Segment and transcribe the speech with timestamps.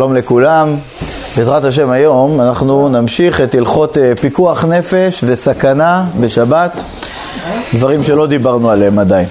[0.00, 0.76] שלום לכולם,
[1.36, 6.82] בעזרת השם היום אנחנו נמשיך את הלכות אה, פיקוח נפש וסכנה בשבת,
[7.74, 9.26] דברים שלא דיברנו עליהם עדיין.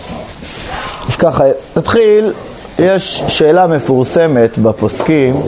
[1.10, 1.44] אז ככה,
[1.78, 2.34] נתחיל,
[2.80, 5.42] יש שאלה מפורסמת בפוסקים,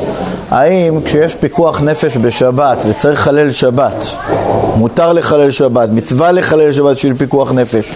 [0.49, 4.05] האם כשיש פיקוח נפש בשבת וצריך לחלל שבת,
[4.75, 7.95] מותר לחלל שבת, מצווה לחלל שבת בשביל פיקוח נפש,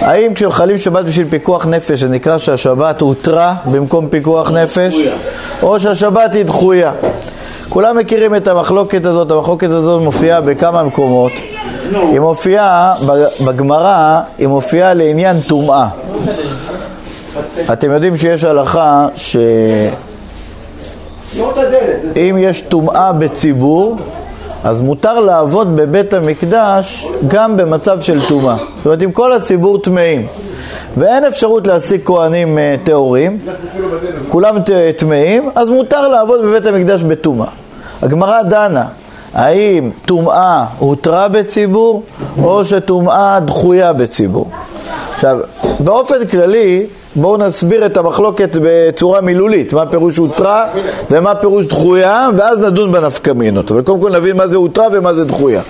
[0.00, 4.94] האם כשמחללים שבת בשביל פיקוח נפש זה נקרא שהשבת הותרה במקום פיקוח נפש?
[5.62, 6.92] או שהשבת היא דחויה?
[7.68, 11.32] כולם מכירים את המחלוקת הזאת, המחלוקת הזאת מופיעה בכמה מקומות.
[11.92, 12.94] היא מופיעה,
[13.44, 15.88] בגמרא, היא מופיעה לעניין טומאה.
[17.72, 19.94] אתם יודעים שיש הלכה שאם
[22.38, 23.96] יש טומאה בציבור,
[24.66, 28.56] אז מותר לעבוד בבית המקדש גם במצב של טומאה.
[28.56, 30.26] זאת אומרת, אם כל הציבור טמאים
[30.96, 33.38] ואין אפשרות להשיג כהנים אה, טהורים,
[34.28, 34.56] כולם
[34.96, 37.48] טמאים, אז מותר לעבוד בבית המקדש בטומאה.
[38.02, 38.86] הגמרא דנה,
[39.34, 42.02] האם טומאה הותרה בציבור
[42.42, 44.50] או שטומאה דחויה בציבור.
[45.14, 45.38] עכשיו,
[45.80, 46.86] באופן כללי,
[47.16, 50.64] בואו נסביר את המחלוקת בצורה מילולית, מה פירוש הותרה
[51.10, 53.70] ומה פירוש דחויה, ואז נדון בנפקמינות.
[53.70, 55.60] אבל קודם כל נבין מה זה הותרה ומה זה דחויה.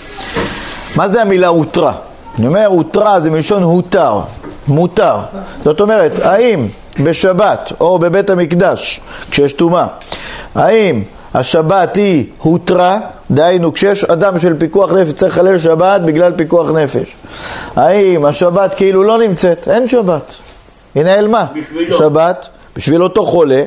[0.96, 1.92] מה זה המילה הותרה?
[2.38, 4.20] אני אומר, הותרה זה מלשון הותר,
[4.68, 5.16] מותר.
[5.64, 6.66] זאת אומרת, האם
[7.00, 9.86] בשבת או בבית המקדש, כשיש טומאה,
[10.54, 11.02] האם
[11.34, 12.98] השבת היא הותרה,
[13.30, 17.16] דהיינו כשיש אדם של פיקוח נפש צריך לחלל שבת בגלל פיקוח נפש.
[17.76, 19.68] האם השבת כאילו לא נמצאת?
[19.68, 20.45] אין שבת.
[20.96, 21.44] היא נעלמה.
[21.54, 21.98] בשבילו.
[21.98, 23.64] שבת, בשביל אותו חולה,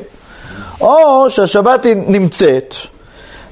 [0.80, 2.74] או שהשבת היא נמצאת,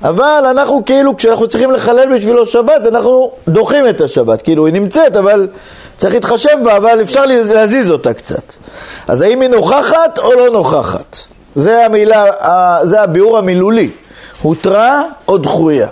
[0.03, 4.43] אבל אנחנו כאילו, כשאנחנו צריכים לחלל בשבילו שבת, אנחנו דוחים את השבת.
[4.43, 5.49] כאילו היא נמצאת, אבל
[5.99, 8.43] צריך להתחשב בה, אבל אפשר להזיז אותה קצת.
[9.09, 11.19] אז האם היא נוכחת או לא נוכחת?
[11.55, 12.25] זה המילה,
[12.83, 13.91] זה הביאור המילולי.
[14.43, 15.89] הותרה או דחויה.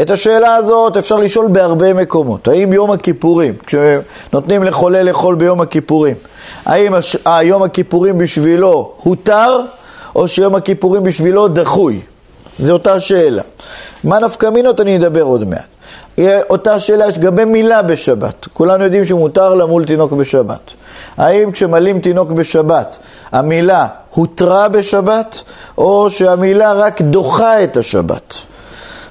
[0.00, 2.48] את השאלה הזאת אפשר לשאול בהרבה מקומות.
[2.48, 6.14] האם יום הכיפורים, כשנותנים לחולה לאכול ביום הכיפורים,
[6.70, 7.16] האם הש...
[7.42, 9.60] יום הכיפורים בשבילו הותר,
[10.14, 12.00] או שיום הכיפורים בשבילו דחוי?
[12.58, 13.42] זו אותה שאלה.
[14.04, 16.28] מה נפקא מינות אני אדבר עוד מעט.
[16.50, 18.46] אותה שאלה יש לגבי מילה בשבת.
[18.52, 20.70] כולנו יודעים שמותר למול תינוק בשבת.
[21.16, 22.98] האם כשמלים תינוק בשבת,
[23.32, 25.42] המילה הותרה בשבת,
[25.78, 28.34] או שהמילה רק דוחה את השבת?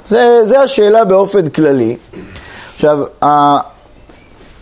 [0.07, 1.97] זה, זה השאלה באופן כללי.
[2.75, 2.99] עכשיו,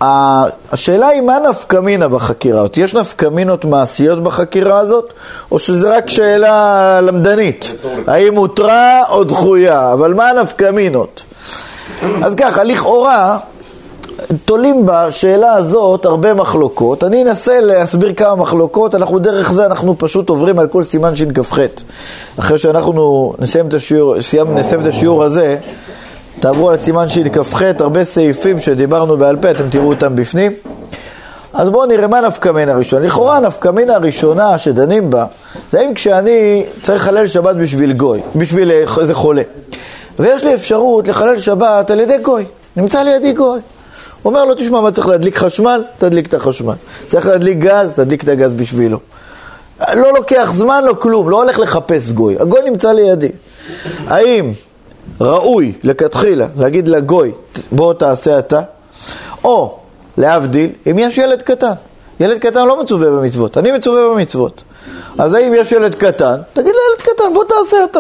[0.02, 2.08] השאלה היא מה נפקא מינה
[2.44, 2.78] הזאת?
[2.78, 5.14] יש נפקא מינות מעשיות בחקירה הזאת,
[5.52, 7.76] או שזה רק שאלה למדנית?
[8.08, 9.94] האם הותרה או דחויה?
[9.94, 11.24] אבל מה נפקא מינות?
[12.24, 13.38] אז ככה, לכאורה,
[14.46, 17.04] תולים בשאלה הזאת הרבה מחלוקות.
[17.04, 21.58] אני אנסה להסביר כמה מחלוקות, אנחנו דרך זה אנחנו פשוט עוברים על כל סימן שכ"ח.
[22.40, 24.16] אחרי שאנחנו נסיים את השיעור,
[24.56, 25.58] נסיים את השיעור הזה,
[26.40, 30.52] תעברו על סימן שכ"ח, הרבה סעיפים שדיברנו בעל פה, אתם תראו אותם בפנים.
[31.54, 33.06] אז בואו נראה מה נפקא מינה הראשונה.
[33.06, 35.26] לכאורה נפקא מינה הראשונה שדנים בה,
[35.72, 39.42] זה אם כשאני צריך לחלל שבת בשביל גוי, בשביל איזה חולה.
[40.20, 42.46] ויש לי אפשרות לחלל שבת על ידי גוי.
[42.76, 43.60] נמצא לידי גוי.
[44.24, 45.84] הוא אומר לו, תשמע, מה צריך להדליק חשמל?
[45.98, 46.74] תדליק את החשמל.
[47.08, 47.94] צריך להדליק גז?
[47.94, 49.00] תדליק את הגז בשבילו.
[49.94, 52.36] לא לוקח זמן, לא כלום, לא הולך לחפש גוי.
[52.40, 53.32] הגוי נמצא לידי.
[54.08, 54.52] האם
[55.22, 57.32] ראוי לכתחילה להגיד לגוי,
[57.72, 58.62] בוא תעשה אתה,
[59.44, 59.80] או
[60.18, 61.74] להבדיל, אם יש ילד קטן.
[62.20, 64.64] ילד קטן לא מצווה במצוות, אני מצווה במצוות.
[65.18, 68.00] אז האם יש ילד קטן, תגיד לילד קטן, בוא תעשה אתה.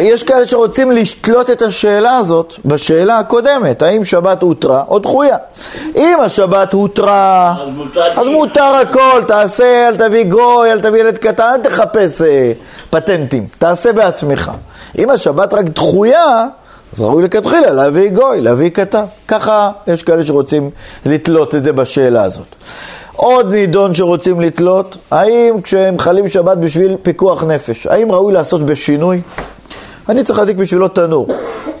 [0.00, 5.36] יש כאלה שרוצים לשתלות את השאלה הזאת בשאלה הקודמת, האם שבת הותרה או דחויה.
[5.96, 7.54] אם השבת הותרה,
[8.16, 12.52] אז מותר הכל, תעשה, אל תביא גוי, אל תביא ילד קטן, אל תחפש אה,
[12.90, 14.50] פטנטים, תעשה בעצמך.
[14.98, 16.46] אם השבת רק דחויה,
[16.94, 19.04] אז ראוי לכתחילה להביא גוי, להביא קטן.
[19.28, 20.70] ככה יש כאלה שרוצים
[21.06, 22.46] לתלות את זה בשאלה הזאת.
[23.16, 29.20] עוד נידון שרוצים לתלות, האם כשהם חלים שבת בשביל פיקוח נפש, האם ראוי לעשות בשינוי?
[30.08, 31.28] אני צריך להדליק בשבילו תנור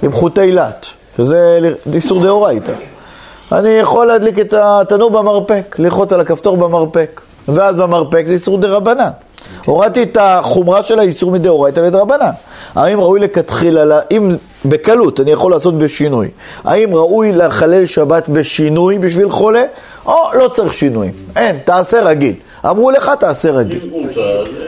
[0.02, 0.86] עם חוטי לט,
[1.16, 1.58] שזה
[1.94, 2.72] איסור דאורייתא.
[3.52, 9.10] אני יכול להדליק את התנור במרפק, ללחוץ על הכפתור במרפק, ואז במרפק זה איסור דרבנן.
[9.66, 12.30] הורדתי את החומרה של האיסור מדאורייתא לדרבנן.
[12.74, 16.28] האם ראוי לכתחילה, אם בקלות אני יכול לעשות בשינוי,
[16.64, 19.64] האם ראוי לחלל שבת בשינוי בשביל חולה,
[20.06, 21.10] או לא צריך שינוי?
[21.36, 22.34] אין, תעשה רגיל.
[22.66, 23.90] אמרו לך תעשה רגיל.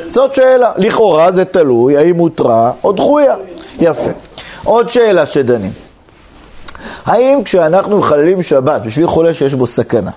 [0.06, 0.73] זאת שאלה.
[0.77, 3.35] לכאורה זה תלוי האם הותרה או דחויה.
[3.81, 4.11] יפה.
[4.65, 5.71] עוד שאלה שדנים.
[7.06, 10.11] האם כשאנחנו מחללים שבת בשביל חולה שיש בו סכנה,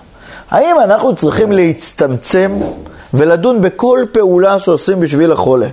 [0.50, 2.58] האם אנחנו צריכים להצטמצם
[3.14, 5.68] ולדון בכל פעולה שעושים בשביל החולה?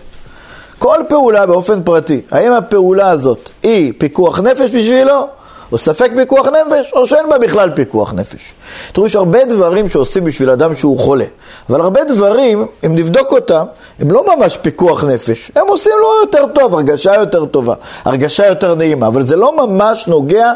[0.79, 5.27] כל פעולה באופן פרטי, האם הפעולה הזאת היא פיקוח נפש בשבילו?
[5.71, 8.53] או ספק פיקוח נפש, או שאין בה בכלל פיקוח נפש.
[8.93, 11.25] תראו, יש הרבה דברים שעושים בשביל אדם שהוא חולה,
[11.69, 13.65] אבל הרבה דברים, אם נבדוק אותם,
[13.99, 15.51] הם לא ממש פיקוח נפש.
[15.55, 17.73] הם עושים לו יותר טוב, הרגשה יותר טובה,
[18.05, 20.51] הרגשה יותר נעימה, אבל זה לא ממש נוגע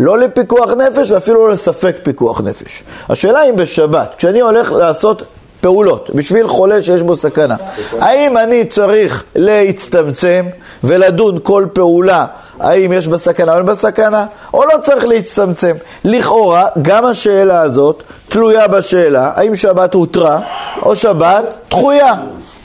[0.00, 2.84] לא לפיקוח נפש ואפילו לא לספק פיקוח נפש.
[3.08, 5.22] השאלה אם בשבת, כשאני הולך לעשות
[5.66, 7.56] פעולות בשביל חולה שיש בו סכנה,
[8.00, 10.46] האם אני צריך להצטמצם
[10.84, 12.26] ולדון כל פעולה
[12.60, 15.74] האם יש בסכנה או אין בסכנה, או לא צריך להצטמצם.
[16.04, 20.40] לכאורה, גם השאלה הזאת תלויה בשאלה האם שבת הותרה
[20.82, 22.12] או שבת דחויה.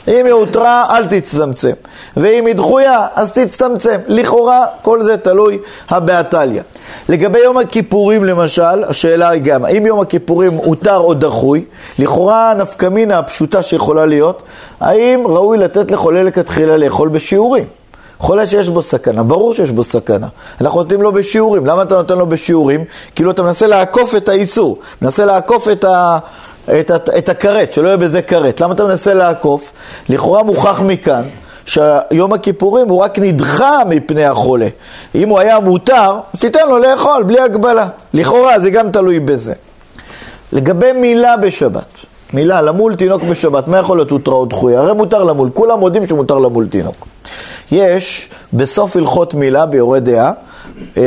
[0.07, 1.74] אם היא הותרה, אל תצטמצם.
[2.17, 3.97] ואם היא דחויה, אז תצטמצם.
[4.07, 5.59] לכאורה, כל זה תלוי
[5.89, 6.63] הבעתליה.
[7.09, 11.65] לגבי יום הכיפורים למשל, השאלה היא גם, האם יום הכיפורים הותר או דחוי?
[11.99, 14.43] לכאורה הנפקמינה הפשוטה שיכולה להיות,
[14.79, 17.65] האם ראוי לתת לחולה לכתחילה לאכול בשיעורים?
[18.19, 20.27] חולה שיש בו סכנה, ברור שיש בו סכנה.
[20.61, 21.65] אנחנו נותנים לו בשיעורים.
[21.65, 22.85] למה אתה נותן לו בשיעורים?
[23.15, 26.17] כאילו אתה מנסה לעקוף את האיסור, מנסה לעקוף את ה...
[26.79, 28.61] את, את, את הכרת, שלא יהיה בזה כרת.
[28.61, 29.71] למה אתה מנסה לעקוף?
[30.09, 31.23] לכאורה מוכח מכאן
[31.65, 34.67] שיום הכיפורים הוא רק נדחה מפני החולה.
[35.15, 37.87] אם הוא היה מותר, תיתן לו לאכול בלי הגבלה.
[38.13, 39.53] לכאורה זה גם תלוי בזה.
[40.53, 41.85] לגבי מילה בשבת,
[42.33, 44.79] מילה, למול תינוק בשבת, מה יכול להיות הותרה או דחויה?
[44.79, 47.07] הרי מותר למול, כולם מודים שמותר למול תינוק.
[47.71, 50.31] יש בסוף הלכות מילה ביורה דעה,
[50.97, 51.03] אה,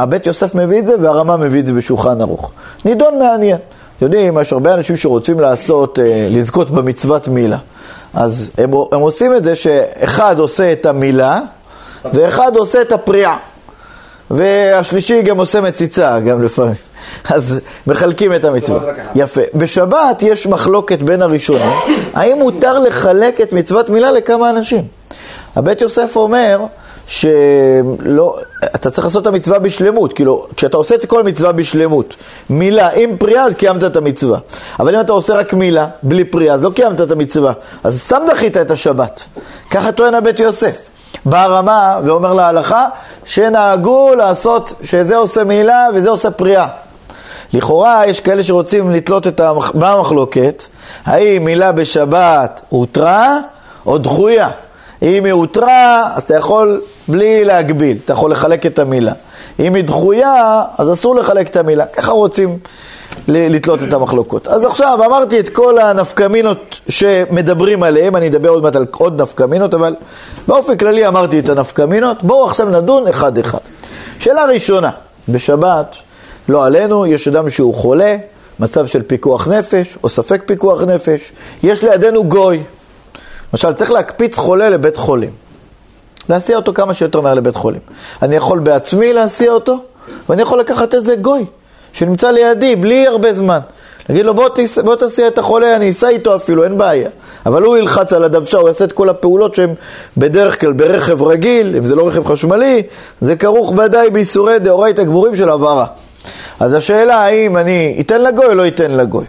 [0.00, 2.52] הבית יוסף מביא את זה והרמה מביא את זה בשולחן ערוך.
[2.84, 3.56] נידון מעניין.
[3.96, 7.58] אתם יודעים, יש הרבה אנשים שרוצים לעשות, אה, לזכות במצוות מילה.
[8.14, 11.40] אז הם, הם עושים את זה שאחד עושה את המילה
[12.12, 13.36] ואחד עושה את הפריעה.
[14.30, 16.74] והשלישי גם עושה מציצה, גם לפעמים.
[17.34, 18.80] אז מחלקים את המצווה.
[19.14, 19.40] יפה.
[19.54, 21.70] בשבת יש מחלוקת בין הראשונים,
[22.14, 24.84] האם מותר לחלק את מצוות מילה לכמה אנשים?
[25.56, 26.60] הבית יוסף אומר
[27.08, 28.38] שלא,
[28.74, 32.16] אתה צריך לעשות את המצווה בשלמות, כאילו, כשאתה עושה את כל המצווה בשלמות,
[32.50, 34.38] מילה עם פריאה, אז קיימת את המצווה.
[34.80, 37.52] אבל אם אתה עושה רק מילה, בלי פריאה, אז לא קיימת את המצווה.
[37.84, 39.24] אז סתם דחית את השבת.
[39.70, 40.76] ככה טוען הבית יוסף.
[41.24, 42.86] בא רמה ואומר להלכה
[43.24, 46.66] שנהגו לעשות, שזה עושה מילה וזה עושה פריאה.
[47.52, 50.64] לכאורה יש כאלה שרוצים לתלות את המחלוקת,
[51.04, 53.38] האם מילה בשבת הותרה
[53.86, 54.50] או דחויה.
[55.02, 59.12] אם היא הותרה, אז אתה יכול בלי להגביל, אתה יכול לחלק את המילה.
[59.58, 61.86] אם היא דחויה, אז אסור לחלק את המילה.
[61.86, 62.58] ככה רוצים
[63.28, 64.48] לתלות את המחלוקות.
[64.48, 69.74] אז עכשיו אמרתי את כל הנפקמינות שמדברים עליהם, אני אדבר עוד מעט על עוד נפקמינות,
[69.74, 69.94] אבל
[70.46, 72.22] באופן כללי אמרתי את הנפקמינות.
[72.22, 73.58] בואו עכשיו נדון אחד-אחד.
[74.18, 74.90] שאלה ראשונה,
[75.28, 75.96] בשבת,
[76.48, 78.16] לא עלינו, יש אדם שהוא חולה,
[78.60, 82.62] מצב של פיקוח נפש, או ספק פיקוח נפש, יש לידינו גוי.
[83.52, 85.30] למשל, צריך להקפיץ חולה לבית חולים.
[86.28, 87.80] להסיע אותו כמה שיותר מהר לבית חולים.
[88.22, 89.76] אני יכול בעצמי להסיע אותו,
[90.28, 91.44] ואני יכול לקחת איזה גוי
[91.92, 93.58] שנמצא לידי בלי הרבה זמן.
[94.08, 94.78] להגיד לו, בוא, תס...
[94.78, 97.08] בוא תסיע את החולה, אני אסע איתו אפילו, אין בעיה.
[97.46, 99.74] אבל הוא ילחץ על הדוושה, הוא יעשה את כל הפעולות שהן
[100.16, 102.82] בדרך כלל ברכב רגיל, אם זה לא רכב חשמלי,
[103.20, 105.86] זה כרוך ודאי בייסורי דאורייתא גמורים של הבהרה.
[106.60, 109.24] אז השאלה האם אני אתן לגוי או לא אתן לגוי.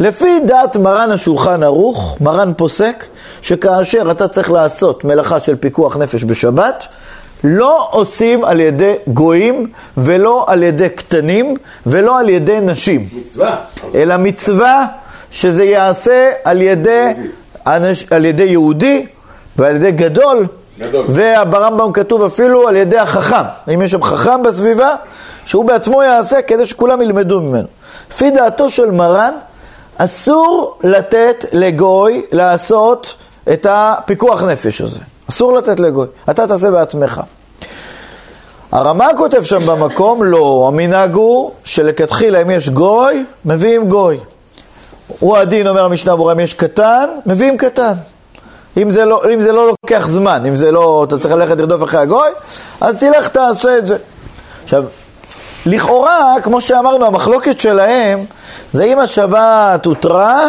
[0.00, 3.04] לפי דעת מרן השולחן ערוך, מרן פוסק
[3.42, 6.86] שכאשר אתה צריך לעשות מלאכה של פיקוח נפש בשבת,
[7.44, 11.54] לא עושים על ידי גויים ולא על ידי קטנים
[11.86, 13.08] ולא על ידי נשים.
[13.20, 13.56] מצווה.
[13.94, 14.86] אלא מצווה
[15.30, 17.12] שזה ייעשה על ידי,
[17.66, 19.06] אנש, על ידי יהודי
[19.56, 20.46] ועל ידי גדול.
[20.78, 21.06] גדול.
[21.08, 23.44] וברמב"ם כתוב אפילו על ידי החכם.
[23.74, 24.94] אם יש שם חכם בסביבה,
[25.44, 27.68] שהוא בעצמו יעשה כדי שכולם ילמדו ממנו.
[28.10, 29.32] לפי דעתו של מרן,
[29.96, 33.14] אסור לתת לגוי לעשות
[33.52, 34.98] את הפיקוח נפש הזה.
[35.30, 36.06] אסור לתת לגוי.
[36.30, 37.20] אתה תעשה בעצמך.
[38.72, 44.18] הרמ"א כותב שם במקום, לא, המנהג הוא שלכתחילה אם יש גוי, מביאים גוי.
[45.18, 47.92] הוא הדין, אומר המשנה ברורה, אם יש קטן, מביאים קטן.
[48.76, 51.82] אם זה, לא, אם זה לא לוקח זמן, אם זה לא, אתה צריך ללכת לרדוף
[51.82, 52.28] אחרי הגוי,
[52.80, 53.96] אז תלך תעשה את זה.
[54.64, 54.84] עכשיו,
[55.66, 58.24] לכאורה, כמו שאמרנו, המחלוקת שלהם
[58.72, 60.46] זה אם השבת הותרה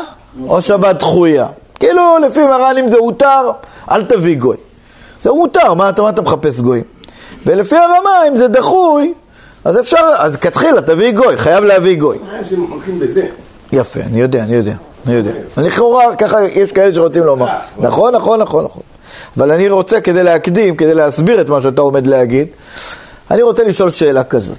[0.47, 1.47] או שבת דחויה.
[1.79, 3.51] כאילו, לפי מרן אם זה הותר,
[3.91, 4.57] אל תביא גוי.
[5.21, 6.81] זה מותר, מה אתה, מה אתה מחפש גוי?
[7.45, 9.13] ולפי הרמה, אם זה דחוי,
[9.65, 12.17] אז אפשר, אז כתחילה תביא גוי, חייב להביא גוי.
[13.71, 14.73] יפה, אני יודע, אני יודע,
[15.07, 15.31] אני יודע.
[15.57, 17.47] לכאורה, ככה יש כאלה שרוצים לומר.
[17.77, 18.81] נכון, נכון, נכון, נכון.
[19.37, 22.47] אבל אני רוצה, כדי להקדים, כדי להסביר את מה שאתה עומד להגיד,
[23.31, 24.57] אני רוצה לשאול שאלה כזאת.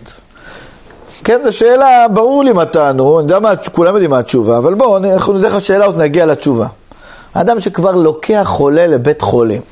[1.25, 4.75] כן, זו שאלה, ברור לי מה טענו, אני יודע מה, כולם יודעים מה התשובה, אבל
[4.75, 6.67] בואו, אנחנו נדע לך שאלה, עוד נגיע לתשובה.
[7.35, 9.63] האדם שכבר לוקח חולה לבית חולים,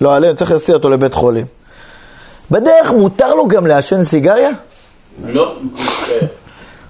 [0.00, 1.46] לא עלינו, צריך להסיע אותו לבית חולים.
[2.50, 4.50] בדרך מותר לו גם לעשן סיגריה?
[5.26, 5.54] לא.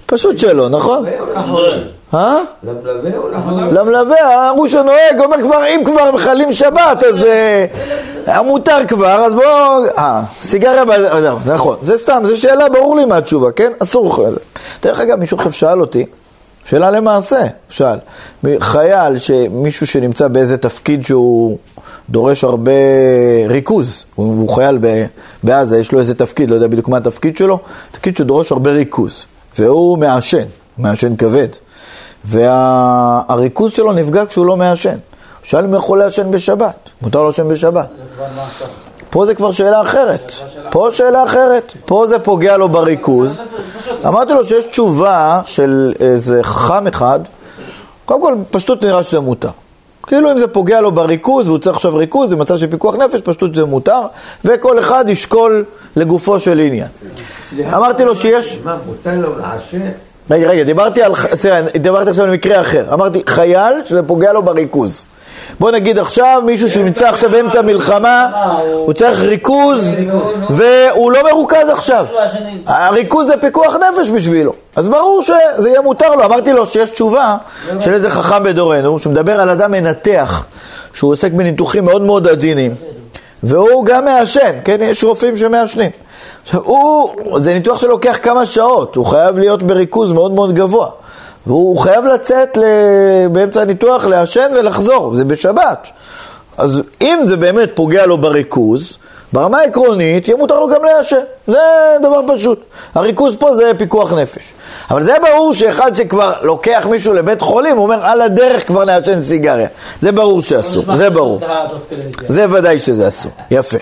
[0.06, 1.04] פשוט שלא, נכון?
[2.14, 2.38] אה?
[3.72, 7.24] למלווה הראש הנוהג אומר כבר, אם כבר מחללים שבת, אז
[8.28, 9.84] אה, מותר כבר, אז בואו...
[9.98, 13.72] אה, סיגריה, אה, נכון, זה סתם, זו שאלה, ברור לי מה התשובה, כן?
[13.82, 14.38] אסור לך.
[14.82, 16.06] דרך אגב, מישהו עכשיו שאל אותי,
[16.64, 17.98] שאלה למעשה, שאל,
[18.60, 19.16] חייל,
[19.50, 21.58] מישהו שנמצא באיזה תפקיד שהוא
[22.10, 22.72] דורש הרבה
[23.48, 24.78] ריכוז, הוא, חייל
[25.42, 27.58] בעזה, יש לו איזה תפקיד, לא יודע בדיוק מה התפקיד שלו,
[27.90, 29.24] תפקיד שדורש הרבה ריכוז,
[29.58, 30.44] והוא מעשן,
[30.78, 31.48] מעשן כבד.
[32.24, 34.90] והריכוז שלו נפגע כשהוא לא מעשן.
[34.90, 34.98] הוא
[35.42, 37.88] שאל אם הוא יכול לעשן בשבת, מותר לו לעשן בשבת.
[39.12, 40.32] פה זה כבר שאלה אחרת.
[40.70, 41.72] פה שאלה אחרת.
[41.84, 43.42] פה זה פוגע לו בריכוז.
[44.06, 47.20] אמרתי לו שיש תשובה של איזה חכם אחד,
[48.04, 49.48] קודם כל, פשטות נראה שזה מותר.
[50.06, 53.20] כאילו אם זה פוגע לו בריכוז, והוא צריך עכשיו ריכוז, זה מצב של פיקוח נפש,
[53.20, 54.00] פשטות זה מותר,
[54.44, 55.64] וכל אחד ישקול
[55.96, 56.88] לגופו של עניין.
[57.74, 58.58] אמרתי לו שיש...
[58.64, 59.90] מה, מותר לו לעשן?
[60.30, 61.12] רגע, רגע, דיברתי על,
[61.80, 62.94] דיברתי עכשיו על מקרה אחר.
[62.94, 65.02] אמרתי, חייל שזה פוגע לו בריכוז.
[65.60, 68.28] בוא נגיד עכשיו, מישהו שנמצא עכשיו באמצע המלחמה,
[68.74, 69.96] הוא צריך ריכוז,
[70.50, 72.06] והוא לא מרוכז עכשיו.
[72.66, 74.52] הריכוז זה פיקוח נפש בשבילו.
[74.76, 76.24] אז ברור שזה יהיה מותר לו.
[76.24, 77.36] אמרתי לו שיש תשובה
[77.80, 80.44] של איזה חכם בדורנו, שמדבר על אדם מנתח,
[80.94, 82.74] שהוא עוסק בניתוחים מאוד מאוד עדינים,
[83.42, 84.76] והוא גם מעשן, כן?
[84.80, 85.90] יש רופאים שמעשנים.
[86.42, 90.88] עכשיו, הוא, זה ניתוח שלוקח כמה שעות, הוא חייב להיות בריכוז מאוד מאוד גבוה.
[91.46, 92.62] והוא חייב לצאת ל...
[93.32, 95.88] באמצע הניתוח, לעשן ולחזור, זה בשבת.
[96.58, 98.96] אז אם זה באמת פוגע לו בריכוז,
[99.32, 101.20] ברמה העקרונית, יהיה מותר לו גם לעשן.
[101.46, 101.58] זה
[102.02, 102.64] דבר פשוט.
[102.94, 104.54] הריכוז פה זה פיקוח נפש.
[104.90, 109.22] אבל זה ברור שאחד שכבר לוקח מישהו לבית חולים, הוא אומר, על הדרך כבר נעשן
[109.22, 109.68] סיגריה.
[110.00, 111.40] זה ברור שאסור, זה ברור.
[112.28, 113.32] זה ודאי שזה אסור.
[113.50, 113.78] יפה.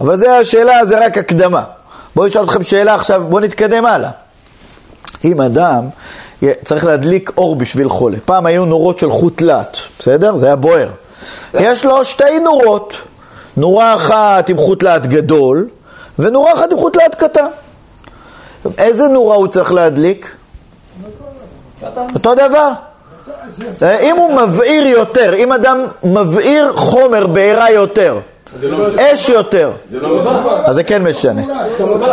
[0.00, 1.62] אבל זה השאלה, זה רק הקדמה.
[2.16, 4.10] בואו נשאל אתכם שאלה עכשיו, בואו נתקדם הלאה.
[5.24, 5.84] אם אדם
[6.64, 10.36] צריך להדליק אור בשביל חולה, פעם היו נורות של חוט לאט, בסדר?
[10.36, 10.88] זה היה בוער.
[11.54, 12.94] יש לו שתי נורות,
[13.56, 15.68] נורה אחת עם חוט לאט גדול,
[16.18, 17.46] ונורה אחת עם חוט לאט קטן.
[18.78, 20.36] איזה נורה הוא צריך להדליק?
[22.14, 22.70] אותו דבר.
[23.82, 28.18] אם הוא מבעיר יותר, אם אדם מבעיר חומר בעירה יותר,
[28.98, 29.72] אש יותר,
[30.64, 31.42] אז זה כן משנה.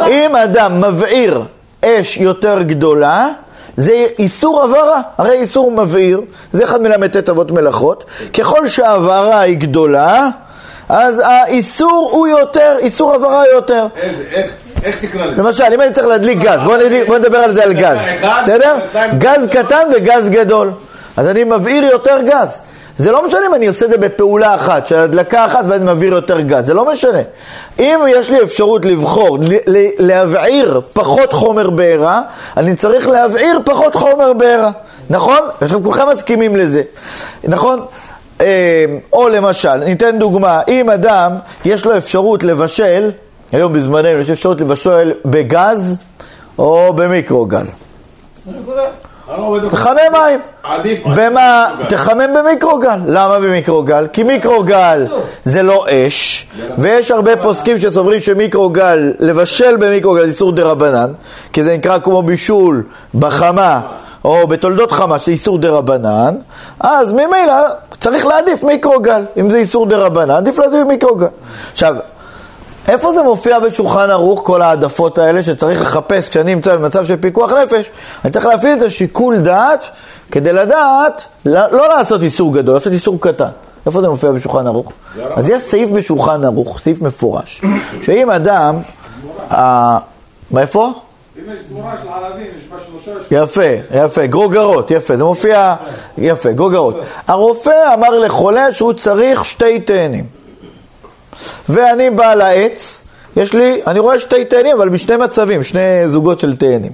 [0.08, 1.42] אם אדם מבעיר
[1.86, 3.30] אש יותר גדולה,
[3.78, 10.30] זה איסור הבהרה, הרי איסור מבעיר, זה אחד מל"ט אבות מלאכות, ככל שההבהרה היא גדולה,
[10.90, 13.86] אז האיסור הוא יותר, איסור הבהרה יותר.
[14.02, 14.52] איזה, איך,
[14.84, 15.42] איך תקרא לזה?
[15.42, 17.98] למשל, אם אני צריך להדליק גז, בוא נדבר, בוא נדבר על זה על גז,
[18.42, 18.78] בסדר?
[19.18, 20.72] גז קטן וגז גדול.
[21.18, 22.60] אז אני מבעיר יותר גז.
[23.02, 26.14] זה לא משנה אם אני עושה את זה בפעולה אחת, של הדלקה אחת ואני מבעיר
[26.14, 27.20] יותר גז, זה לא משנה.
[27.80, 29.38] אם יש לי אפשרות לבחור,
[30.00, 32.22] להבעיר פחות חומר בעירה,
[32.58, 34.72] אני צריך להבעיר פחות חומר בעירה,
[35.10, 35.40] נכון?
[35.62, 36.82] עכשיו כולכם מסכימים לזה,
[37.44, 37.80] נכון?
[38.42, 41.32] אה, או למשל, ניתן דוגמה, אם אדם
[41.66, 43.12] יש לו אפשרות לבשל,
[43.52, 45.98] היום בזמננו יש אפשרות לבשל בגז
[46.58, 47.66] או במיקרוגל.
[49.72, 50.40] תחמם מים.
[51.16, 51.66] במה?
[51.90, 52.98] תחמם במיקרוגל.
[53.08, 54.08] למה במיקרוגל?
[54.14, 55.06] כי מיקרוגל
[55.44, 56.48] זה לא אש,
[56.78, 61.14] ויש הרבה פוסקים שסוברים שמיקרוגל, לבשל במיקרוגל זה איסור דה רבנן,
[61.54, 62.84] כי זה נקרא כמו בישול
[63.16, 63.82] בחמה,
[64.26, 66.36] או בתולדות חמה, שזה איסור דה רבנן,
[66.80, 67.54] אז ממילא
[68.00, 69.24] צריך להעדיף מיקרוגל.
[69.38, 71.28] אם זה איסור דה רבנן, עדיף להעדיף מיקרוגל.
[71.72, 71.96] עכשיו,
[72.88, 77.52] איפה זה מופיע בשולחן ערוך, כל העדפות האלה שצריך לחפש כשאני נמצא במצב של פיקוח
[77.52, 77.92] נפש?
[78.26, 79.86] אני צריך להפעיל את השיקול דעת
[80.32, 83.50] כדי לדעת, לא, לעשות איסור גדול, לעשות איסור קטן.
[83.86, 84.92] איפה זה מופיע בשולחן ערוך?
[85.36, 87.62] אז יש סעיף בשולחן ערוך, סעיף מפורש,
[88.02, 88.76] שאם אדם,
[89.52, 89.98] אה,
[90.52, 90.92] מאיפה?
[93.32, 93.62] יפה,
[93.92, 95.76] יפה, גרוגרות, יפה, זה מופיע,
[96.18, 96.96] יפה, גרוגרות.
[97.28, 100.41] הרופא אמר לחולה שהוא צריך שתי תאנים.
[101.70, 103.04] ואני בא לעץ,
[103.36, 106.92] יש לי, אני רואה שתי תאנים, אבל בשני מצבים, שני זוגות של תאנים.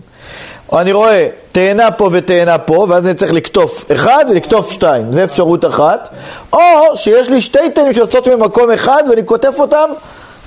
[0.73, 5.65] אני רואה תאנה פה ותאנה פה, ואז אני צריך לקטוף אחד ולקטוף שתיים, זה אפשרות
[5.65, 6.09] אחת.
[6.53, 6.59] או
[6.95, 9.89] שיש לי שתי תאנים שיוצאות ממקום אחד ואני קוטף אותם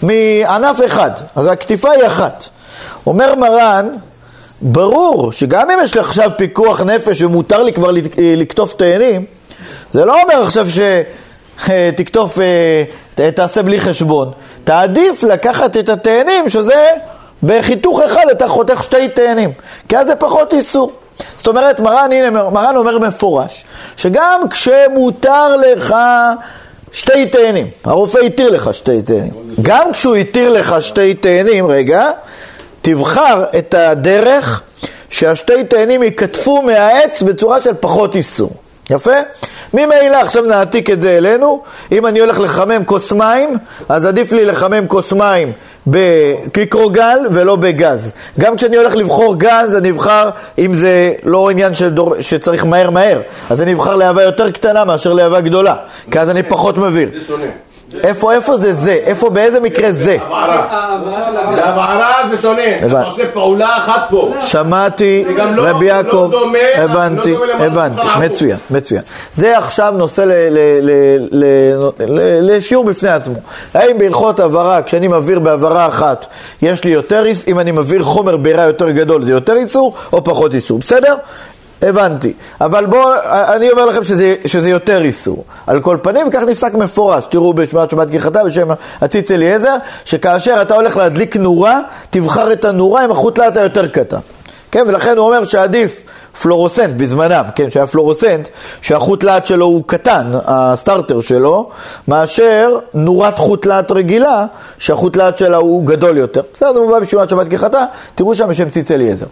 [0.03, 2.45] מענף אחד, אז הקטיפה היא אחת.
[3.07, 3.89] אומר מרן,
[4.63, 9.25] ברור שגם אם יש לי עכשיו פיקוח נפש ומותר לי כבר לקטוף תאנים,
[9.91, 10.69] זה לא אומר עכשיו
[11.67, 12.39] שתקטוף,
[13.35, 14.31] תעשה בלי חשבון.
[14.65, 16.91] תעדיף לקחת את התאנים שזה
[17.43, 19.53] בחיתוך אחד אתה חותך שתי תאנים,
[19.89, 20.93] כי אז זה פחות איסור.
[21.37, 23.65] זאת אומרת, מרן, הנה, מרן אומר מפורש,
[23.97, 25.95] שגם כשמותר לך
[26.93, 29.31] שתי תאנים, הרופא התיר לך שתי תאנים.
[29.63, 32.11] גם כשהוא התיר לך שתי תאנים, רגע,
[32.83, 34.63] תבחר את הדרך
[35.09, 38.51] שהשתי תאנים ייכתפו מהעץ בצורה של פחות איסור.
[38.91, 39.11] יפה?
[39.75, 43.57] ממילא עכשיו נעתיק את זה אלינו, אם אני הולך לחמם כוס מים,
[43.89, 45.53] אז עדיף לי לחמם כוס מים
[45.87, 48.13] בקיקרוגל ולא בגז.
[48.39, 53.21] גם כשאני הולך לבחור גז, אני אבחר, אם זה לא עניין שדור, שצריך מהר מהר,
[53.51, 55.75] אז אני אבחר להבה יותר קטנה מאשר להבה גדולה,
[56.11, 57.07] כי אז אני פחות מביא.
[57.13, 57.47] זה שונה.
[58.05, 58.93] איפה, איפה זה זה?
[58.93, 60.17] איפה, באיזה מקרה זה?
[60.21, 60.91] הבערה.
[61.57, 62.63] להבערה זה שונה.
[62.83, 63.01] הבנתי.
[63.01, 64.33] אתה עושה פעולה אחת פה.
[64.41, 66.31] שמעתי, לא- רבי לא יעקב,
[66.77, 68.21] הבנתי, לא הבנתי, שפרענו.
[68.25, 69.03] מצוין, מצוין.
[69.35, 73.35] זה עכשיו נושא ל- ל- ל- ל- ל- לשיעור בפני עצמו.
[73.75, 76.27] האם בהלכות הבהרה, כשאני מבהיר בהבהרה אחת,
[76.63, 80.25] יש לי יותר איסור, אם אני מבהיר חומר בעירה יותר גדול, זה יותר איסור או
[80.25, 81.15] פחות איסור, בסדר?
[81.83, 82.33] הבנתי.
[82.61, 83.11] אבל בואו,
[83.55, 85.45] אני אומר לכם שזה, שזה יותר איסור.
[85.67, 87.27] על כל פנים, וכך נפסק מפורש.
[87.27, 88.69] תראו בשמעת שבת גיחתה בשם
[89.01, 94.19] הציץ אליעזר, שכאשר אתה הולך להדליק נורה, תבחר את הנורה עם החוט לאט היותר קטן.
[94.71, 96.05] כן, ולכן הוא אומר שעדיף
[96.43, 98.49] פלורוסנט בזמנם, כן, שהיה פלורוסנט,
[98.81, 101.69] שהחוט לאט שלו הוא קטן, הסטארטר שלו,
[102.09, 104.47] מאשר נורת חוט לאט רגילה,
[104.79, 106.43] שהחוט לאט שלה הוא גדול יותר.
[106.53, 107.85] בסדר, זה מובא בשביעת שבת כחתה,
[108.15, 109.27] תראו שם בשם ציץ אליעזר.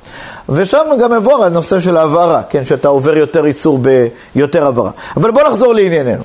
[0.48, 3.78] ושם גם מבואר הנושא של ההבהרה, כן, שאתה עובר יותר איסור
[4.34, 4.90] ביותר הבהרה.
[5.16, 6.22] אבל בואו נחזור לענייננו.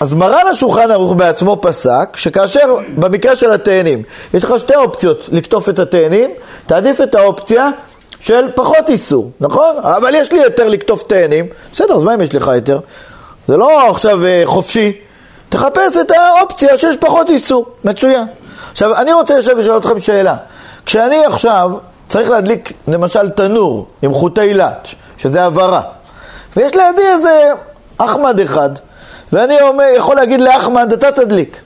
[0.00, 4.02] אז מרן השולחן ערוך בעצמו פסק שכאשר במקרה של התאנים
[4.34, 6.30] יש לך שתי אופציות לקטוף את התאנים,
[6.66, 7.70] תעדיף את האופציה
[8.24, 9.76] של פחות איסור, נכון?
[9.82, 12.78] אבל יש לי היתר לקטוף תאנים, בסדר, אז מה אם יש לך היתר?
[13.48, 14.92] זה לא עכשיו אה, חופשי,
[15.48, 18.26] תחפש את האופציה שיש פחות איסור, מצוין.
[18.72, 20.36] עכשיו, אני רוצה לשבת ולשאול אתכם שאלה.
[20.86, 21.70] כשאני עכשיו
[22.08, 25.80] צריך להדליק למשל תנור עם חוטי לט, שזה הבהרה,
[26.56, 27.50] ויש לידי איזה
[27.98, 28.70] אחמד אחד,
[29.32, 31.56] ואני אומר, יכול להגיד לאחמד, אתה תדליק.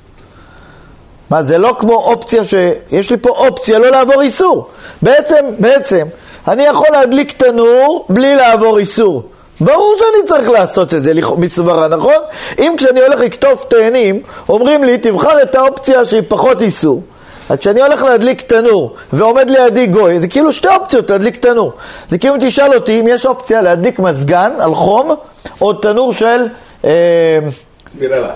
[1.31, 4.69] מה, זה לא כמו אופציה שיש לי פה אופציה לא לעבור איסור.
[5.03, 6.07] בעצם, בעצם,
[6.49, 9.23] אני יכול להדליק תנור בלי לעבור איסור.
[9.61, 12.15] ברור שאני צריך לעשות את זה מסברה, נכון?
[12.59, 17.03] אם כשאני הולך לקטוף תאנים, אומרים לי, תבחר את האופציה שהיא פחות איסור.
[17.49, 21.73] אז כשאני הולך להדליק תנור ועומד לידי גוי, זה כאילו שתי אופציות להדליק תנור.
[22.09, 25.15] זה כאילו אם תשאל אותי אם יש אופציה להדליק מזגן על חום
[25.61, 26.47] או תנור של
[26.85, 27.39] אה.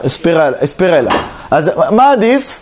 [0.07, 1.11] ספירלה, ספירלה.
[1.51, 2.59] אז מה עדיף?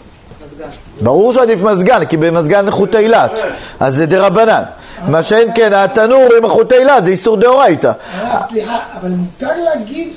[1.01, 3.41] ברור שעדיף מזגן, כי במזגן חוטי אילת,
[3.81, 4.63] אז זה דה רבנן.
[5.09, 7.87] מה שאין כן, התנור עם החוטי אילת זה איסור דאורייתא.
[7.87, 10.09] אה, סליחה, אבל מותר להגיד,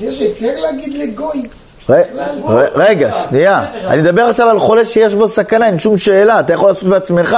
[0.00, 1.42] יש היתר להגיד לגוי.
[2.74, 3.64] רגע, שנייה.
[3.86, 7.36] אני מדבר עכשיו על חולה שיש בו סכנה, אין שום שאלה, אתה יכול לעשות בעצמך.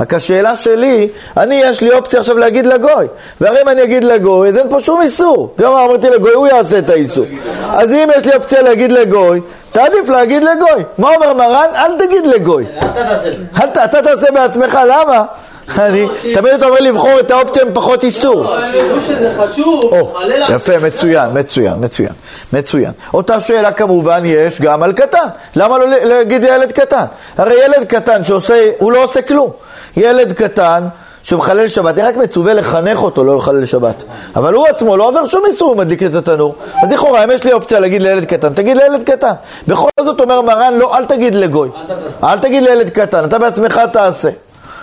[0.00, 3.06] רק השאלה שלי, אני, יש לי אופציה עכשיו להגיד לגוי.
[3.40, 5.54] והרי אם אני אגיד לגוי, אז אין פה שום איסור.
[5.58, 7.24] גם אמרתי לגוי, הוא יעשה את האיסור.
[7.70, 9.40] אז אם יש לי אופציה להגיד לגוי,
[9.74, 10.84] תעדיף להגיד לגוי.
[10.98, 11.66] מה אומר מרן?
[11.74, 12.66] אל תגיד לגוי.
[13.62, 15.24] אל ת- אתה תעשה בעצמך, למה?
[15.78, 18.54] אני, תמיד אתה אומר לבחור את האופציה עם פחות איסור.
[20.24, 22.12] לה- יפה, מצוין, מצוין, מצוין,
[22.52, 22.90] מצוין.
[23.14, 25.26] אותה שאלה כמובן יש גם על קטן.
[25.56, 27.04] למה לא להגיד ילד קטן?
[27.38, 29.50] הרי ילד קטן שעושה, הוא לא עושה כלום.
[29.96, 30.84] ילד קטן
[31.24, 34.02] שמחלל שבת, אני רק מצווה לחנך אותו לא לחלל שבת.
[34.36, 36.54] אבל הוא עצמו לא עובר שום איסור, הוא מדליק את התנור.
[36.82, 39.32] אז לכאורה, אם יש לי אופציה להגיד לילד קטן, תגיד לילד קטן.
[39.68, 41.68] בכל זאת אומר מרן, לא, אל תגיד לגוי.
[42.24, 44.28] אל תגיד לילד קטן, אתה בעצמך תעשה.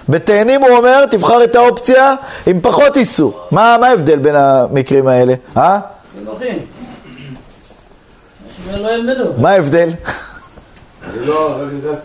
[0.10, 2.14] בתאנים הוא אומר, תבחר את האופציה
[2.48, 3.40] עם פחות איסור.
[3.52, 5.34] מה, מה ההבדל בין המקרים האלה?
[5.58, 5.80] אה?
[6.26, 6.34] לא.
[9.38, 9.90] מה ההבדל?
[11.26, 11.56] לא,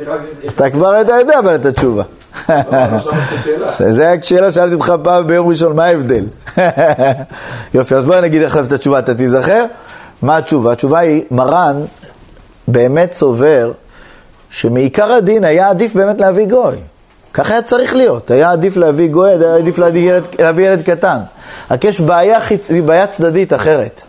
[0.07, 0.20] רק...
[0.49, 2.03] אתה כבר יודע אבל את התשובה.
[3.90, 6.25] זה השאלה שאלתי אותך פעם ביום ראשון, מה ההבדל?
[7.75, 9.64] יופי, אז בוא נגיד עכשיו את התשובה, אתה תיזכר?
[10.22, 10.72] מה התשובה?
[10.72, 11.85] התשובה היא, מרן
[12.68, 13.72] באמת סובר
[14.51, 16.77] שמעיקר הדין היה עדיף באמת להביא גוי.
[17.35, 21.18] ככה היה צריך להיות, היה עדיף להביא גוי, היה עדיף להביא ילד, להביא ילד קטן.
[21.70, 22.70] רק יש בעיה, חיצ...
[22.70, 24.03] בעיה צדדית אחרת.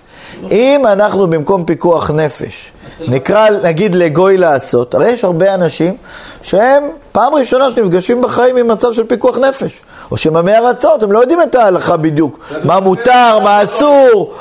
[0.52, 2.72] אם אנחנו במקום פיקוח נפש,
[3.08, 5.98] נקרא נגיד לגוי לעשות, הרי יש הרבה אנשים
[6.42, 9.82] שהם פעם ראשונה שנפגשים בחיים עם מצב של פיקוח נפש,
[10.12, 14.34] או שממי ארצות, הם לא יודעים את ההלכה בדיוק, מה מותר, מה אסור,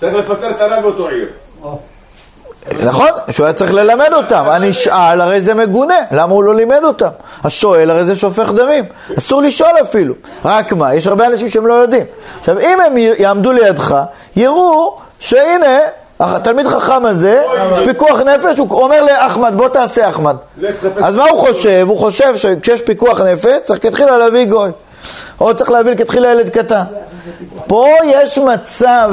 [0.00, 1.26] צריך לפטר את הרב באותו עיר.
[2.82, 4.44] נכון, שהוא היה צריך ללמד אותם.
[4.46, 7.08] הנשאל הרי זה מגונה, למה הוא לא לימד אותם?
[7.44, 8.84] השואל הרי זה שופך דמים.
[9.18, 10.14] אסור לשאול אפילו.
[10.44, 12.04] רק מה, יש הרבה אנשים שהם לא יודעים.
[12.40, 13.94] עכשיו, אם הם יעמדו לידך,
[14.36, 15.78] יראו שהנה,
[16.22, 17.42] התלמיד חכם הזה,
[17.84, 20.36] פיקוח נפש, הוא אומר לאחמד, בוא תעשה אחמד.
[20.96, 21.86] אז מה הוא חושב?
[21.88, 24.70] הוא חושב שכשיש פיקוח נפש, צריך כתחילה להביא גוי.
[25.40, 26.82] או צריך להביא כתחילה ילד קטן.
[27.66, 29.10] פה יש מצב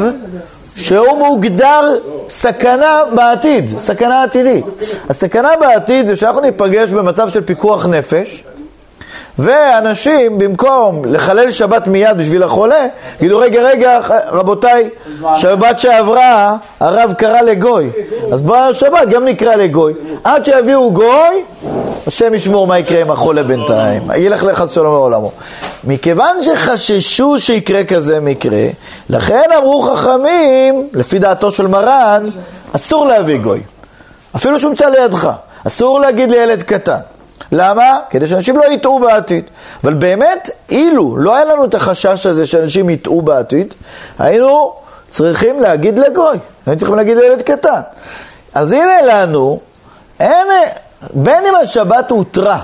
[0.76, 1.96] שהוא מוגדר
[2.30, 4.66] סכנה בעתיד, סכנה עתידית.
[5.10, 8.44] הסכנה בעתיד זה שאנחנו ניפגש במצב של פיקוח נפש,
[9.40, 12.88] ואנשים, במקום לחלל שבת מיד בשביל החולה,
[13.20, 14.90] יגידו, רגע, רגע, רבותיי,
[15.36, 17.90] שבת שעברה הרב קרא לגוי,
[18.32, 19.94] אז בשבת גם נקרא לגוי.
[20.24, 21.44] עד שיביאו גוי,
[22.08, 25.32] השם ישמור מה יקרה עם החולה בינתיים, ילך לך שלום לעולמו.
[25.84, 28.66] מכיוון שחששו שיקרה כזה מקרה,
[29.10, 32.26] לכן אמרו חכמים, לפי דעתו של מרן,
[32.76, 33.62] אסור להביא גוי.
[34.36, 35.30] אפילו שהוא נמצא לידך,
[35.68, 37.00] אסור להגיד לילד קטן.
[37.52, 38.00] למה?
[38.10, 39.44] כדי שאנשים לא יטעו בעתיד.
[39.84, 43.74] אבל באמת, אילו לא היה לנו את החשש הזה שאנשים יטעו בעתיד,
[44.20, 44.74] היינו
[45.10, 47.82] צריכים להגיד לגוי, היינו צריכים להגיד לילד קטן.
[48.54, 49.60] אז הנה לנו,
[50.20, 50.48] אין,
[51.14, 52.60] בין אם השבת הותרה,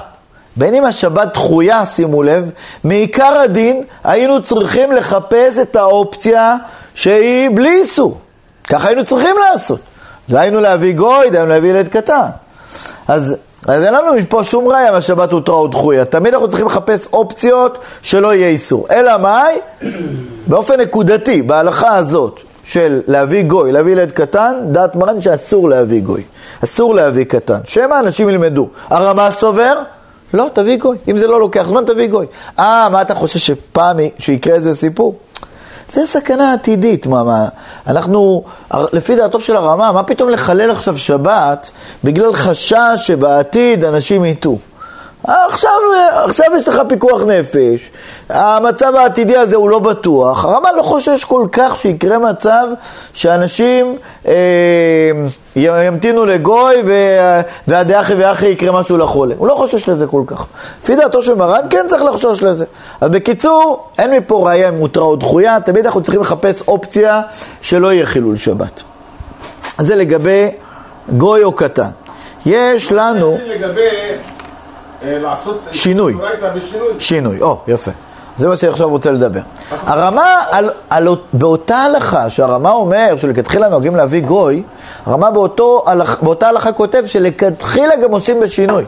[0.56, 2.50] בין אם השבת דחויה, שימו לב,
[2.84, 6.56] מעיקר הדין היינו צריכים לחפש את האופציה
[6.94, 8.18] שהיא בלי איסור.
[8.64, 9.80] ככה היינו צריכים לעשות.
[10.30, 12.30] דהיינו להביא גוי, דהיינו להביא ילד קטן.
[13.08, 13.36] אז
[13.68, 16.06] אז אין לנו פה שום ראיה מהשבת הותרה או דחויה.
[16.06, 18.88] תמיד אנחנו צריכים לחפש אופציות שלא יהיה איסור.
[18.92, 19.60] אלא מאי?
[20.48, 26.24] באופן נקודתי, בהלכה הזאת של להביא גוי, להביא ילד קטן, דעת מרן שאסור להביא גוי.
[26.64, 27.60] אסור להביא קטן.
[27.64, 28.70] שמא אנשים ילמדו.
[28.90, 29.74] הרמה סובר?
[30.34, 30.98] לא, תביא גוי.
[31.08, 32.26] אם זה לא לוקח זמן, תביא גוי.
[32.60, 35.16] אה, מה אתה חושב שפעם שיקרה איזה סיפור?
[35.90, 37.48] זה סכנה עתידית, מה, מה,
[37.88, 38.44] אנחנו,
[38.94, 41.72] לפי דעתו של הרמה, מה פתאום לחלל עכשיו שבת
[42.04, 44.60] בגלל חשש שבעתיד אנשים יטעו?
[45.28, 45.72] עכשיו,
[46.26, 47.92] עכשיו יש לך פיקוח נפש,
[48.30, 52.68] המצב העתידי הזה הוא לא בטוח, הרמה לא חושש כל כך שיקרה מצב
[53.14, 54.34] שאנשים אה,
[55.56, 56.76] ימתינו לגוי
[57.68, 60.46] והדאחי ואחי יקרה משהו לחולה, הוא לא חושש לזה כל כך.
[60.84, 62.66] לפי דעתו של מרן כן צריך לחשוש לזה.
[63.02, 67.22] אז בקיצור, אין מפה ראייה מותרה או דחויה, תמיד אנחנו צריכים לחפש אופציה
[67.62, 68.84] שלא יהיה חילול שבת.
[69.78, 70.50] זה לגבי
[71.18, 71.90] גוי או קטן.
[72.46, 73.38] יש לנו...
[73.48, 73.90] לגבי
[75.06, 75.62] לעשות...
[75.72, 76.16] שינוי.
[77.00, 77.92] שינוי, או, יפה.
[78.38, 79.40] זה מה שאני עכשיו רוצה לדבר.
[79.86, 84.64] הרמה, על, על, באותה הלכה, שהרמה אומר שלכתחילה נוהגים להביא גוי,
[85.06, 85.86] הרמה באותו,
[86.22, 88.86] באותה הלכה כותב שלכתחילה גם עושים בשינוי.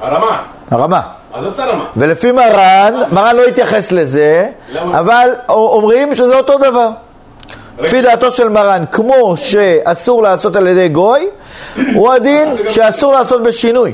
[0.00, 0.42] הרמה.
[0.70, 1.00] הרמה.
[1.32, 1.84] עזוב את הרמה.
[1.96, 4.48] ולפי מרן, מרן לא התייחס לזה,
[4.90, 6.88] אבל אומרים שזה אותו דבר.
[7.78, 11.26] לפי דעתו של מרן, כמו שאסור לעשות על ידי גוי,
[11.94, 13.92] הוא הדין שאסור לעשות בשינוי.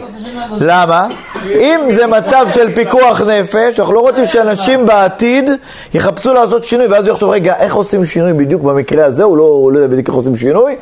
[0.60, 1.06] למה?
[1.46, 5.50] אם זה מצב של פיקוח נפש, אנחנו לא רוצים שאנשים בעתיד
[5.94, 9.22] יחפשו לעשות שינוי, ואז הוא יחשוב, רגע, איך עושים שינוי בדיוק במקרה הזה?
[9.22, 10.76] לא, הוא לא יודע בדיוק איך עושים שינוי.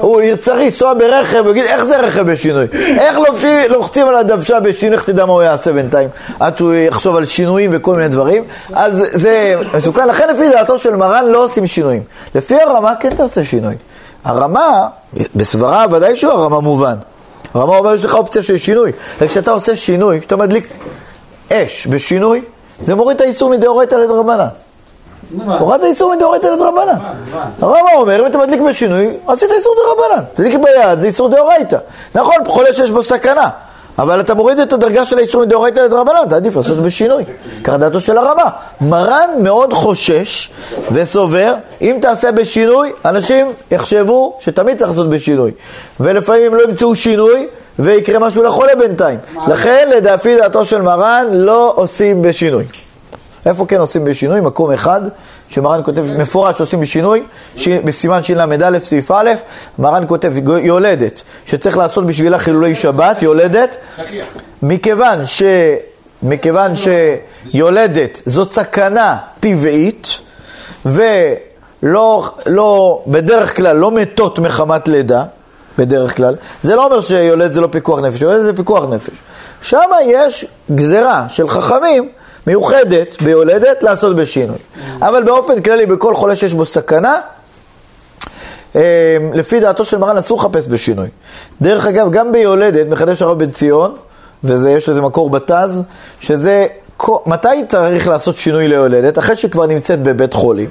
[0.00, 2.66] הוא צריך לנסוע ברכב, הוא יגיד, איך זה רכב בשינוי?
[2.98, 3.18] איך
[3.68, 6.08] לוחצים על הדוושה בשינוי, איך תדע מה הוא יעשה בינתיים?
[6.40, 8.44] עד שהוא יחשוב על שינויים וכל מיני דברים.
[8.74, 10.08] אז זה מסוכן.
[10.08, 12.02] לכן לפי דעתו של מרן לא עושים שינויים.
[12.36, 13.74] לפי הרמה כן תעשה שינוי.
[14.24, 14.88] הרמה,
[15.34, 16.96] בסברה ודאי שהוא הרמה מובן.
[17.54, 18.92] הרמה אומר, יש לך אופציה של שינוי.
[19.20, 20.68] וכשאתה עושה שינוי, כשאתה מדליק
[21.52, 22.42] אש בשינוי,
[22.80, 24.48] זה מוריד את האיסור מדאורייתא לדרבנן.
[25.58, 26.98] הורד האיסור מדאורייתא לדרבנן.
[27.60, 30.24] הרמה אומר, אם אתה מדליק בשינוי, עשית איסור דרבנן.
[30.34, 31.78] תדליק ביד, זה איסור דאורייתא.
[32.14, 33.50] נכון, חולה שיש בו סכנה.
[33.98, 37.24] אבל אתה מוריד את הדרגה של האיסור מדאורייתא לדרבנן, אתה עדיף לעשות בשינוי,
[37.64, 38.50] ככה דעתו של הרמה.
[38.80, 40.50] מרן מאוד חושש
[40.92, 45.52] וסובר, אם תעשה בשינוי, אנשים יחשבו שתמיד צריך לעשות בשינוי.
[46.00, 47.46] ולפעמים לא ימצאו שינוי,
[47.78, 49.18] ויקרה משהו לחולה בינתיים.
[49.48, 52.64] לכן, לדעתי דעתו של מרן, לא עושים בשינוי.
[53.46, 54.40] איפה כן עושים בשינוי?
[54.40, 55.00] מקום אחד,
[55.48, 57.22] שמרן כותב מפורש שעושים בשינוי,
[57.56, 57.68] ש...
[57.68, 59.30] בסימן של"א סעיף א',
[59.78, 60.32] מרן כותב
[60.62, 63.76] יולדת, שצריך לעשות בשבילה חילולי שבת, יולדת,
[64.62, 65.42] מכיוון, ש...
[66.22, 70.20] מכיוון שיולדת זאת סכנה טבעית,
[70.86, 75.24] ולא, לא, בדרך כלל לא מתות מחמת לידה,
[75.78, 79.14] בדרך כלל, זה לא אומר שיולדת זה לא פיקוח נפש, יולדת זה פיקוח נפש.
[79.62, 82.08] שם יש גזרה של חכמים
[82.46, 84.58] מיוחדת ביולדת לעשות בשינוי.
[85.02, 87.14] אבל באופן כללי, בכל חולה שיש בו סכנה,
[88.76, 91.08] אה, לפי דעתו של מרן אסור לחפש בשינוי.
[91.62, 93.94] דרך אגב, גם ביולדת, מחדש הרב בן ציון,
[94.44, 95.82] ויש לזה מקור בתז,
[96.20, 96.66] שזה,
[97.26, 99.18] מתי צריך לעשות שינוי ליולדת?
[99.18, 100.68] אחרי שכבר נמצאת בבית חולים,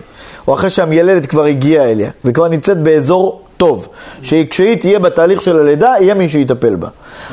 [0.47, 3.87] או אחרי שהמיילדת כבר הגיעה אליה, וכבר נמצאת באזור טוב,
[4.21, 6.87] שכשהיא תהיה בתהליך של הלידה, יהיה מי שיטפל בה.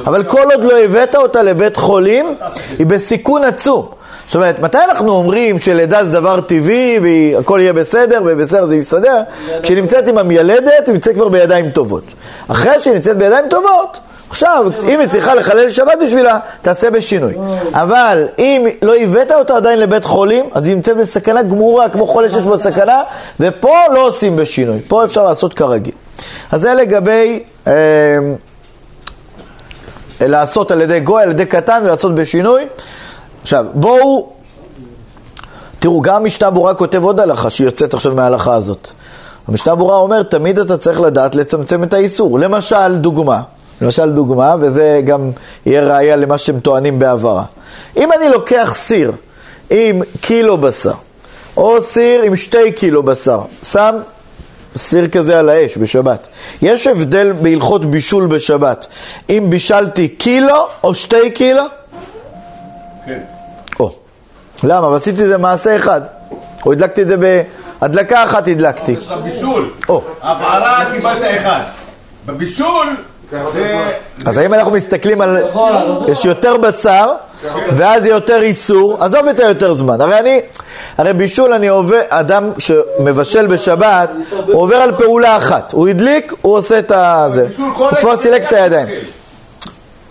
[0.06, 2.36] אבל כל עוד לא הבאת אותה לבית חולים,
[2.78, 4.01] היא בסיכון עצום.
[4.32, 9.20] זאת אומרת, מתי אנחנו אומרים שלידה זה דבר טבעי והכל יהיה בסדר ובסדר זה יסתדר?
[9.62, 12.02] כשהיא נמצאת עם המיילדת, היא נמצאת כבר בידיים טובות.
[12.48, 13.98] אחרי שהיא נמצאת בידיים טובות,
[14.30, 17.34] עכשיו, אם היא צריכה לחלל שבת בשבילה, תעשה בשינוי.
[17.72, 22.30] אבל אם לא הבאת אותה עדיין לבית חולים, אז היא נמצאת בסכנה גמורה, כמו חולה
[22.30, 23.02] שיש בו סכנה,
[23.40, 25.94] ופה לא עושים בשינוי, פה אפשר לעשות כרגיל.
[26.52, 27.72] אז זה לגבי אה,
[30.20, 32.62] לעשות על ידי גוי, על ידי קטן ולעשות בשינוי.
[33.42, 34.28] עכשיו, בואו,
[35.78, 38.88] תראו, גם משנה ברורה כותב עוד הלכה שיוצאת עכשיו מההלכה הזאת.
[39.48, 42.38] המשנה ברורה אומר, תמיד אתה צריך לדעת לצמצם את האיסור.
[42.38, 43.42] למשל, דוגמה,
[43.80, 45.30] למשל דוגמה, וזה גם
[45.66, 47.44] יהיה ראייה למה שאתם טוענים בעברה.
[47.96, 49.12] אם אני לוקח סיר
[49.70, 50.92] עם קילו בשר,
[51.56, 53.96] או סיר עם שתי קילו בשר, שם
[54.76, 56.26] סיר כזה על האש בשבת.
[56.62, 58.86] יש הבדל בהלכות בישול בשבת,
[59.30, 61.64] אם בישלתי קילו או שתי קילו?
[63.06, 63.31] כן.
[64.64, 64.88] למה?
[64.88, 66.00] ועשיתי את זה מעשה אחד.
[66.66, 68.92] או הדלקתי את זה בהדלקה אחת הדלקתי.
[68.92, 69.70] יש לך בישול.
[69.88, 70.02] או.
[70.22, 71.60] הבערה קיבלת אחד.
[72.26, 72.96] בבישול
[73.52, 73.90] זה...
[74.26, 75.38] אז האם אנחנו מסתכלים על...
[76.08, 77.12] יש יותר בשר,
[77.72, 80.00] ואז יותר איסור, עזוב את היותר זמן.
[80.00, 80.40] הרי אני,
[80.98, 84.10] הרי בישול אני עובר, אדם שמבשל בשבת,
[84.46, 85.72] הוא עובר על פעולה אחת.
[85.72, 87.46] הוא הדליק, הוא עושה את הזה.
[87.48, 88.88] בישול כל הוא כבר זה סילק את הידיים.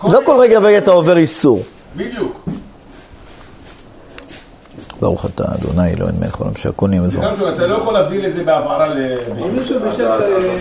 [0.04, 1.62] לא כל רגע ורגע אתה עובר איסור.
[1.96, 2.44] בדיוק.
[5.02, 7.20] ברוך אתה אדוני אלוהים מלך העולם שהקונים וזו.
[7.20, 8.88] גם שאתה לא יכול להבדיל את זה בהעברה
[9.58, 9.78] בישל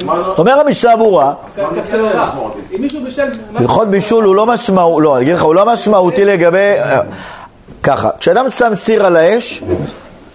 [0.09, 1.33] אה, אומר המשנה ברורה.
[3.55, 6.73] הלכות בישול הוא לא משמעותי, לא, אני אגיד לך, הוא לא משמעותי לגבי...
[7.83, 9.63] ככה, כשאדם שם סיר על האש,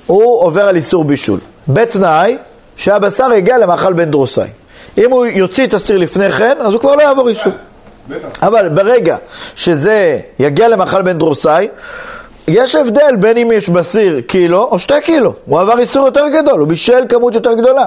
[0.07, 1.40] הוא עובר על איסור בישול.
[1.69, 2.37] בתנאי
[2.77, 4.49] שהבשר יגיע למאכל בן דרוסאי.
[4.99, 7.53] אם הוא יוציא את הסיר לפני כן, אז הוא כבר לא יעבור איסור.
[8.42, 9.16] אבל ברגע
[9.57, 11.69] שזה יגיע למאכל בן דרוסאי,
[12.48, 15.32] יש הבדל בין אם יש בסיר קילו או שתי קילו.
[15.46, 17.87] הוא עבר איסור יותר גדול, הוא בישל כמות יותר גדולה.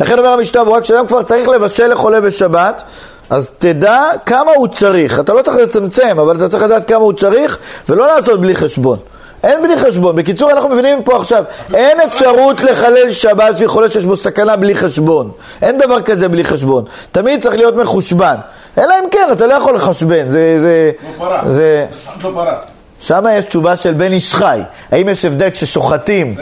[0.00, 2.82] לכן אומר המשנה ברורה, כשאדם כבר צריך לבשל לחולה בשבת,
[3.30, 5.20] אז תדע כמה הוא צריך.
[5.20, 8.98] אתה לא צריך לצמצם, אבל אתה צריך לדעת כמה הוא צריך, ולא לעשות בלי חשבון.
[9.42, 10.16] אין בלי חשבון.
[10.16, 14.74] בקיצור, אנחנו מבינים פה עכשיו, אין אפשרות לחלל שבת בשביל חולה שיש בו סכנה בלי
[14.74, 15.30] חשבון.
[15.62, 16.84] אין דבר כזה בלי חשבון.
[17.12, 18.34] תמיד צריך להיות מחושבן.
[18.78, 20.28] אלא אם כן, אתה לא יכול לחשבן.
[20.28, 20.56] זה...
[20.60, 20.92] זה...
[21.00, 21.42] כמו פרה.
[21.46, 21.86] זה...
[21.90, 22.75] זה לו פרה.
[23.00, 24.60] שם יש תשובה של בן איש חי.
[24.90, 26.34] האם יש הבדל כששוחטים.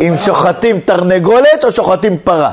[0.00, 2.52] אם שוחטים תרנגולת או שוחטים פרה?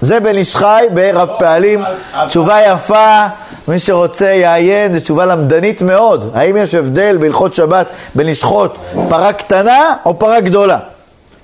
[0.00, 1.84] זה בן איש חי ברב פעלים.
[2.28, 3.26] תשובה יפה,
[3.68, 6.30] מי שרוצה יעיין, זו תשובה למדנית מאוד.
[6.34, 8.74] האם יש הבדל בהלכות שבת בין לשחוט
[9.08, 10.78] פרה קטנה או פרה גדולה?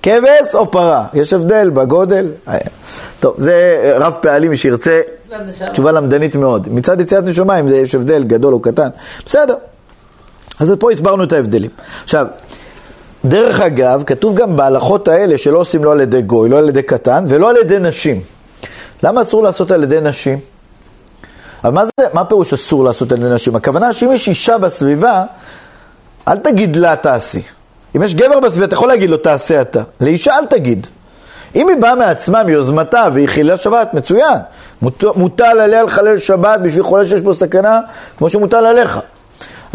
[0.03, 1.05] כבש או פרה?
[1.15, 2.27] יש הבדל בגודל?
[3.21, 5.01] טוב, זה רב פעלים, מי שירצה,
[5.73, 6.69] תשובה למדנית מאוד.
[6.71, 8.89] מצד יציאת נשמה, אם זה יש הבדל גדול או קטן,
[9.27, 9.55] בסדר.
[10.61, 11.71] אז פה הסברנו את ההבדלים.
[12.05, 12.27] עכשיו,
[13.25, 16.83] דרך אגב, כתוב גם בהלכות האלה שלא עושים לא על ידי גוי, לא על ידי
[16.83, 18.21] קטן ולא על ידי נשים.
[19.03, 20.39] למה אסור לעשות על ידי נשים?
[21.65, 23.57] אבל מה זה, מה פירוש אסור לעשות על ידי נשים?
[23.57, 25.25] הכוונה שאם יש אישה בסביבה,
[26.29, 27.43] אל תגיד לה תעשי.
[27.97, 29.83] אם יש גבר בסביבה, אתה יכול להגיד לו תעשה אתה.
[30.01, 30.87] לאישה אל תגיד.
[31.55, 34.39] אם היא באה מעצמה, מיוזמתה, והיא חילה שבת, מצוין.
[35.17, 37.81] מוטל עליה לחלל שבת בשביל חולה שיש בו סכנה,
[38.19, 38.99] כמו שמוטל עליך.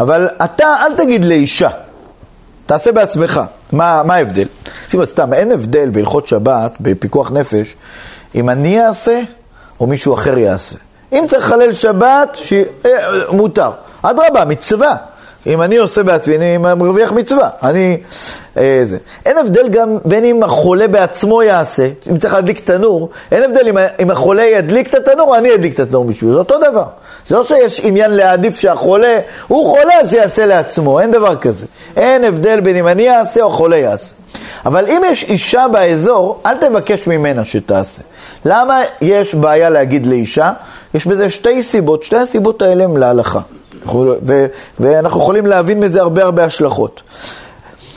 [0.00, 1.68] אבל אתה, אל תגיד לאישה,
[2.66, 3.40] תעשה בעצמך.
[3.72, 4.46] מה, מה ההבדל?
[4.88, 7.76] שימו סתם, אין הבדל בהלכות שבת, בפיקוח נפש,
[8.34, 9.20] אם אני אעשה
[9.80, 10.76] או מישהו אחר יעשה.
[11.12, 12.52] אם צריך לחלל שבת, ש...
[12.86, 12.90] אה,
[13.32, 13.70] מותר.
[14.02, 14.96] אדרבה, מצווה.
[15.46, 17.48] אם אני עושה בעצמי, אני מרוויח מצווה.
[17.62, 17.98] אני...
[18.56, 18.98] אה, זה.
[19.26, 23.76] אין הבדל גם בין אם החולה בעצמו יעשה, אם צריך להדליק תנור, אין הבדל אם,
[24.00, 26.84] אם החולה ידליק את התנור או אני אדליק את התנור בשבילו, זה אותו דבר.
[27.26, 31.66] זה לא שיש עניין להעדיף שהחולה, הוא חולה אז יעשה לעצמו, אין דבר כזה.
[31.96, 34.14] אין הבדל בין אם אני אעשה או החולה יעשה.
[34.66, 38.02] אבל אם יש אישה באזור, אל תבקש ממנה שתעשה.
[38.44, 40.52] למה יש בעיה להגיד לאישה?
[40.94, 43.40] יש בזה שתי סיבות, שתי הסיבות האלה הם להלכה.
[44.26, 44.46] ו-
[44.80, 47.02] ואנחנו יכולים להבין מזה הרבה הרבה השלכות.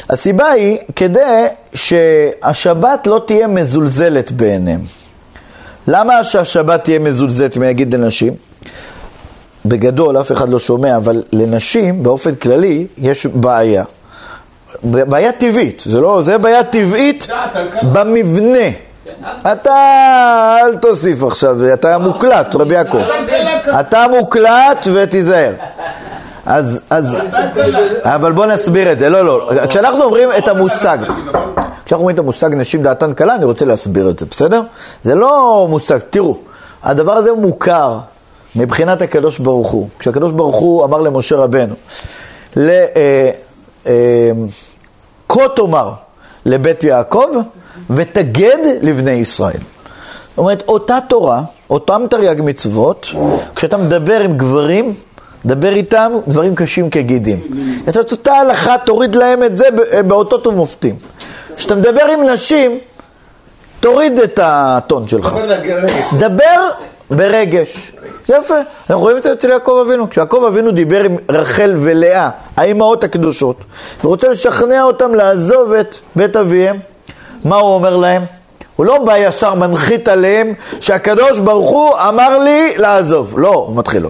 [0.10, 4.82] הסיבה היא כדי שהשבת לא תהיה מזולזלת בעיניהם.
[5.88, 8.34] למה שהשבת תהיה מזולזלת, אם אני אגיד לנשים?
[9.66, 13.84] בגדול, אף אחד לא שומע, אבל לנשים, באופן כללי, יש בעיה.
[14.84, 17.28] בעיה טבעית, זה לא, זה בעיה טבעית
[17.94, 18.70] במבנה.
[19.52, 19.76] אתה,
[20.66, 23.02] אל תוסיף עכשיו, אתה מוקלט, רבי יעקב.
[23.80, 25.54] אתה מוקלט ותיזהר.
[26.46, 27.18] אז, אז,
[28.04, 30.98] אבל בוא נסביר את זה, לא, לא, כשאנחנו אומרים את המושג,
[31.86, 34.62] כשאנחנו אומרים את המושג נשים דעתן קלה, אני רוצה להסביר את זה, בסדר?
[35.04, 36.38] זה לא מושג, תראו,
[36.84, 38.00] הדבר הזה מוכר
[38.56, 39.90] מבחינת הקדוש ברוך הוא.
[40.00, 41.76] כשהקדוש ברוך הוא אמר למשה רבנו,
[45.30, 45.92] כה תאמר
[46.46, 47.28] לבית יעקב
[47.90, 49.60] ותגד לבני ישראל.
[50.30, 53.12] זאת אומרת, אותה תורה, אותם תרי"ג מצוות,
[53.56, 54.94] כשאתה מדבר עם גברים,
[55.46, 57.40] דבר איתם דברים קשים כגידים.
[57.90, 59.66] את אותה הלכה תוריד להם את זה
[60.08, 60.96] באותות ומופתים.
[61.56, 62.80] כשאתה מדבר עם נשים,
[63.80, 65.36] תוריד את הטון שלך.
[66.18, 66.70] דבר
[67.10, 67.92] ברגש.
[68.30, 68.56] יפה.
[68.90, 70.10] אנחנו רואים את זה אצל יעקב אבינו.
[70.10, 73.58] כשיעקב אבינו דיבר עם רחל ולאה, האימהות הקדושות,
[74.04, 76.80] ורוצה לשכנע אותם לעזוב את בית אביהם,
[77.44, 78.24] מה הוא אומר להם?
[78.76, 83.40] הוא לא בא ישר מנחית עליהם שהקדוש ברוך הוא אמר לי לעזוב.
[83.40, 84.10] לא, הוא מתחיל לו.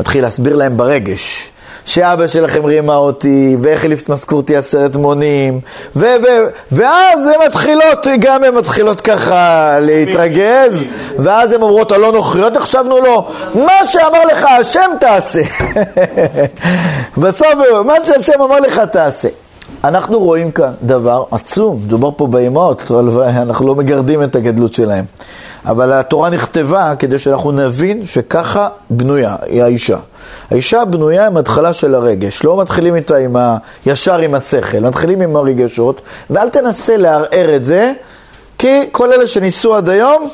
[0.00, 1.51] מתחיל להסביר להם ברגש.
[1.86, 5.60] שאבא שלכם רימה אותי, ואיך העליף את משכורתי עשרת מונים,
[5.96, 10.84] ו- ו- ואז הן מתחילות, גם הן מתחילות ככה להתרגז,
[11.18, 15.42] ואז הן אומרות, הלא נוכריות, החשבנו לו, מה שאמר לך השם תעשה.
[17.22, 19.28] בסוף, מה שהשם אמר לך תעשה.
[19.84, 22.82] אנחנו רואים כאן דבר עצום, מדובר פה באמהות,
[23.26, 25.04] אנחנו לא מגרדים את הגדלות שלהם.
[25.66, 29.98] אבל התורה נכתבה כדי שאנחנו נבין שככה בנויה, היא האישה.
[30.50, 33.56] האישה בנויה עם התחלה של הרגש, לא מתחילים איתה עם ה...
[33.86, 37.92] ישר עם השכל, מתחילים עם הרגשות, ואל תנסה לערער את זה,
[38.58, 40.28] כי כל אלה שניסו עד היום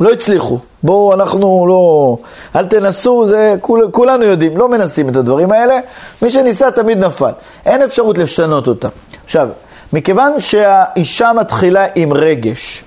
[0.00, 0.58] לא הצליחו.
[0.82, 2.16] בואו, אנחנו לא...
[2.56, 5.78] אל תנסו, זה כול, כולנו יודעים, לא מנסים את הדברים האלה.
[6.22, 7.30] מי שניסה תמיד נפל.
[7.66, 8.88] אין אפשרות לשנות אותה.
[9.24, 9.48] עכשיו,
[9.92, 12.84] מכיוון שהאישה מתחילה עם רגש,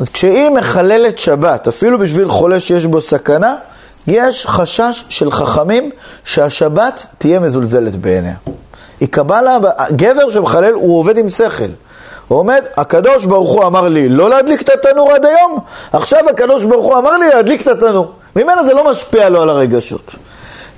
[0.00, 3.56] אז כשהיא מחללת שבת, אפילו בשביל חולה שיש בו סכנה,
[4.06, 5.90] יש חשש של חכמים
[6.24, 8.34] שהשבת תהיה מזולזלת בעיניה.
[9.00, 9.58] היא קבלה,
[9.90, 11.64] גבר שמחלל הוא עובד עם שכל.
[12.28, 15.58] הוא עומד, הקדוש ברוך הוא אמר לי לא להדליק את התנור עד היום,
[15.92, 18.12] עכשיו הקדוש ברוך הוא אמר לי להדליק את התנור.
[18.36, 20.10] ממנה זה לא משפיע לו על הרגשות.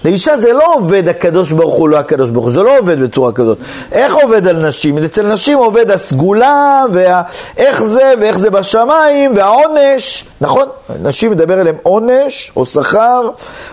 [0.05, 3.33] לאישה זה לא עובד הקדוש ברוך הוא, לא הקדוש ברוך הוא, זה לא עובד בצורה
[3.33, 3.59] כזאת.
[3.93, 4.99] איך עובד על נשים?
[4.99, 10.69] אצל נשים עובד הסגולה, ואיך זה, ואיך זה בשמיים, והעונש, נכון?
[11.03, 13.31] נשים מדבר אליהם עונש, או שכר,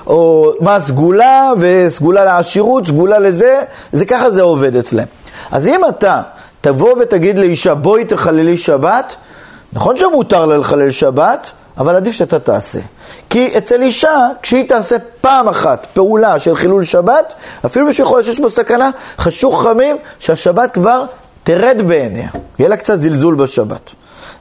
[0.07, 3.61] או מה הסגולה, וסגולה לעשירות, סגולה לזה,
[3.91, 5.05] זה ככה זה עובד אצלם.
[5.51, 6.21] אז אם אתה
[6.61, 9.15] תבוא ותגיד לאישה, בואי תחללי שבת,
[9.73, 12.79] נכון שמותר לה לחלל שבת, אבל עדיף שאתה תעשה.
[13.29, 17.33] כי אצל אישה, כשהיא תעשה פעם אחת פעולה של חילול שבת,
[17.65, 18.89] אפילו בשביל חולה שיש בו סכנה,
[19.19, 21.05] חשוך חמים שהשבת כבר
[21.43, 22.29] תרד בעיניה.
[22.59, 23.91] יהיה לה קצת זלזול בשבת.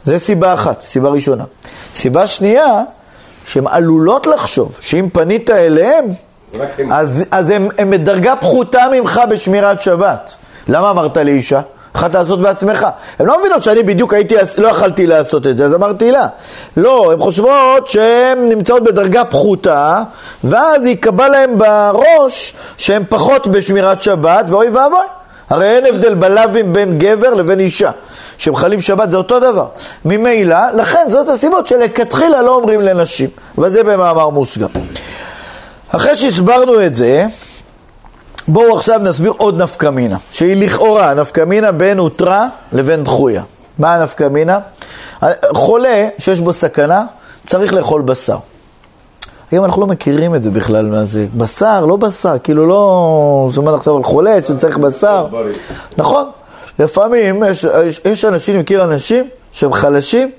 [0.04, 1.44] זה סיבה אחת, סיבה ראשונה.
[1.94, 2.82] סיבה שנייה,
[3.44, 6.04] שהן עלולות לחשוב שאם פנית אליהם,
[6.90, 10.34] אז, אז הם, הם בדרגה פחותה ממך בשמירת שבת.
[10.68, 11.60] למה אמרת לאישה?
[11.96, 12.86] יכולת לעשות בעצמך.
[13.18, 16.26] הן לא מבינות שאני בדיוק הייתי, לא יכלתי לעשות את זה, אז אמרתי לה.
[16.76, 20.02] לא, הן חושבות שהן נמצאות בדרגה פחותה,
[20.44, 24.98] ואז ייקבע להן בראש שהן פחות בשמירת שבת, ואוי ואבוי.
[25.50, 27.90] הרי אין הבדל בלאווים בין גבר לבין אישה.
[28.38, 29.66] שמחלים שבת זה אותו דבר.
[30.04, 33.28] ממילא, לכן זאת הסיבות שלכתחילה לא אומרים לנשים.
[33.58, 34.66] וזה במאמר מוסגר.
[35.88, 37.26] אחרי שהסברנו את זה,
[38.48, 43.42] בואו עכשיו נסביר עוד נפקמינה, שהיא לכאורה נפקמינה בין הותרה לבין דחויה.
[43.78, 44.58] מה הנפקמינה?
[45.52, 47.04] חולה שיש בו סכנה,
[47.46, 48.38] צריך לאכול בשר.
[49.50, 53.50] היום אנחנו לא מכירים את זה בכלל, מה זה בשר, לא בשר, כאילו לא...
[53.56, 55.26] אומרת עכשיו על חולה שצריך בשר.
[55.96, 56.24] נכון,
[56.78, 60.30] לפעמים יש, יש, יש אנשים, מכיר אנשים שהם חלשים,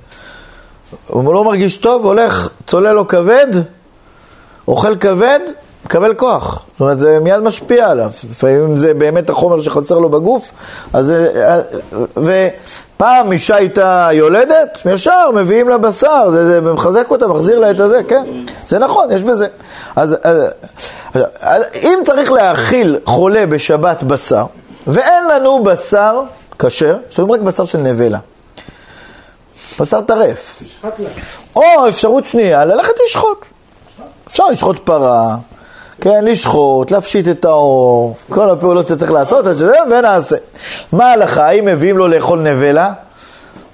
[1.08, 3.48] הוא לא מרגיש טוב, הולך, צולל לו כבד,
[4.68, 5.40] אוכל כבד,
[5.90, 6.66] מקבל כוח.
[6.72, 8.12] זאת אומרת, זה מיד משפיע עליו.
[8.30, 10.52] לפעמים זה באמת החומר שחסר לו בגוף,
[10.94, 11.14] אז...
[12.18, 17.80] ופעם אישה הייתה יולדת, ישר מביאים לה בשר, זה, זה מחזק אותה, מחזיר לה את
[17.80, 18.24] הזה, כן.
[18.68, 19.48] זה נכון, יש בזה.
[19.96, 20.38] אז, אז,
[21.40, 24.46] אז אם צריך להאכיל חולה בשבת בשר,
[24.88, 26.22] ואין לנו בשר
[26.60, 28.20] כשר, לנו רק בשר של נבלה.
[29.80, 30.64] בשר טרף.
[31.56, 33.46] או אפשרות שנייה, ללכת לשחוט.
[34.28, 35.36] אפשר לשחוט פרה,
[36.02, 39.46] כן, לשחוט, להפשיט את האור, כל הפעולות שצריך לעשות,
[39.92, 40.36] ונעשה.
[40.92, 41.46] מה ההלכה?
[41.46, 42.92] האם מביאים לו לאכול נבלה?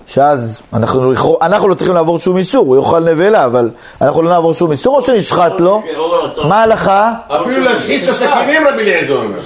[0.08, 3.70] שאז אנחנו, אנחנו לא צריכים לעבור שום איסור, הוא יאכל נבלה, אבל
[4.02, 5.84] אנחנו לא נעבור שום איסור, או שנשחט לו?
[6.44, 7.14] מה ההלכה?
[7.28, 9.40] אפילו להשחית את הסכינים רבי אליעזר אומר.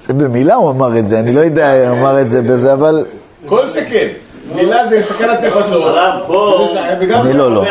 [0.00, 3.04] זה במילה הוא אמר את זה, אני לא יודע, הוא אמר את זה בזה, אבל...
[3.46, 4.08] כל סכין.
[4.54, 5.38] מילה זה סכנת.
[5.44, 6.68] הרב, בוא,
[7.14, 7.64] אני לא, לא.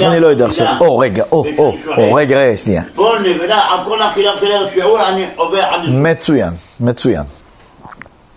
[0.00, 0.66] אני לא יודע עכשיו.
[0.80, 2.82] או, רגע, או, או, או, רגע, רגע, שנייה.
[2.94, 5.92] כל נבלה, על כל אכילה כדי שיעור, אני עובר על זה.
[5.92, 6.50] מצוין,
[6.80, 7.22] מצוין.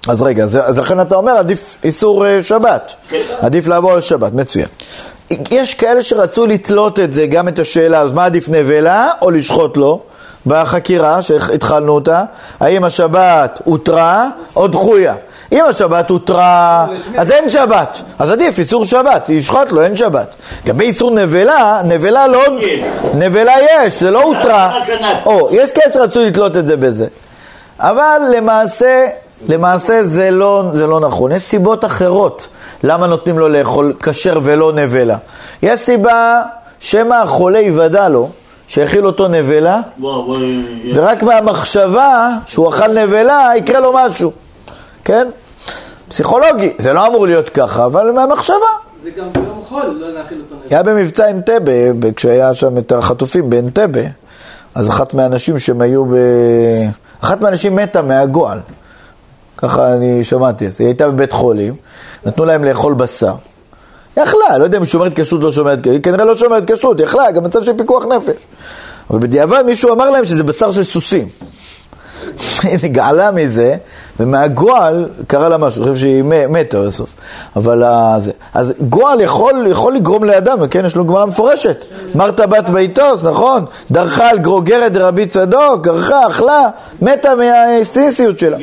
[0.08, 2.94] אז רגע, אז אז לכן אתה אומר, עדיף איסור אה, שבת.
[3.10, 3.22] כן.
[3.42, 4.68] עדיף לעבור על שבת, מצוין.
[5.52, 9.78] יש כאלה שרצו לתלות את זה, גם את השאלה, אז מה עדיף נבלה או לשחוט
[9.78, 10.02] לו?
[10.46, 12.24] בחקירה שהתחלנו אותה,
[12.60, 15.16] האם השבת הותרה או דחויה.
[15.52, 16.86] אם השבת הותרה,
[17.18, 18.02] אז אין שבת.
[18.20, 20.36] אז עדיף איסור שבת, ישחט לו, אין שבת.
[20.66, 22.42] לגבי איסור נבלה, נבלה לא...
[23.14, 24.80] נבלה יש, זה לא הותרה.
[25.26, 27.08] או, יש כאלה שרצו לתלות את זה בזה.
[27.80, 29.08] אבל למעשה,
[29.48, 31.32] למעשה זה לא, זה לא נכון.
[31.32, 32.48] יש סיבות אחרות
[32.84, 35.18] למה נותנים לו לאכול כשר ולא נבלה.
[35.62, 36.42] יש סיבה
[36.80, 38.30] שמא החולה יוודע לו
[38.68, 39.80] שהאכיל אותו נבלה,
[40.94, 44.32] ורק מהמחשבה שהוא אכל נבלה יקרה לו משהו,
[45.06, 45.28] כן?
[46.10, 48.56] פסיכולוגי, זה לא אמור להיות ככה, אבל מהמחשבה.
[49.04, 50.72] זה גם ביום חול לא להאכיל אותו נפש.
[50.72, 54.02] היה במבצע אנטבה, כשהיה שם את החטופים באנטבה,
[54.76, 56.14] אז אחת מהאנשים שהם היו ב...
[57.22, 58.60] אחת מהאנשים מתה מהגועל.
[59.58, 61.76] ככה אני שמעתי, אז היא הייתה בבית חולים,
[62.26, 63.34] נתנו להם לאכול בשר.
[64.18, 67.00] יכלה, לא יודע אם היא שומרת כשרות לא שומרת כשרות, היא כנראה לא שומרת כשרות,
[67.00, 68.42] יכלה, גם מצב של פיקוח נפש.
[69.10, 71.28] אבל בדיעבד מישהו אמר להם שזה בשר של סוסים.
[72.64, 73.76] היא נגעלה מזה,
[74.20, 77.10] ומהגועל קרה לה משהו, אני חושב שהיא מתה בסוף.
[77.56, 77.84] אבל
[78.18, 78.32] זה.
[78.54, 81.86] אז גועל יכול, יכול לגרום לאדם, כן, יש לו גמרא מפורשת.
[82.16, 83.66] מרתה בת ביתוס, נכון?
[83.92, 86.70] דרכה על גרוגרת דרבי צדוק, גרחה, אכלה,
[87.02, 88.58] מתה מהאסטיניסיות שלה.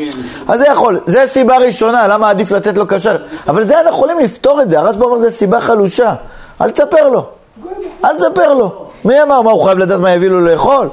[0.48, 3.16] אז זה יכול, זה סיבה ראשונה, למה עדיף לתת לו כשר.
[3.48, 6.14] אבל זה אנחנו יכולים לפתור את זה, הרשב"א אומר זה סיבה חלושה.
[6.60, 7.26] אל תספר לו,
[8.04, 8.86] אל תספר לו.
[9.04, 10.88] מי אמר, מה הוא חייב לדעת מה יביא לו לאכול?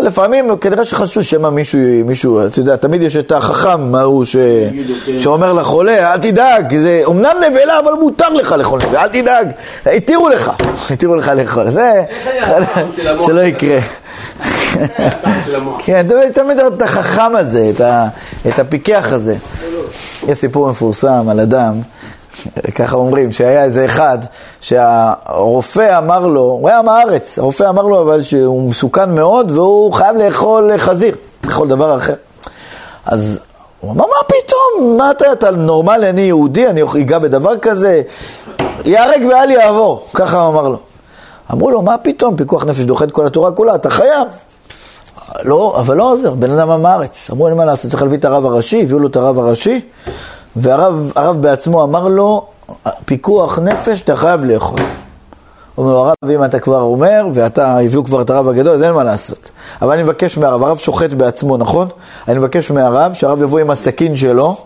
[0.00, 4.36] לפעמים כנראה שחשוב שמא מישהו, מישהו, אתה יודע, תמיד יש את החכם ההוא ש...
[5.18, 9.50] שאומר לחולה, אל תדאג, זה אומנם נבלה, אבל מותר לך לאכול נבלה, אל תדאג,
[9.86, 10.50] התירו לך,
[10.90, 12.02] התירו לך לאכול, זה,
[13.26, 13.78] שלא יקרה.
[15.84, 17.72] כן, תמיד, את החכם הזה,
[18.48, 19.36] את הפיקח הזה.
[20.28, 21.74] יש סיפור מפורסם על אדם,
[22.74, 24.18] ככה אומרים, שהיה איזה אחד
[24.60, 30.16] שהרופא אמר לו, הוא היה מהארץ, הרופא אמר לו אבל שהוא מסוכן מאוד והוא חייב
[30.16, 32.14] לאכול חזיר, לאכול דבר אחר.
[33.06, 33.40] אז
[33.80, 34.96] הוא אמר, מה פתאום?
[34.96, 38.02] מה אתה, אתה נורמלי, אני יהודי, אני אגע בדבר כזה?
[38.84, 40.78] ייהרג ואל יעבור, ככה הוא אמר לו.
[41.52, 42.36] אמרו לו, מה פתאום?
[42.36, 44.28] פיקוח נפש דוחה את כל התורה כולה, אתה חייב.
[45.44, 47.30] לא, אבל לא עוזר, בן אדם עם הארץ.
[47.30, 49.80] אמרו, אין מה לעשות, צריך להביא את הרב הראשי, הביאו לו את הרב הראשי,
[50.56, 52.46] והרב הרב בעצמו אמר לו,
[53.04, 54.78] פיקוח נפש, אתה חייב לאכול.
[55.78, 59.04] אומר הרב, אם אתה כבר אומר, ואתה, הביאו כבר את הרב הגדול, אז אין מה
[59.04, 59.50] לעשות.
[59.82, 61.88] אבל אני מבקש מהרב, הרב שוחט בעצמו, נכון?
[62.28, 64.56] אני מבקש מהרב, שהרב יבוא עם הסכין שלו,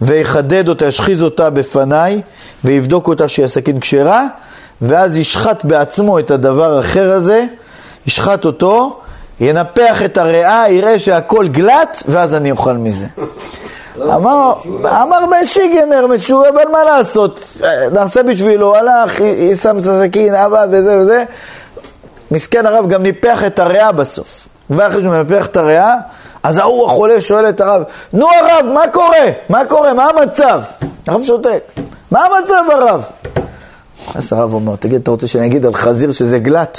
[0.00, 2.22] ויחדד אותה, ישחיז אותה בפניי,
[2.64, 4.26] ויבדוק אותה שהיא הסכין כשרה,
[4.82, 7.44] ואז ישחט בעצמו את הדבר האחר הזה,
[8.06, 9.00] ישחט אותו,
[9.40, 13.06] ינפח את הריאה, יראה שהכל גלט, ואז אני אוכל מזה.
[14.02, 14.52] אמר,
[14.84, 17.40] אמר בשיגנר משהו, אבל מה לעשות,
[17.92, 19.20] נעשה בשבילו, הלך,
[19.62, 21.24] שם את הסכין, אבא וזה וזה.
[22.30, 24.48] מסכן הרב גם ניפח את הריאה בסוף.
[24.70, 25.94] ואחרי שהוא מנפח את הריאה,
[26.42, 27.82] אז ההוא החולה שואל את הרב,
[28.12, 29.26] נו הרב, מה קורה?
[29.48, 29.94] מה קורה?
[29.94, 30.60] מה המצב?
[31.06, 31.62] הרב שותק,
[32.10, 33.02] מה המצב הרב?
[34.14, 36.78] אז הרב אומר, תגיד, אתה רוצה שאני אגיד על חזיר שזה גלט?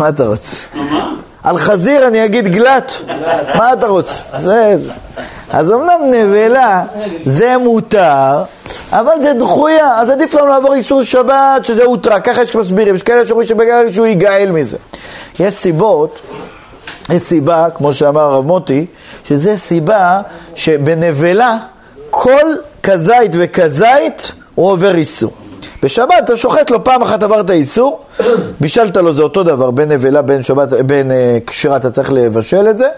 [0.00, 0.66] מה אתה רוצה?
[1.42, 2.92] על חזיר אני אגיד גלט,
[3.54, 4.38] מה אתה רוצה?
[4.38, 4.92] זה, זה.
[5.50, 6.84] אז אמנם נבלה
[7.24, 8.42] זה מותר,
[8.92, 13.02] אבל זה דחויה, אז עדיף לנו לעבור איסור שבת שזה הותרה, ככה יש מסבירים, יש
[13.02, 14.76] כאלה שאומרים שבגלל שהוא ייגאל מזה.
[15.40, 16.20] יש סיבות,
[17.10, 18.86] יש סיבה, כמו שאמר הרב מוטי,
[19.24, 20.20] שזה סיבה
[20.54, 21.58] שבנבלה
[22.10, 25.32] כל כזית וכזית הוא עובר איסור.
[25.82, 28.00] בשבת אתה שוחט לו, פעם אחת עברת איסור,
[28.60, 32.68] בישלת לו זה אותו דבר, בין נבלה, בין שבת, בין אה, כשרה אתה צריך לבשל
[32.70, 32.88] את זה,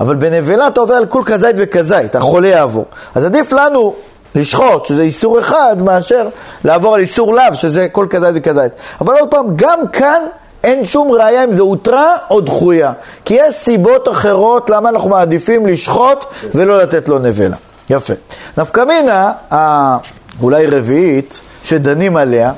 [0.00, 2.84] אבל בנבלה אתה עובר על כל כזית וכזית, החולה יעבור.
[3.14, 3.94] אז עדיף לנו
[4.34, 6.28] לשחוט, שזה איסור אחד, מאשר
[6.64, 8.72] לעבור על איסור לאו, שזה כל כזית וכזית.
[9.00, 10.22] אבל עוד פעם, גם כאן
[10.64, 12.92] אין שום ראייה אם זה הותרה או דחויה,
[13.24, 16.24] כי יש סיבות אחרות למה אנחנו מעדיפים לשחוט
[16.54, 17.56] ולא לתת לו נבלה.
[17.90, 18.14] יפה.
[18.58, 19.32] נפקא מינה,
[20.42, 22.52] אולי רביעית, שדנים עליה,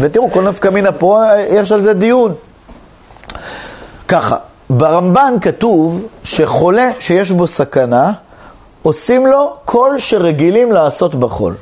[0.00, 2.34] ותראו, כל נפקא מינה פה, יש על זה דיון.
[4.08, 4.36] ככה,
[4.70, 8.12] ברמב"ן כתוב שחולה שיש בו סכנה,
[8.82, 11.54] עושים לו כל שרגילים לעשות בחול.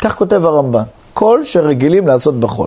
[0.00, 0.82] כך כותב הרמב"ן,
[1.14, 2.66] כל שרגילים לעשות בחול.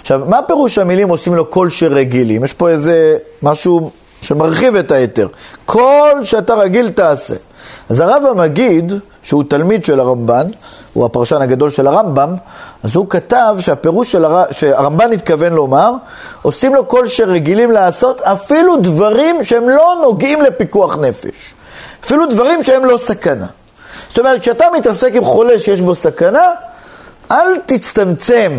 [0.00, 2.44] עכשיו, מה פירוש המילים עושים לו כל שרגילים?
[2.44, 3.90] יש פה איזה משהו
[4.24, 5.28] שמרחיב את היתר.
[5.66, 7.34] כל שאתה רגיל תעשה.
[7.88, 10.46] אז הרב המגיד, שהוא תלמיד של הרמב"ן,
[10.92, 12.34] הוא הפרשן הגדול של הרמב"ם,
[12.82, 14.44] אז הוא כתב שהפירוש של הר...
[14.50, 15.92] שהרמב"ן התכוון לומר,
[16.42, 21.54] עושים לו כל שרגילים לעשות, אפילו דברים שהם לא נוגעים לפיקוח נפש.
[22.04, 23.46] אפילו דברים שהם לא סכנה.
[24.08, 26.48] זאת אומרת, כשאתה מתעסק עם חולה שיש בו סכנה,
[27.30, 28.52] אל תצטמצם,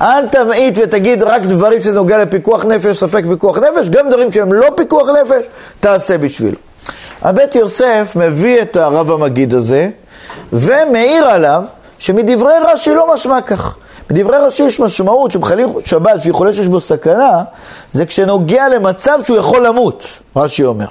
[0.00, 4.52] אל תמעיט ותגיד רק דברים שזה נוגע לפיקוח נפש, ספק פיקוח נפש, גם דברים שהם
[4.52, 5.46] לא פיקוח נפש,
[5.80, 6.56] תעשה בשבילו.
[7.22, 9.88] הבית יוסף מביא את הרב המגיד הזה,
[10.52, 11.62] ומעיר עליו
[11.98, 13.74] שמדברי רש"י לא משמע כך.
[14.10, 17.42] בדברי רש"י יש משמעות שמחללים שבת שיכולה שיש בו סכנה,
[17.92, 20.04] זה כשנוגע למצב שהוא יכול למות,
[20.36, 20.86] רש"י אומר.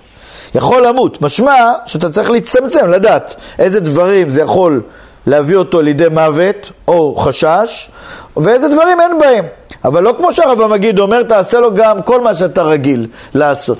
[0.56, 4.82] יכול למות, משמע שאתה צריך להצטמצם, לדעת איזה דברים זה יכול
[5.28, 7.90] להביא אותו לידי מוות או חשש,
[8.38, 9.46] ואיזה דברים אין בהם.
[9.86, 13.78] אבל לא כמו שהרב המגיד אומר, תעשה לו גם כל מה שאתה רגיל לעשות.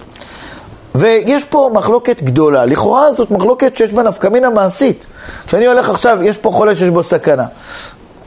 [0.96, 5.06] ויש פה מחלוקת גדולה, לכאורה זאת מחלוקת שיש בה נפקמינה מעשית.
[5.48, 7.46] כשאני הולך עכשיו, יש פה חולה שיש בו סכנה.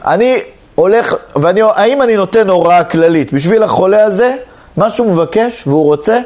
[0.07, 0.37] אני
[0.75, 4.37] הולך, ואני, האם אני נותן הוראה כללית בשביל החולה הזה,
[4.77, 6.19] מה שהוא מבקש והוא רוצה,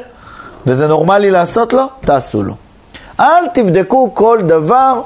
[0.67, 2.53] וזה נורמלי לעשות לו, תעשו לו.
[3.19, 5.01] אל תבדקו כל דבר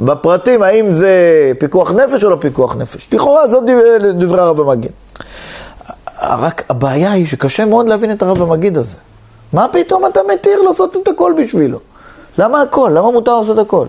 [0.00, 1.12] בפרטים, האם זה
[1.58, 3.08] פיקוח נפש או לא פיקוח נפש.
[3.12, 3.62] לכאורה זאת
[4.18, 4.90] דברי, הרב המגיד.
[6.22, 8.96] רק הבעיה היא שקשה מאוד להבין את הרב המגיד הזה.
[9.52, 11.78] מה פתאום אתה מתיר לעשות את הכל בשבילו?
[12.38, 12.90] למה הכל?
[12.94, 13.86] למה מותר לעשות הכל?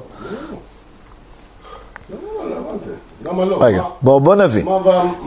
[3.26, 3.58] למה לא?
[3.62, 4.66] רגע, בוא, בוא נבין.
[4.66, 4.80] מה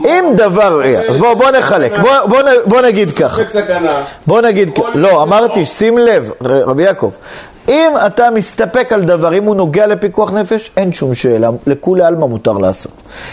[0.05, 3.35] אם דבר, רגע, אז בוא, בוא נחלק, בוא, בוא, בוא נגיד ככה.
[3.35, 4.01] ספק סכנה.
[4.27, 7.11] בוא נגיד, כ- לא, אמרתי, שים לב, רבי יעקב,
[7.69, 12.25] אם אתה מסתפק על דבר, אם הוא נוגע לפיקוח נפש, אין שום שאלה, לכולי עלמא
[12.25, 12.91] מותר לעשות.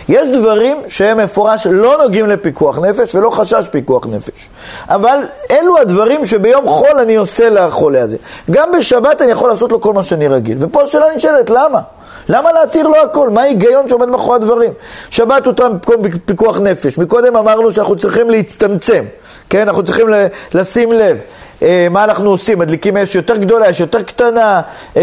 [0.09, 4.49] יש דברים שהם מפורש לא נוגעים לפיקוח נפש ולא חשש פיקוח נפש.
[4.89, 5.19] אבל
[5.51, 8.17] אלו הדברים שביום חול אני עושה לחולה הזה.
[8.51, 10.59] גם בשבת אני יכול לעשות לו כל מה שאני רגיל.
[10.61, 11.81] ופה השאלה נשאלת, למה?
[12.29, 13.31] למה להתיר לו הכל?
[13.31, 14.73] מה ההיגיון שעומד מאחורי הדברים?
[15.11, 16.99] שבת אותם במקום פיקוח נפש.
[16.99, 19.05] מקודם אמרנו שאנחנו צריכים להצטמצם,
[19.51, 19.61] כן?
[19.61, 20.07] אנחנו צריכים
[20.55, 21.19] לשים לב.
[21.63, 22.59] אה, מה אנחנו עושים?
[22.59, 24.61] מדליקים אש יותר גדולה, אש יותר קטנה,
[24.97, 25.03] אה,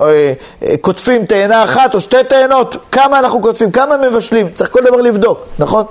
[0.00, 4.96] אה, קוטפים תאנה אחת או שתי תאנות, כמה אנחנו קוטפים, כמה מבשלים, צריך כל דבר
[4.96, 5.84] לבדוק, נכון?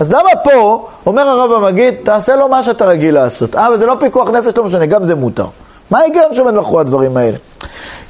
[0.00, 3.56] אז למה פה, אומר הרב המגיד, תעשה לו מה שאתה רגיל לעשות.
[3.56, 5.46] אה, אבל זה לא פיקוח נפש, לא משנה, גם זה מותר.
[5.90, 7.36] מה ההיגיון שעומד מאחורי הדברים האלה?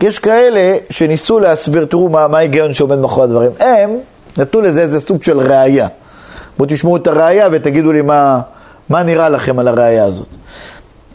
[0.00, 3.50] יש כאלה שניסו להסביר, תראו מה, מה ההיגיון שעומד מאחורי הדברים.
[3.60, 3.90] הם
[4.38, 5.88] נתנו לזה איזה סוג של ראייה.
[6.58, 8.40] בואו תשמעו את הראייה ותגידו לי מה,
[8.88, 10.28] מה נראה לכם על הראייה הזאת.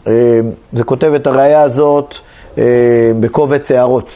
[0.06, 0.40] אה,
[0.72, 2.14] זה כותב את הראייה הזאת
[2.58, 2.64] אה,
[3.20, 4.08] בקובץ הערות.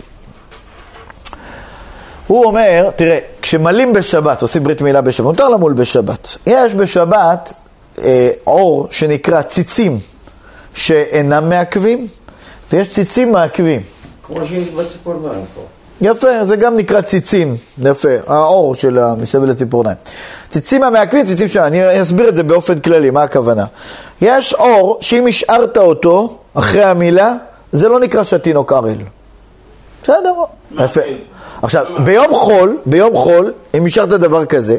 [2.26, 6.36] הוא אומר, תראה, כשמלים בשבת, עושים ברית מילה בשבת, מותר למול בשבת.
[6.46, 7.52] יש בשבת
[8.04, 9.98] אה, אור שנקרא ציצים
[10.74, 12.06] שאינם מעכבים,
[12.72, 13.82] ויש ציצים מעכבים.
[14.26, 15.60] כמו שיש בציפורניים פה.
[16.00, 19.96] יפה, זה גם נקרא ציצים, יפה, האור של מסביב לציפורניים.
[20.48, 23.64] ציצים המעכבים, ציצים שם, אני אסביר את זה באופן כללי, מה הכוונה.
[24.20, 27.34] יש אור שאם השארת אותו אחרי המילה,
[27.72, 28.96] זה לא נקרא שהתינוק ערל.
[30.02, 30.32] בסדר,
[30.78, 31.00] יפה.
[31.62, 34.78] עכשיו, ביום חול, ביום חול, אם השארת דבר כזה,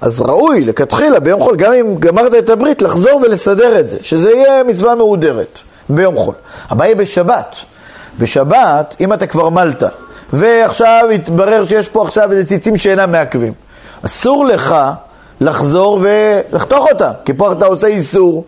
[0.00, 4.30] אז ראוי, לכתחילה, ביום חול, גם אם גמרת את הברית, לחזור ולסדר את זה, שזה
[4.30, 5.58] יהיה מצווה מהודרת
[5.88, 6.34] ביום חול.
[6.70, 7.56] הבעיה בשבת.
[8.18, 9.82] בשבת, אם אתה כבר מלת,
[10.32, 13.52] ועכשיו התברר שיש פה עכשיו איזה ציצים שאינם מעכבים,
[14.06, 14.74] אסור לך
[15.40, 18.44] לחזור ולחתוך אותם, כי פה אתה עושה איסור,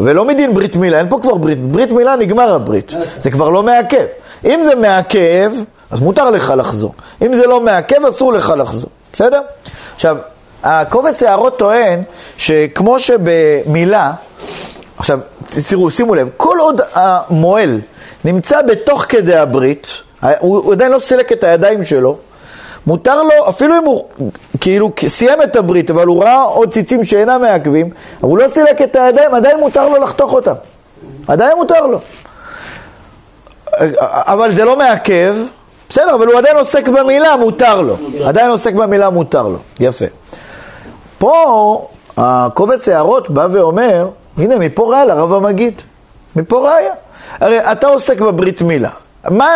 [0.00, 3.62] ולא מדין ברית מילה, אין פה כבר ברית, ברית מילה נגמר הברית, זה כבר לא
[3.62, 4.04] מעכב.
[4.44, 5.52] אם זה מעכב,
[5.90, 6.94] אז מותר לך לחזור.
[7.26, 9.40] אם זה לא מעכב, אסור לך לחזור, בסדר?
[9.94, 10.16] עכשיו,
[10.62, 12.02] הקובץ הערות טוען
[12.36, 14.12] שכמו שבמילה,
[14.98, 15.18] עכשיו,
[15.68, 17.80] תראו, שימו לב, כל עוד המועל
[18.24, 19.86] נמצא בתוך כדי הברית,
[20.38, 22.16] הוא עדיין לא סילק את הידיים שלו,
[22.86, 24.04] מותר לו, אפילו אם הוא
[24.60, 27.90] כאילו סיים את הברית, אבל הוא ראה עוד ציצים שאינם מעכבים,
[28.20, 30.52] אבל הוא לא סילק את הידיים, עדיין מותר לו לחתוך אותם.
[31.28, 31.98] עדיין מותר לו.
[34.02, 35.36] אבל זה לא מעכב,
[35.88, 37.96] בסדר, אבל הוא עדיין עוסק במילה, מותר לו.
[38.24, 39.58] עדיין עוסק במילה, מותר לו.
[39.80, 40.04] יפה.
[41.18, 44.08] פה הקובץ הערות בא ואומר,
[44.38, 45.82] הנה מפה ראיה לרב המגיד.
[46.36, 46.92] מפה ראיה.
[47.40, 48.90] הרי אתה עוסק בברית מילה.
[49.30, 49.48] מה,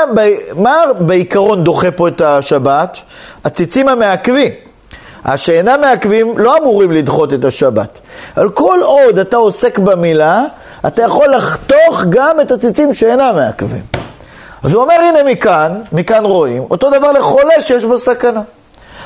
[0.57, 2.99] מה בעיקרון דוחה פה את השבת?
[3.45, 4.53] הציצים המעכבים.
[5.25, 7.99] השאינם מעכבים לא אמורים לדחות את השבת.
[8.37, 10.45] אבל כל עוד אתה עוסק במילה,
[10.87, 13.83] אתה יכול לחתוך גם את הציצים שאינם מעכבים.
[14.63, 18.41] אז הוא אומר, הנה מכאן, מכאן רואים, אותו דבר לחולה שיש בו סכנה.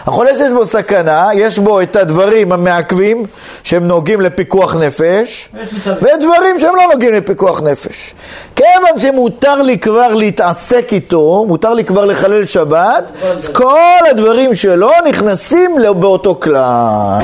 [0.07, 3.27] החולה שיש בו סכנה, יש בו את הדברים המעכבים
[3.63, 5.49] שהם נוגעים לפיקוח נפש,
[5.87, 8.15] ודברים שהם לא נוגעים לפיקוח נפש.
[8.57, 14.91] כיוון שמותר לי כבר להתעסק איתו, מותר לי כבר לחלל שבת, אז כל הדברים שלו
[15.09, 17.19] נכנסים באותו כלל.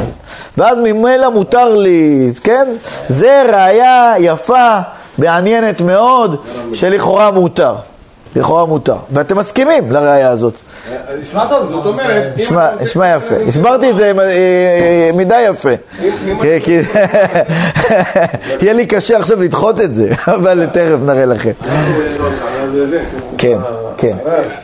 [0.58, 2.68] ואז ממילא מותר לי, כן?
[3.08, 4.78] זה ראייה יפה,
[5.18, 6.36] מעניינת מאוד,
[6.74, 7.74] שלכאורה מותר.
[8.36, 8.96] לכאורה מותר.
[9.10, 10.54] ואתם מסכימים לראייה הזאת.
[11.22, 11.70] נשמע טוב.
[11.70, 12.32] זאת אומרת,
[12.82, 13.34] נשמע, יפה.
[13.48, 15.68] הסברתי את זה אה, אה, מדי יפה.
[18.62, 21.50] יהיה לי קשה עכשיו לדחות את זה, אבל תכף נראה לכם.
[23.38, 23.58] כן,
[23.98, 24.16] כן.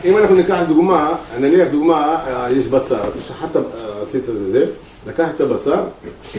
[0.05, 1.09] אם אנחנו ניקח דוגמה,
[1.39, 1.95] נניח דוגמה,
[2.27, 3.61] אה, יש בשר, אתה שחטת, אה,
[4.03, 4.65] עשית את זה,
[5.07, 5.75] לקחת את הבשר,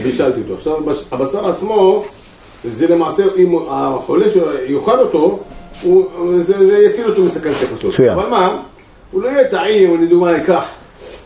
[0.03, 0.53] בישלתי אותו.
[0.53, 2.03] עכשיו הבש- הבשר עצמו,
[2.69, 5.39] זה למעשה, אם החולה שלו יאכל אותו,
[6.37, 6.53] זה
[6.85, 7.93] יציל אותו מסכנת נפשות.
[8.13, 8.55] אבל מה?
[9.11, 10.63] הוא לא יהיה טעים, הוא לדוגמה ייקח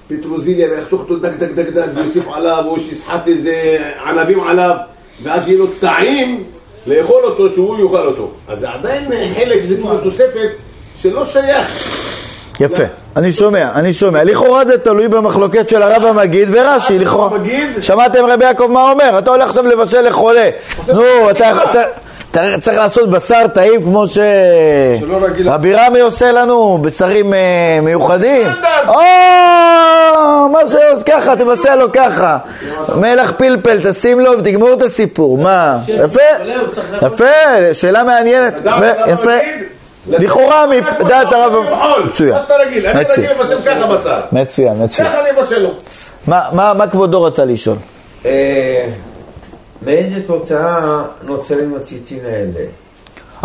[0.08, 4.76] פטרוזיליה ויחתוך אותו דק דק דק דק ויוסיף עליו, או שיסחט איזה ענבים עליו,
[5.24, 6.44] ואז יהיה לו טעים
[6.88, 8.32] לאכול אותו, שהוא יאכל אותו.
[8.48, 9.04] אז זה עדיין
[9.36, 10.50] חלק, זה כאילו תוספת
[10.98, 11.68] שלא שייך.
[12.60, 12.84] יפה.
[13.16, 14.24] אני שומע, אני שומע.
[14.24, 17.38] לכאורה זה תלוי במחלוקת של הרב המגיד ורש"י, לכאורה.
[17.82, 19.20] שמעתם רבי יעקב מה אומר?
[19.20, 20.50] אתה הולך עכשיו לבשל לחולה.
[20.88, 21.84] נו, אתה
[22.60, 24.14] צריך- לעשות בשר טעים כמו ש...
[25.00, 27.40] שלא רגיל- רבי רמי עושה לנו, בשרים אה,
[27.82, 28.48] מיוחדים.
[28.88, 28.94] או,
[30.52, 32.38] מה שעושה ככה, תבשל לו ככה.
[32.96, 35.38] מלח פלפל, תשים לו ותגמור את הסיפור.
[35.38, 35.78] מה?
[35.88, 36.22] יפה,
[37.02, 37.26] יפה,
[37.74, 38.54] שאלה מעניינת.
[39.08, 39.32] יפה.
[40.08, 40.66] לכאורה,
[41.06, 41.54] מדעת הרב...
[42.06, 42.34] מצוין.
[42.34, 43.04] מה שאתה רגיל, אני.
[43.04, 44.20] רגיל לבשל ככה בשר.
[44.32, 45.10] מצוין, מצוין.
[45.10, 45.70] ככה אני אבשל לו.
[46.28, 47.78] מה, כבודו רצה לשאול?
[49.86, 52.66] מאיזה תוצאה נוצרים הציצים האלה?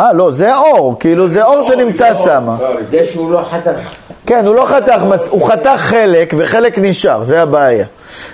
[0.01, 2.49] אה, לא, זה אור, כאילו זה אור שנמצא שם.
[2.91, 3.81] זה שהוא לא חתך.
[4.27, 4.95] כן, הוא לא חתך,
[5.31, 7.85] הוא חתך חלק וחלק נשאר, זה הבעיה.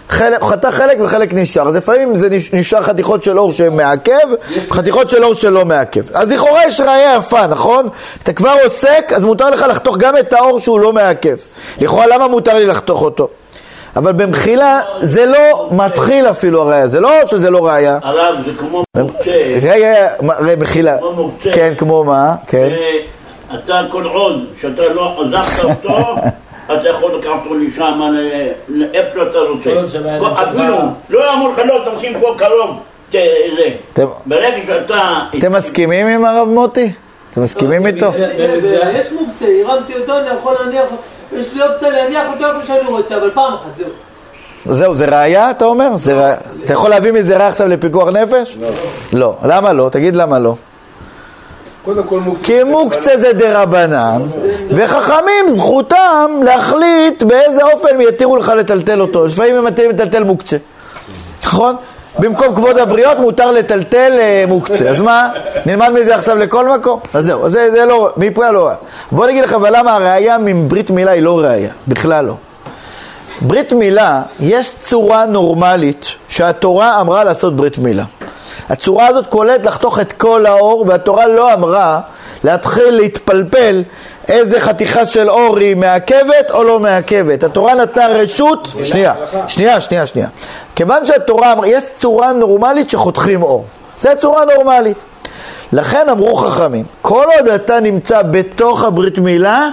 [0.09, 4.29] חלק, הוא חתך חלק וחלק נשאר, אז לפעמים זה נש- נשאר חתיכות של אור שמעכב,
[4.71, 6.03] חתיכות של אור שלא מעכב.
[6.15, 7.89] אז לכאורה יש ראייה יפה, נכון?
[8.23, 11.37] אתה כבר עוסק, אז מותר לך לחתוך גם את האור שהוא לא מעכב.
[11.81, 13.29] לכאורה למה מותר לי לחתוך אותו?
[13.97, 17.99] אבל במחילה זה לא מתחיל אפילו הראייה, זה לא שזה לא ראייה.
[18.03, 19.31] הרב, זה כמו מוקצה.
[19.63, 20.09] רגע,
[20.41, 20.99] רגע, מחילה.
[20.99, 21.53] כמו מוקצה.
[21.53, 22.35] כן, כמו מה?
[22.47, 22.69] כן.
[23.55, 26.15] אתה כל עוד שאתה לא עזבת אותו,
[26.75, 28.01] אתה יכול לקחת אותו לשם,
[28.69, 29.71] לאיפה שאתה רוצה.
[30.33, 30.77] אפילו,
[31.11, 32.77] לא אמור לך, לא, תשים פה קרוב.
[34.27, 35.19] ברגע שאתה...
[35.39, 36.93] אתם מסכימים עם הרב מוטי?
[37.31, 38.07] אתם מסכימים איתו?
[38.95, 40.85] יש מוקצה, הרמתי אותו, אני יכול להניח,
[41.33, 43.89] יש לי אופציה להניח אותו איפה שאני רוצה, אבל פעם אחת, זהו.
[44.77, 45.97] זהו, זה ראייה, אתה אומר?
[45.97, 46.37] זה ראייה.
[46.65, 48.57] אתה יכול להביא מזה ראייה עכשיו לפיקוח נפש?
[48.61, 48.69] לא.
[49.13, 49.37] לא.
[49.45, 49.89] למה לא?
[49.93, 50.55] תגיד למה לא.
[51.85, 52.45] קודם כל מוקצה.
[52.45, 54.23] כי מוקצה זה דה רבנן,
[54.71, 59.27] וחכמים זכותם להחליט באיזה אופן יתירו לך לטלטל אותו.
[59.27, 60.57] לפעמים הם מתירים לטלטל מוקצה.
[61.45, 61.77] נכון?
[62.19, 64.89] במקום כבוד הבריות מותר לטלטל אה, מוקצה.
[64.89, 65.29] אז מה?
[65.67, 67.01] נלמד מזה עכשיו לכל מקום?
[67.15, 68.77] אז זהו, זה, זה לא, מפה לא ראייה.
[69.13, 71.71] בוא אני אגיד לך, אבל למה הראייה מברית מילה היא לא ראייה?
[71.89, 72.35] בכלל לא.
[73.41, 78.05] ברית מילה, יש צורה נורמלית שהתורה אמרה לעשות ברית מילה.
[78.69, 82.01] הצורה הזאת כוללת לחתוך את כל האור, והתורה לא אמרה
[82.47, 83.83] להתחיל להתפלפל
[84.29, 87.45] איזה חתיכה של אור היא מעכבת או לא מעכבת.
[87.45, 89.15] התורה נתנה רשות, שנייה,
[89.49, 90.29] שנייה, שנייה, שנייה.
[90.75, 93.65] כיוון שהתורה אמרה, יש צורה נורמלית שחותכים אור.
[94.01, 94.97] זו צורה נורמלית.
[95.73, 99.69] לכן אמרו חכמים, כל עוד אתה נמצא בתוך הברית מילה,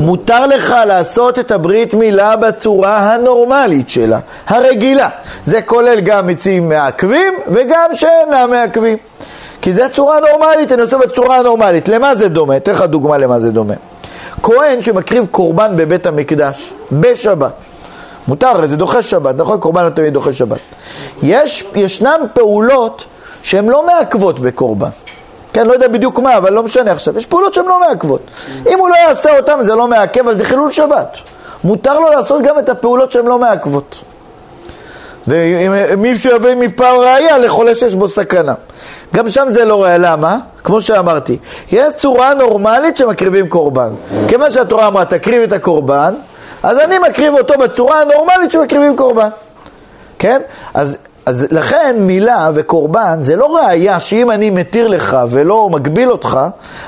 [0.00, 5.08] מותר לך לעשות את הברית מילה בצורה הנורמלית שלה, הרגילה.
[5.44, 8.96] זה כולל גם מציעים מעכבים וגם שאינם מעכבים.
[9.60, 11.88] כי זו צורה נורמלית, אני עושה בצורה הנורמלית.
[11.88, 12.56] למה זה דומה?
[12.56, 13.74] אתן לך דוגמה למה זה דומה.
[14.42, 17.52] כהן שמקריב קורבן בבית המקדש, בשבת.
[18.28, 19.60] מותר, זה דוחה שבת, נכון?
[19.60, 20.58] קורבן לא תמיד דוחה שבת.
[21.22, 23.04] יש, ישנן פעולות
[23.42, 24.88] שהן לא מעכבות בקורבן.
[25.52, 27.18] כן, לא יודע בדיוק מה, אבל לא משנה עכשיו.
[27.18, 28.20] יש פעולות שהן לא מעכבות.
[28.68, 31.18] אם הוא לא יעשה אותן זה לא מעכב, אז זה חילול שבת.
[31.64, 34.04] מותר לו לעשות גם את הפעולות שהן לא מעכבות.
[35.26, 38.54] ואם מישהו יביא מפה ראייה לחולה שיש בו סכנה.
[39.14, 40.38] גם שם זה לא ראייה, למה?
[40.64, 41.38] כמו שאמרתי,
[41.72, 43.90] יש צורה נורמלית שמקריבים קורבן.
[44.28, 46.14] כיוון שהתורה אמרה תקריב את הקורבן,
[46.62, 49.28] אז אני מקריב אותו בצורה הנורמלית שמקריבים קורבן.
[50.18, 50.40] כן?
[50.74, 50.96] אז,
[51.26, 56.38] אז לכן מילה וקורבן זה לא ראייה שאם אני מתיר לך ולא מגביל אותך,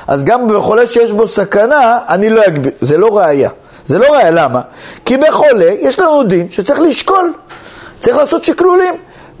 [0.07, 2.71] אז גם בחולה שיש בו סכנה, אני לא אגביל.
[2.81, 3.49] זה לא ראייה.
[3.85, 4.61] זה לא ראייה, למה?
[5.05, 7.33] כי בחולה יש לנו דין שצריך לשקול.
[7.99, 8.93] צריך לעשות שקלולים.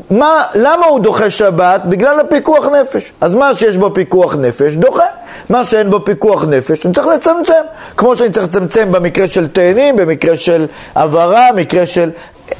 [0.09, 1.81] מה, למה הוא דוחה שבת?
[1.85, 3.11] בגלל הפיקוח נפש.
[3.21, 5.03] אז מה שיש בו פיקוח נפש, דוחה.
[5.49, 7.61] מה שאין בו פיקוח נפש, אני צריך לצמצם.
[7.97, 12.11] כמו שאני צריך לצמצם במקרה של תאנים, במקרה של עברה, מקרה של...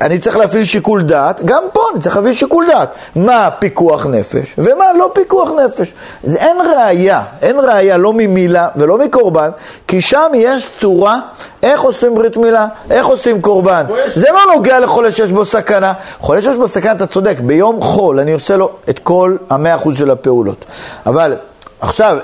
[0.01, 2.89] אני צריך להפעיל שיקול דעת, גם פה אני צריך להפעיל שיקול דעת.
[3.15, 5.93] מה פיקוח נפש ומה לא פיקוח נפש.
[6.23, 9.49] זה אין ראייה, אין ראייה לא ממילה ולא מקורבן,
[9.87, 11.19] כי שם יש צורה
[11.63, 13.85] איך עושים ברית מילה, איך עושים קורבן.
[14.07, 15.93] זה לא נוגע לחולה שיש בו סכנה.
[16.19, 19.97] חולה שיש בו סכנה, אתה צודק, ביום חול אני עושה לו את כל המאה אחוז
[19.97, 20.65] של הפעולות.
[21.05, 21.35] אבל
[21.82, 22.17] עכשיו,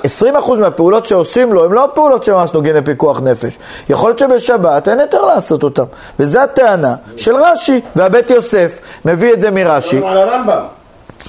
[0.46, 3.58] 20% מהפעולות שעושים לו, הן לא פעולות שממש נוגעים לפיקוח נפש.
[3.90, 5.84] יכול להיות שבשבת אין יותר לעשות אותן.
[6.20, 9.98] וזו הטענה של רש"י, והבית יוסף מביא את זה מרש"י.
[9.98, 10.60] על הרמב"ם.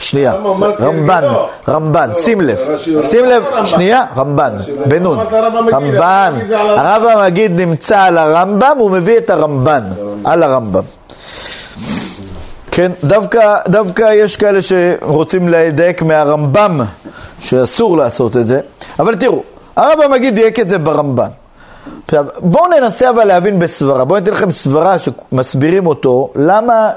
[0.00, 1.24] שנייה, כן רמב"ן?
[1.68, 3.64] רמב"ן, שים לב, רש"י לא שים לב, הרמב"ם.
[3.64, 4.52] שנייה, רמב"ן,
[5.30, 6.86] הרב המגיד, רמב"ן, הרב המגיד זה על הרמב"ם.
[6.86, 9.82] הרב המגיד נמצא על הרמב"ם, הוא מביא את הרמב"ן,
[10.24, 10.97] על הרמב"ם.
[12.78, 16.80] כן, דווקא, דווקא יש כאלה שרוצים לדייק מהרמב"ם,
[17.40, 18.60] שאסור לעשות את זה,
[18.98, 19.42] אבל תראו,
[19.76, 21.28] הרב המגיד דייק את זה ברמב"ן.
[22.04, 26.90] עכשיו, בואו ננסה אבל להבין בסברה, בואו ניתן לכם סברה שמסבירים אותו, למה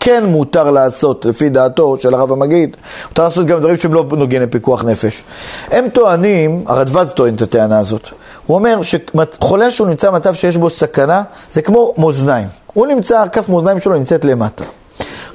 [0.00, 2.76] כן מותר לעשות, לפי דעתו של הרב המגיד,
[3.08, 5.24] מותר לעשות גם דברים שהם לא נוגעים לפיקוח נפש.
[5.70, 8.08] הם טוענים, הרדווז טוען את הטענה הזאת,
[8.46, 11.22] הוא אומר שחולה שהוא נמצא במצב שיש בו סכנה,
[11.52, 12.48] זה כמו מאזניים.
[12.72, 14.64] הוא נמצא, כף מאזניים שלו נמצאת למטה.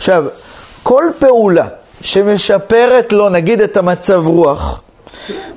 [0.01, 0.25] עכשיו,
[0.83, 1.67] כל פעולה
[2.01, 4.81] שמשפרת לו, נגיד, את המצב רוח,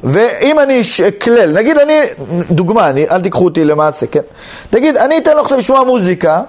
[0.05, 2.01] ואם אני אקלל, נגיד אני,
[2.51, 4.21] דוגמה, אני, אל תיקחו אותי למעשה, כן?
[4.71, 6.43] תגיד, אני אתן לו עכשיו לשמוע מוזיקה,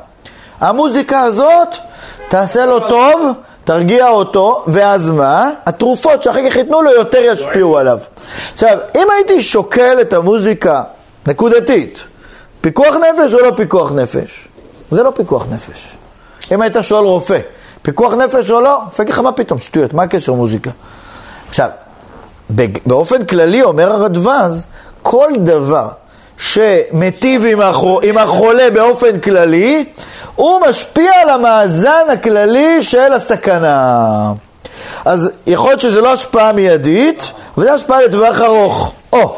[0.59, 1.67] המוזיקה הזאת
[2.29, 3.31] תעשה לו טוב,
[3.63, 5.51] תרגיע אותו, ואז מה?
[5.65, 7.99] התרופות שאחר כך ייתנו לו יותר ישפיעו עליו.
[8.53, 10.83] עכשיו, אם הייתי שוקל את המוזיקה
[11.27, 11.99] נקודתית,
[12.61, 14.47] פיקוח נפש או לא פיקוח נפש?
[14.91, 15.95] זה לא פיקוח נפש.
[16.51, 17.39] אם היית שואל רופא,
[17.85, 18.79] פיקוח נפש או לא?
[18.99, 20.71] יגיד לך מה פתאום, שטויות, מה הקשר מוזיקה?
[21.49, 21.69] עכשיו,
[22.85, 24.65] באופן כללי אומר הרדווז,
[25.01, 25.87] כל דבר
[26.37, 29.85] שמיטיב עם, החו, עם החולה באופן כללי,
[30.35, 34.33] הוא משפיע על המאזן הכללי של הסכנה.
[35.05, 38.91] אז יכול להיות שזו לא השפעה מיידית, אבל זו השפעה לטווח ארוך.
[39.15, 39.37] או,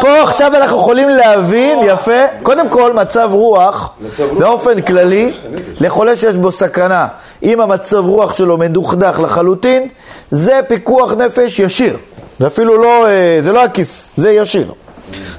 [0.00, 3.90] פה עכשיו אנחנו יכולים להבין, יפה, קודם כל מצב רוח,
[4.38, 5.32] באופן כללי,
[5.80, 7.06] לחולה שיש בו סכנה,
[7.42, 9.88] אם המצב רוח שלו מדוכדך לחלוטין,
[10.30, 11.96] זה פיקוח נפש ישיר.
[12.38, 13.06] זה אפילו לא,
[13.40, 14.72] זה לא עקיף, זה ישיר.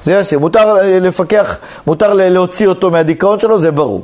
[0.06, 0.40] זה ישיר.
[0.40, 1.58] מותר לפקח,
[1.88, 4.04] מותר להוציא אותו מהדיכאון שלו, זה ברור.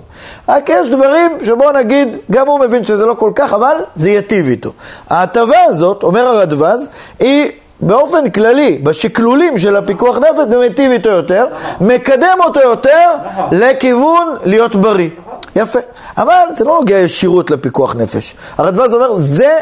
[0.49, 4.47] רק יש דברים שבואו נגיד, גם הוא מבין שזה לא כל כך, אבל זה ייטיב
[4.47, 4.71] איתו.
[5.09, 6.87] ההטבה הזאת, אומר הרדווז,
[7.19, 7.51] היא
[7.81, 11.45] באופן כללי, בשקלולים של הפיקוח נפש, זה מיטיב איתו יותר,
[11.81, 13.09] מקדם אותו יותר
[13.51, 15.09] לכיוון להיות בריא.
[15.55, 15.79] יפה.
[16.17, 18.35] אבל זה לא נוגע ישירות לפיקוח נפש.
[18.57, 19.59] הרדווז אומר, זה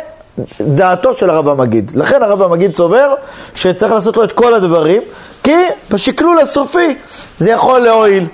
[0.61, 1.91] דעתו של הרב המגיד.
[1.95, 3.13] לכן הרב המגיד סובר
[3.55, 5.01] שצריך לעשות לו את כל הדברים,
[5.43, 5.55] כי
[5.91, 6.97] בשקלול הסופי
[7.39, 8.27] זה יכול להועיל.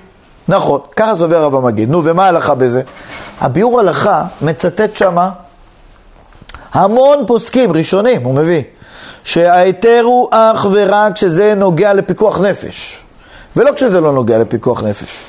[0.47, 1.91] נכון, ככה סובר הרב המגיד.
[1.91, 2.81] נו, ומה ההלכה בזה?
[3.41, 5.29] הביאור הלכה מצטט שמה
[6.73, 8.61] המון פוסקים ראשונים, הוא מביא,
[9.23, 13.03] שההיתר הוא אך ורק כשזה נוגע לפיקוח נפש,
[13.55, 15.23] ולא כשזה לא נוגע לפיקוח נפש.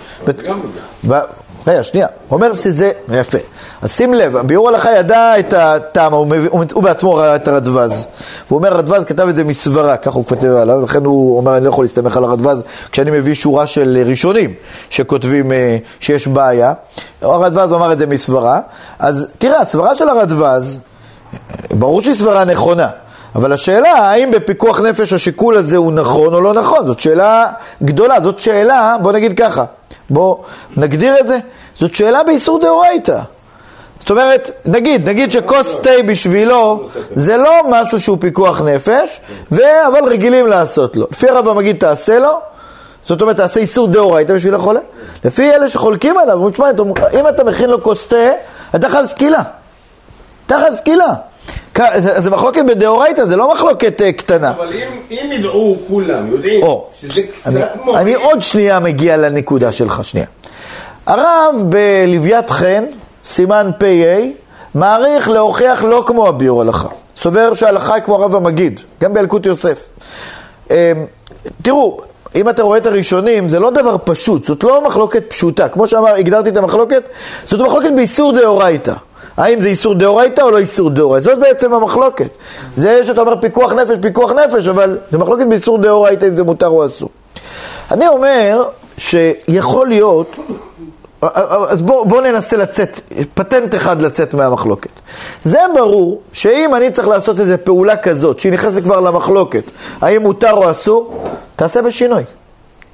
[1.66, 3.38] רגע, שנייה, הוא אומר שזה, יפה.
[3.82, 8.06] אז שים לב, ביאור הלכה ידע את הטעם, הוא, הוא, הוא בעצמו ראה את הרדווז.
[8.48, 11.64] הוא אומר, הרדווז כתב את זה מסברה, ככה הוא כותב עליו, לכן הוא אומר, אני
[11.64, 12.62] לא יכול להסתמך על הרדווז,
[12.92, 14.54] כשאני מביא שורה של ראשונים
[14.90, 15.52] שכותבים
[16.00, 16.72] שיש בעיה.
[17.22, 18.60] הרדווז אמר את זה מסברה.
[18.98, 20.78] אז תראה, הסברה של הרדווז,
[21.70, 22.88] ברור שהיא סברה נכונה.
[23.34, 27.46] אבל השאלה, האם בפיקוח נפש השיקול הזה הוא נכון או לא נכון, זאת שאלה
[27.82, 29.64] גדולה, זאת שאלה, בוא נגיד ככה,
[30.10, 30.36] בוא
[30.76, 31.38] נגדיר את זה,
[31.78, 33.20] זאת שאלה באיסור דאורייתא.
[34.00, 39.20] זאת אומרת, נגיד, נגיד שכוס תה בשבילו זה לא משהו שהוא פיקוח נפש,
[39.52, 41.06] אבל רגילים לעשות לו.
[41.10, 42.40] לפי הרב המגיד תעשה לו,
[43.04, 44.80] זאת אומרת תעשה איסור דאורייתא בשביל החולה.
[45.24, 46.70] לפי אלה שחולקים עליו, אומרים, תשמע,
[47.20, 48.16] אם אתה מכין לו כוס תה,
[48.74, 49.42] אתה חייב סקילה.
[50.46, 51.14] אתה חייב סקילה.
[52.16, 54.50] זה מחלוקת בדאורייתא, זה לא מחלוקת uh, קטנה.
[54.50, 59.16] אבל אם, אם ידעו כולם, יודעים, או, שזה קצת אני, מועיל, אני עוד שנייה מגיע
[59.16, 60.26] לנקודה שלך, שנייה.
[61.06, 62.84] הרב בלוויית חן,
[63.24, 64.20] סימן פ"א,
[64.74, 66.88] מעריך להוכיח לא כמו הביור הלכה.
[67.16, 69.90] סובר שההלכה היא כמו הרב המגיד, גם באלקוט יוסף.
[70.70, 70.76] אמ,
[71.62, 72.00] תראו,
[72.34, 75.68] אם אתה רואה את הראשונים, זה לא דבר פשוט, זאת לא מחלוקת פשוטה.
[75.68, 77.02] כמו שאמר, הגדרתי את המחלוקת,
[77.44, 78.92] זאת מחלוקת באיסור דאורייתא.
[79.40, 81.24] האם זה איסור דאורייתא או לא איסור דאורייתא?
[81.24, 82.28] זאת בעצם המחלוקת.
[82.76, 86.66] זה שאתה אומר פיקוח נפש, פיקוח נפש, אבל זה מחלוקת באיסור דאורייתא אם זה מותר
[86.66, 87.08] או אסור.
[87.90, 90.36] אני אומר שיכול להיות,
[91.68, 93.00] אז בואו בוא ננסה לצאת,
[93.34, 94.90] פטנט אחד לצאת מהמחלוקת.
[95.44, 99.70] זה ברור שאם אני צריך לעשות איזו פעולה כזאת, שהיא נכנסת כבר למחלוקת,
[100.00, 101.24] האם מותר או אסור,
[101.56, 102.22] תעשה בשינוי.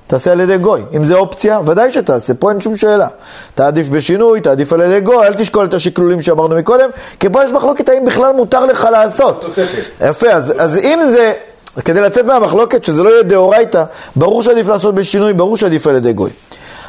[0.07, 0.83] תעשה על ידי גוי.
[0.97, 3.07] אם זה אופציה, ודאי שתעשה, פה אין שום שאלה.
[3.55, 6.91] תעדיף בשינוי, תעדיף על ידי גוי, אל תשקול את השקלולים שאמרנו מקודם,
[7.21, 9.45] כי פה יש מחלוקת האם בכלל מותר לך לעשות.
[10.01, 11.33] יפה, אז, אז אם זה,
[11.85, 13.85] כדי לצאת מהמחלוקת, שזה לא יהיה דאורייתא,
[14.17, 16.31] ברור שעדיף לעשות בשינוי, ברור שעדיף על ידי גוי.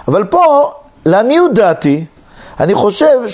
[0.08, 0.72] אבל פה,
[1.06, 2.06] לעניות דעתי,
[2.60, 3.28] אני חושב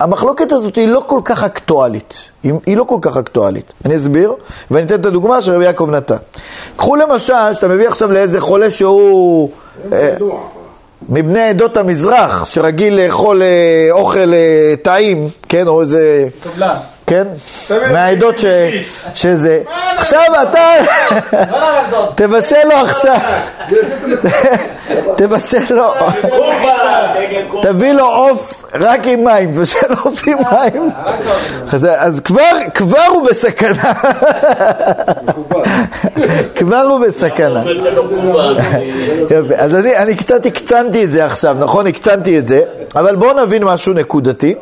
[0.00, 2.14] המחלוקת הזאת היא לא כל כך אקטואלית.
[2.42, 3.72] היא, היא לא כל כך אקטואלית.
[3.84, 4.34] אני אסביר,
[4.70, 6.16] ואני אתן את הדוגמה שרבי יעקב נתן.
[6.76, 9.50] קחו למשל, שאתה מביא עכשיו לאיזה חולה שהוא...
[9.92, 10.16] אה,
[11.08, 16.28] מבני עדות המזרח, שרגיל לאכול אה, אוכל אה, טעים, כן, או איזה...
[16.42, 16.74] קבלן.
[17.06, 17.24] כן?
[17.92, 18.44] מהעדות ש...
[19.14, 19.62] שזה.
[19.96, 20.66] עכשיו אתה...
[22.14, 23.18] תבשל לו עכשיו.
[25.18, 25.92] תבשל לו.
[27.62, 29.52] תביא לו עוף רק עם מים,
[30.04, 30.90] עוף עם מים.
[31.72, 32.20] אז- אז
[32.74, 33.92] כבר, הוא בסכנה.
[36.56, 37.62] כבר הוא בסכנה.
[39.30, 41.86] יפה, אז אני, אני קצת הקצנתי את זה עכשיו, נכון?
[41.86, 42.60] הקצנתי את זה,
[42.96, 44.54] אבל בואו נבין משהו נקודתי.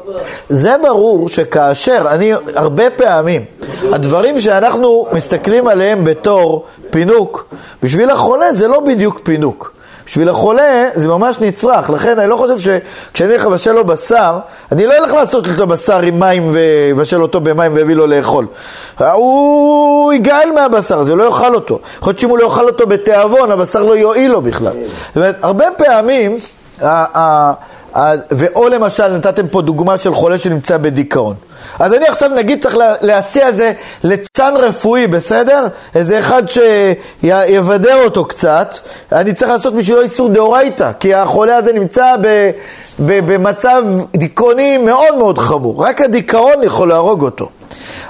[0.49, 3.45] זה ברור שכאשר, אני הרבה פעמים,
[3.93, 7.47] הדברים שאנחנו מסתכלים עליהם בתור פינוק,
[7.83, 9.78] בשביל החולה זה לא בדיוק פינוק.
[10.09, 14.39] בשביל החולה זה ממש נצרך, לכן אני לא חושב שכשאני אלך לבשל לו בשר,
[14.73, 18.47] אני לא אלך לעשות לו בשר עם מים ויבשל אותו במים ויביא לו לאכול.
[18.99, 21.79] הוא ייגאל מהבשר הזה, הוא לא יאכל אותו.
[21.99, 24.73] יכול להיות שאם הוא לא יאכל אותו בתיאבון, הבשר לא יועיל לו בכלל.
[24.73, 26.39] זאת אומרת, הרבה פעמים,
[28.31, 31.35] ואו למשל, נתתם פה דוגמה של חולה שנמצא בדיכאון.
[31.79, 33.73] אז אני עכשיו נגיד צריך לה- להסיע איזה
[34.05, 35.67] ליצן רפואי, בסדר?
[35.95, 38.75] איזה אחד שיבדר אותו קצת,
[39.13, 42.51] אני צריך לעשות בשבילו איסור דאורייתא, כי החולה הזה נמצא ב,
[42.99, 43.83] ב, במצב
[44.17, 47.49] דיכאוני מאוד מאוד חמור, רק הדיכאון יכול להרוג אותו.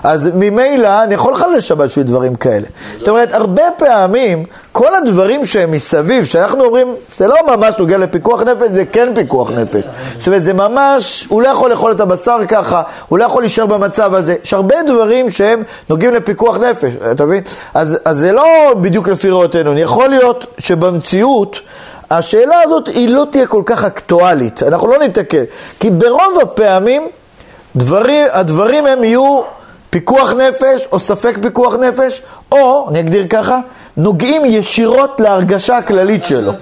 [0.03, 2.67] אז ממילא אני יכול לחלל שבת בשביל דברים כאלה.
[2.99, 8.43] זאת אומרת, הרבה פעמים כל הדברים שהם מסביב, שאנחנו אומרים, זה לא ממש נוגע לפיקוח
[8.43, 9.85] נפש, זה כן פיקוח נפש.
[10.19, 13.67] זאת אומרת, זה ממש, הוא לא יכול לאכול את הבשר ככה, הוא לא יכול להישאר
[13.67, 14.35] במצב הזה.
[14.45, 17.43] יש הרבה דברים שהם נוגעים לפיקוח נפש, אתה מבין?
[17.75, 19.79] אז, אז זה לא בדיוק לפי ראותנו.
[19.79, 21.61] יכול להיות שבמציאות...
[22.11, 25.45] השאלה הזאת היא לא תהיה כל כך אקטואלית, אנחנו לא ניתקל,
[25.81, 27.09] כי ברוב הפעמים
[27.79, 29.41] דברים, הדברים הם יהיו
[29.91, 32.23] פיקוח נפש או ספק פיקוח נפש,
[32.53, 33.61] או, אני אגדיר ככה,
[33.99, 36.53] נוגעים ישירות להרגשה הכללית שלו.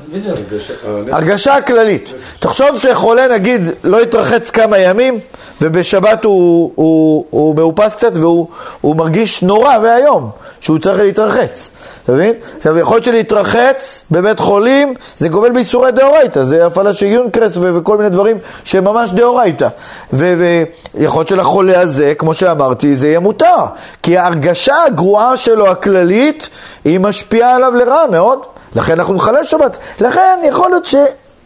[1.13, 2.13] הרגשה הכללית.
[2.39, 5.19] תחשוב שחולה נגיד לא יתרחץ כמה ימים
[5.61, 8.47] ובשבת הוא, הוא, הוא מאופס קצת והוא
[8.81, 10.31] הוא מרגיש נורא ואיום
[10.61, 11.71] שהוא צריך להתרחץ,
[12.05, 12.33] אתה מבין?
[12.57, 17.75] עכשיו יכול להיות שלהתרחץ בבית חולים זה גובל באיסורי דאורייתא, זה הפעלה של יונקרס ו-
[17.75, 19.69] וכל מיני דברים שהם ממש דאורייתא.
[20.13, 23.65] ויכול להיות שלחולה הזה, כמו שאמרתי, זה יהיה מותר,
[24.03, 26.49] כי ההרגשה הגרועה שלו הכללית
[26.87, 28.39] היא משפיעה עליו לרעה מאוד.
[28.77, 29.79] לכן אנחנו נחלל שבת.
[30.01, 30.87] לכן יכול להיות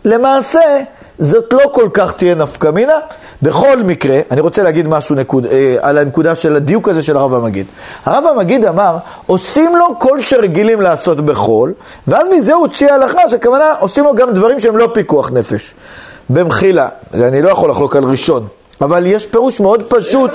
[0.05, 0.61] שלמעשה
[1.18, 2.70] זאת לא כל כך תהיה נפקא.
[3.43, 7.34] בכל מקרה, אני רוצה להגיד משהו נקוד, אה, על הנקודה של הדיוק הזה של הרב
[7.34, 7.66] המגיד.
[8.07, 11.72] הרב המגיד אמר, עושים לו כל שרגילים לעשות בחול,
[12.07, 15.74] ואז מזה הוא הוציא הלכה, שכוונה עושים לו גם דברים שהם לא פיקוח נפש.
[16.30, 18.47] במחילה, אני לא יכול לחלוק על ראשון.
[18.80, 20.30] אבל יש פירוש מאוד פשוט,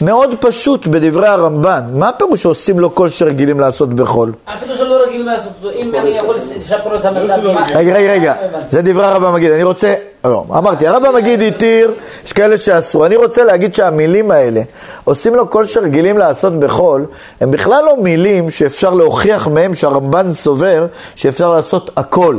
[0.00, 1.80] מאוד פשוט בדברי הרמב"ן.
[1.92, 4.32] מה הפירוש שעושים לו כל שרגילים לעשות בחול?
[4.54, 8.66] אפילו שלא רגילים לעשות אותו, אם אני יכול לשפר את המצב, מה- רגע, רגע, הבנתי?
[8.70, 9.94] זה דברי הרב המגיד, אני רוצה,
[10.24, 11.92] לא, אמרתי, הרב המגיד התיר,
[12.26, 14.60] יש כאלה שאסרו, אני רוצה להגיד שהמילים האלה,
[15.04, 17.06] עושים לו כל שרגילים לעשות בחול,
[17.40, 22.36] הם בכלל לא מילים שאפשר להוכיח מהם שהרמב"ן סובר שאפשר לעשות הכל.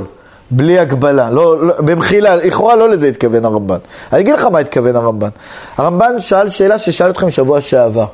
[0.51, 3.77] בלי הגבלה, לא, לא, במחילה, לכאורה לא לזה התכוון הרמב"ן.
[4.13, 5.29] אני אגיד לך מה התכוון הרמב"ן.
[5.77, 8.05] הרמב"ן שאל שאלה ששאל אתכם שבוע שעבר.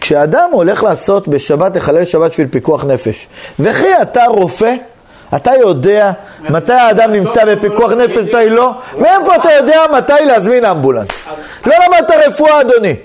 [0.00, 3.28] כשאדם הולך לעשות בשבת, לחלל שבת בשביל פיקוח נפש,
[3.60, 4.74] וכי אתה רופא,
[5.36, 6.12] אתה יודע
[6.50, 8.72] מתי האדם נמצא בפיקוח נפש, מתי לא?
[8.98, 11.08] מאיפה אתה יודע מתי להזמין אמבולנס?
[11.66, 12.96] לא למדת רפואה, אדוני.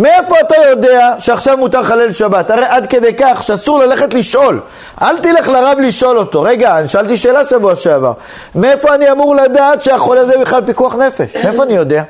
[0.00, 2.50] מאיפה אתה יודע שעכשיו מותר לחלל שבת?
[2.50, 4.60] הרי עד כדי כך שאסור ללכת לשאול.
[5.02, 6.42] אל תלך לרב לשאול אותו.
[6.42, 8.12] רגע, אני שאלתי שאלה שבוע שעבר.
[8.54, 11.36] מאיפה אני אמור לדעת שהחולה הזה בכלל פיקוח נפש?
[11.44, 12.02] מאיפה אני יודע?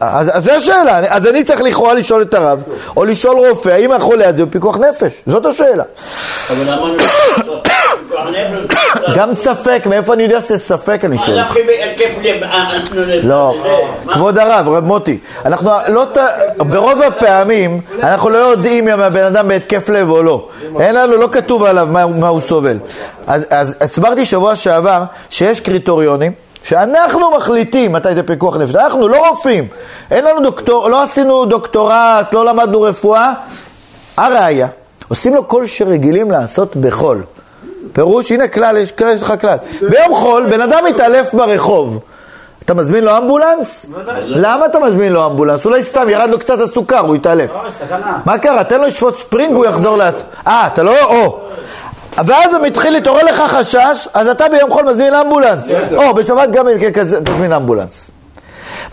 [0.00, 2.62] אז, זו השאלה, אני- אז אני צריך לכאורה לשאול את הרב,
[2.96, 5.12] או לשאול רופא, האם החולה הזה הוא פיקוח נפש?
[5.26, 5.82] זאת השאלה.
[6.50, 7.81] אבל אמרנו, פיקוח נפש,
[9.16, 11.38] גם ספק, מאיפה אני יודע שזה ספק, אני שואל.
[11.40, 11.44] אה.
[13.22, 13.54] לא,
[14.04, 14.14] מה?
[14.14, 16.04] כבוד הרב, רב מוטי, אנחנו לא,
[16.58, 20.48] ברוב הפעמים אנחנו לא יודעים אם הבן אדם בהתקף לב או לא.
[20.80, 22.78] אין לנו, לא כתוב עליו מה, הוא סובל.
[23.26, 28.74] אז, אז הסברתי שבוע שעבר שיש קריטריונים שאנחנו מחליטים מתי זה פיקוח נפש.
[28.74, 29.68] אנחנו לא רופאים,
[30.10, 33.32] אין לנו דוקטור, לא עשינו דוקטורט, לא למדנו רפואה.
[34.16, 34.66] הראיה,
[35.08, 37.22] עושים לו כל שרגילים לעשות בחול.
[37.92, 39.56] פירוש, הנה כלל, יש כלל, יש לך כלל.
[39.80, 41.98] ביום חול, בן אדם מתעלף ברחוב.
[42.64, 43.86] אתה מזמין לו אמבולנס?
[44.26, 45.64] למה אתה מזמין לו אמבולנס?
[45.64, 47.50] אולי סתם ירד לו קצת הסוכר, הוא התעלף.
[48.24, 48.64] מה קרה?
[48.64, 50.14] תן לו לשפוט ספרינג, הוא יחזור לעצ...
[50.46, 51.04] אה, אתה לא...
[51.04, 51.38] או.
[52.26, 55.72] ואז מתחיל להתעורר לך חשש, אז אתה ביום חול מזמין אמבולנס.
[55.96, 58.10] או, בשבת גם כזה תזמין אמבולנס.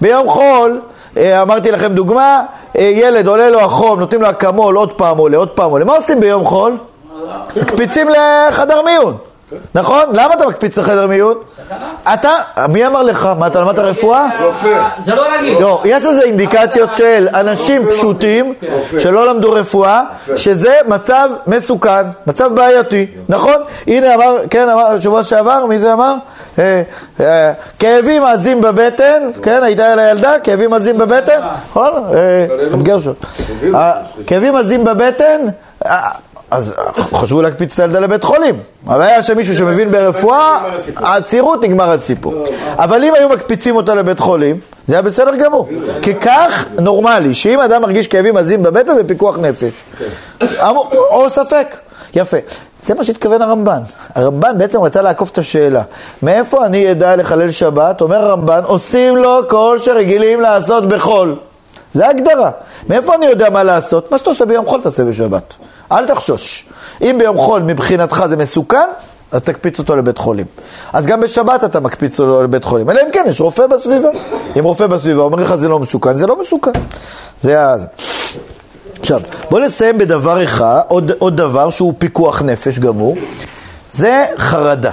[0.02, 0.82] ביום חול,
[1.18, 2.42] אה, אמרתי לכם דוגמה,
[2.78, 5.86] אה, ילד עולה לו החום, נותנים לו אקמול, עוד פעם עולה, עוד פעם עולה.
[5.86, 6.78] מה עושים ביום חול?
[7.56, 9.18] מקפיצים לחדר מיון,
[9.76, 10.04] נכון?
[10.14, 11.38] למה אתה מקפיץ לחדר מיון?
[12.14, 12.32] אתה,
[12.70, 13.30] מי אמר לך?
[13.40, 14.28] מה, אתה למדת רפואה?
[15.04, 15.60] זה לא רגיל.
[15.60, 18.54] לא, יש איזה אינדיקציות של אנשים פשוטים
[19.00, 20.04] שלא למדו רפואה,
[20.36, 23.56] שזה מצב מסוכן, מצב בעייתי, נכון?
[23.88, 26.16] הנה אמר, כן, אמר, שבוע שעבר, מי זה אמר?
[26.60, 26.82] אה,
[27.20, 31.92] אה, כאבים עזים בבטן, כן, הייתה לה ילדה, כאבים עזים בבטן, נכון?
[32.14, 32.46] אה.
[33.76, 33.94] אה,
[34.28, 35.42] כאבים עזים בבטן,
[36.52, 36.74] אז
[37.14, 38.60] חשבו להקפיץ את הילדה לבית חולים.
[38.88, 40.60] הבעיה שמישהו שמבין ברפואה,
[40.95, 42.43] העצירות נגמר הסיפור.
[42.68, 45.70] אבל אם היו מקפיצים אותה לבית חולים, זה היה בסדר גמור.
[46.02, 49.74] כי כך נורמלי, שאם אדם מרגיש כאבים עזים בבטן זה פיקוח נפש.
[50.91, 51.76] או ספק.
[52.16, 52.38] יפה.
[52.82, 53.82] זה מה שהתכוון הרמב"ן.
[54.16, 55.84] הרמב"ן בעצם רצה לעקוף את השאלה.
[56.24, 58.02] מאיפה אני אדע לחלל שבת?
[58.02, 61.36] אומר הרמב"ן, עושים לו כל שרגילים לעשות בחול.
[61.93, 62.52] זה ההגדרה.
[62.89, 64.12] מאיפה אני יודע מה לעשות?
[64.12, 65.54] מה שאתה עושה ביום חול תעשה בשבת.
[65.92, 66.66] אל תחשוש.
[67.02, 68.90] אם ביום חול מבחינתך זה מסוכן,
[69.32, 70.46] אז תקפיץ אותו לבית חולים.
[70.94, 72.90] אז גם בשבת אתה מקפיץ אותו לבית חולים.
[72.90, 74.10] אלא אם כן, יש רופא בסביבה.
[74.60, 76.72] אם רופא בסביבה אומר לך זה לא מסוכן, זה לא מסוכן.
[77.42, 77.76] זה ה...
[79.00, 83.18] עכשיו, בואו נסיים בדבר אחד, עוד, עוד דבר שהוא פיקוח נפש גמור,
[83.94, 84.92] זה חרדה.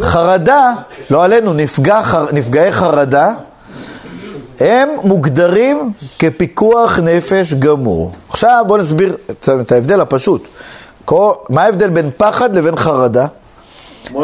[0.00, 0.72] חרדה,
[1.10, 2.00] לא עלינו, נפגע,
[2.32, 3.32] נפגעי חרדה,
[4.60, 8.12] הם מוגדרים כפיקוח נפש גמור.
[8.28, 10.44] עכשיו בואו נסביר את, ההבדל הפשוט.
[11.04, 13.26] כל, מה ההבדל בין פחד לבין חרדה?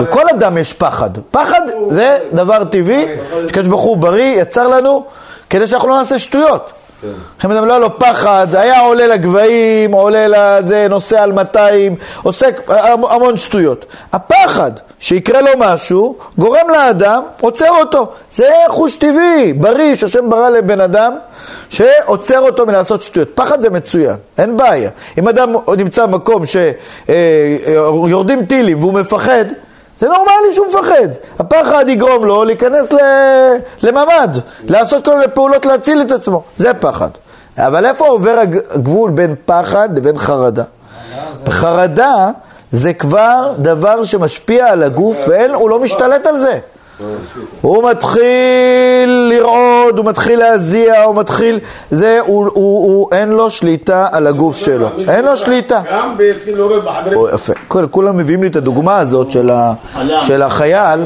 [0.00, 1.10] לכל אדם יש פחד.
[1.30, 1.60] פחד
[1.90, 3.06] זה דבר טבעי,
[3.48, 5.04] שקדוש ברוך הוא בריא, יצר לנו,
[5.50, 6.70] כדי שאנחנו לא נעשה שטויות.
[7.38, 10.26] לכן אדם לא היה לו פחד, היה עולה לגבהים, עולה
[10.58, 13.86] לזה, נוסע על 200, עוסק המ- המון שטויות.
[14.12, 14.70] הפחד
[15.04, 18.08] שיקרה לו משהו, גורם לאדם, עוצר אותו.
[18.32, 21.12] זה חוש טבעי, בריא, שהשם ברא לבן אדם,
[21.68, 23.28] שעוצר אותו מלעשות שטויות.
[23.34, 24.90] פחד זה מצוין, אין בעיה.
[25.18, 26.42] אם אדם נמצא במקום
[27.66, 29.44] שיורדים טילים והוא מפחד,
[29.98, 31.08] זה נורמלי שהוא מפחד.
[31.38, 32.98] הפחד יגרום לו להיכנס ל-
[33.82, 34.28] לממ"ד,
[34.64, 36.42] לעשות כל מיני פעולות להציל את עצמו.
[36.56, 37.08] זה פחד.
[37.58, 40.64] אבל איפה עובר הג- הגבול בין פחד לבין חרדה?
[41.48, 42.30] חרדה
[42.74, 46.58] זה כבר דבר שמשפיע על הגוף והוא לא משתלט על זה.
[47.60, 51.60] הוא מתחיל לרעוד, הוא מתחיל להזיע, הוא מתחיל...
[51.90, 54.88] זה, הוא, הוא, הוא, אין לו שליטה על הגוף שלו.
[55.08, 55.80] אין לו שליטה.
[55.90, 57.18] גם והתחיל להורד בחדרים.
[57.18, 57.52] או, יפה.
[57.90, 59.72] כולם מביאים לי את הדוגמה הזאת של, ה,
[60.18, 61.00] של החייל,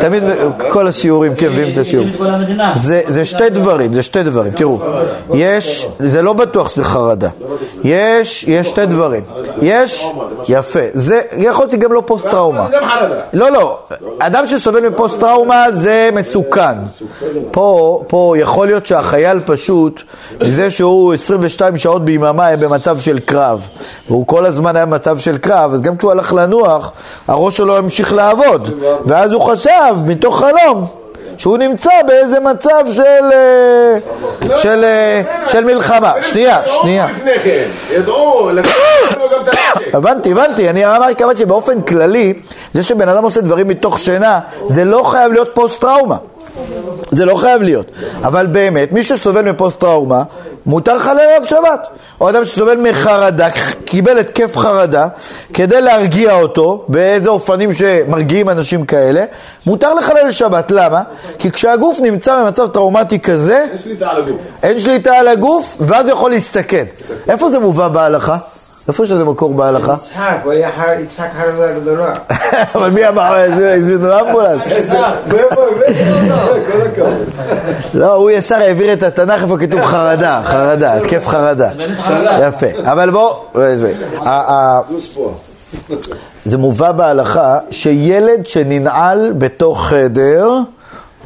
[0.00, 0.22] תמיד,
[0.68, 2.06] כל השיעורים, כן, מביאים את השיעור.
[2.74, 4.78] זה, זה שתי דברים, זה שתי דברים, תראו,
[5.34, 7.28] יש, זה לא בטוח שזה חרדה,
[7.84, 9.22] יש, יש שתי דברים,
[9.62, 10.12] יש,
[10.48, 13.14] יפה, זה יכול להיות גם לא פוסט טראומה, זה גם חרדה.
[13.32, 13.78] לא, לא,
[14.18, 16.74] אדם שסובל מפוסט טראומה זה מסוכן.
[17.50, 20.02] פה, פה יכול להיות שהחייל פשוט,
[20.40, 23.68] מזה שהוא 22 שעות ביממה היה במצב של קרב,
[24.08, 26.92] והוא כל הזמן היה במצב של קרב, אז גם כשהוא הלך לנוח,
[27.28, 30.86] הראש שלו המשיך לעבוד, ואז הוא חשב, מתוך חלום,
[31.38, 33.02] שהוא נמצא באיזה מצב של,
[33.32, 33.98] אה,
[34.56, 36.12] של, אה, של מלחמה.
[36.22, 37.06] שנייה, שנייה.
[37.06, 38.80] לפני כן, ידעו, לקחו
[39.18, 39.85] לו גם את.
[39.96, 42.34] הבנתי, הבנתי, אני אמרתי כמובן שבאופן כללי,
[42.72, 46.16] זה שבן אדם עושה דברים מתוך שינה, זה לא חייב להיות פוסט טראומה.
[47.10, 47.86] זה לא חייב להיות.
[48.22, 50.22] אבל באמת, מי שסובל מפוסט טראומה,
[50.66, 51.88] מותר לחלל עליו שבת.
[52.20, 53.48] או אדם שסובל מחרדה,
[53.84, 55.08] קיבל התקף חרדה,
[55.54, 59.24] כדי להרגיע אותו, באיזה אופנים שמרגיעים אנשים כאלה,
[59.66, 60.70] מותר לחלל שבת.
[60.70, 61.02] למה?
[61.38, 64.40] כי כשהגוף נמצא במצב טראומטי כזה, יש שליטה על הגוף.
[64.62, 66.84] אין שליטה על הגוף, ואז הוא יכול להסתכן.
[67.28, 68.36] איפה זה מובא בהלכה?
[68.88, 69.94] איפה יש לזה מקור בהלכה?
[69.94, 70.70] יצחק, הוא היה
[71.00, 72.14] יצחק חרדה גדולה.
[72.74, 74.62] אבל מי אמר, הזמינו אמבולנס?
[75.32, 75.94] מאיפה הבאתי?
[76.72, 77.26] כל הכבוד.
[77.94, 81.70] לא, הוא ישר העביר את התנ"ך, איפה כתוב חרדה, חרדה, התקף חרדה.
[82.48, 82.66] יפה.
[82.92, 83.30] אבל בוא,
[84.24, 84.80] ה- ה-
[86.44, 90.50] זה מובא בהלכה שילד שננעל בתוך חדר,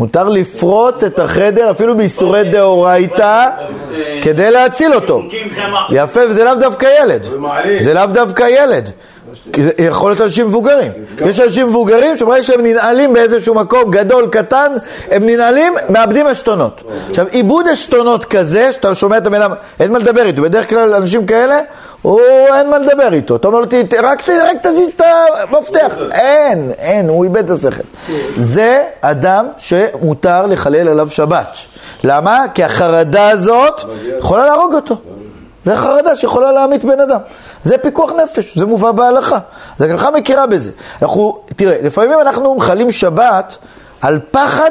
[0.01, 3.49] מותר לפרוץ את החדר אפילו בייסורי דאורייתא
[4.23, 5.23] כדי להציל אותו.
[5.91, 7.29] יפה, וזה לאו דווקא ילד.
[7.81, 8.91] זה לאו דווקא ילד.
[9.79, 10.93] יכול להיות אנשים מבוגרים.
[11.27, 14.73] יש אנשים מבוגרים שברגע שהם ננעלים באיזשהו מקום גדול, קטן,
[15.11, 16.83] הם ננעלים, מאבדים עשתונות.
[17.11, 19.47] עכשיו, עיבוד עשתונות כזה, שאתה שומע את המילה,
[19.81, 20.43] אין מה לדבר איתו.
[20.43, 21.61] בדרך כלל אנשים כאלה,
[22.03, 22.21] הוא
[22.55, 23.37] אין מה לדבר איתו.
[23.37, 25.01] אתה אומר לו, "ת- ת- רק רק תזיז את
[25.51, 25.93] המפתח.
[26.13, 27.83] אין, אין, הוא איבד את השכל.
[28.37, 31.59] זה אדם שמותר לחלל עליו שבת.
[32.05, 32.45] למה?
[32.55, 33.81] כי החרדה הזאת
[34.19, 34.97] יכולה להרוג אותו.
[35.65, 37.19] זה חרדה שיכולה להמית בן אדם.
[37.63, 39.39] זה פיקוח נפש, זה מובא בהלכה.
[39.79, 40.71] אז ההלכה מכירה בזה.
[41.03, 43.57] אנחנו, תראה, לפעמים אנחנו מחללים שבת
[44.01, 44.71] על פחד,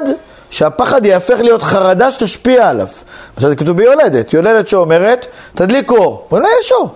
[0.49, 2.87] שהפחד יהפך להיות חרדה שתשפיע עליו.
[3.35, 5.25] עכשיו זה כתוב ביולדת, יולדת שאומרת,
[5.55, 6.25] תדליק אור.
[6.29, 6.89] הוא אומר, יש אור,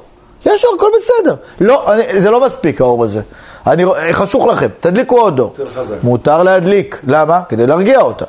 [0.45, 1.35] יש אור, הכל בסדר.
[1.61, 3.21] לא, אני, זה לא מספיק האור הזה.
[3.67, 5.53] אני, חשוך לכם, תדליקו עוד אור.
[6.03, 7.41] מותר להדליק, למה?
[7.49, 8.25] כדי להרגיע אותה.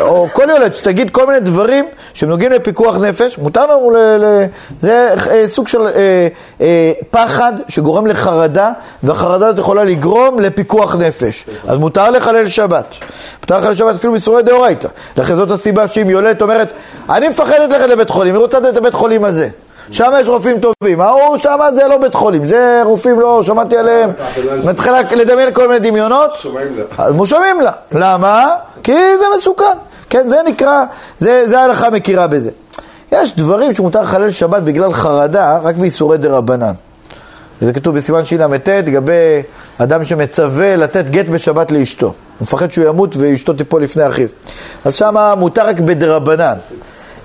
[0.00, 1.84] או כל ילד שתגיד כל מיני דברים
[2.14, 3.96] שהם נוגעים לפיקוח נפש, מותר לנו ל...
[3.96, 4.44] ל
[4.80, 6.28] זה אה, סוג של אה,
[6.60, 11.46] אה, פחד שגורם לחרדה, והחרדה הזאת יכולה לגרום לפיקוח נפש.
[11.66, 12.94] אז מותר לחלל שבת.
[13.40, 14.88] מותר לחלל שבת אפילו בסיורי דאורייתא.
[15.16, 16.68] לכן זאת הסיבה שאם יולדת אומרת,
[17.10, 19.48] אני מפחדת ללכת לבית חולים, היא רוצה ללכת לבית חולים הזה.
[19.90, 24.10] שם יש רופאים טובים, ההוא שם זה לא בית חולים, זה רופאים לא, שמעתי עליהם,
[24.64, 26.30] מתחילה לדמיין כל מיני דמיונות,
[27.26, 27.72] שומעים לה.
[27.92, 28.50] למה?
[28.82, 29.76] כי זה מסוכן.
[30.10, 30.84] כן, זה נקרא,
[31.18, 32.50] זה, ההלכה מכירה בזה.
[33.12, 36.72] יש דברים שמותר לחלל שבת בגלל חרדה רק באיסורי דה רבנן.
[37.60, 39.42] זה כתוב בסימן של"ט לגבי
[39.78, 42.06] אדם שמצווה לתת גט בשבת לאשתו.
[42.06, 44.28] הוא מפחד שהוא ימות ואשתו תיפול לפני אחיו.
[44.84, 46.54] אז שמה מותר רק בדרבנן.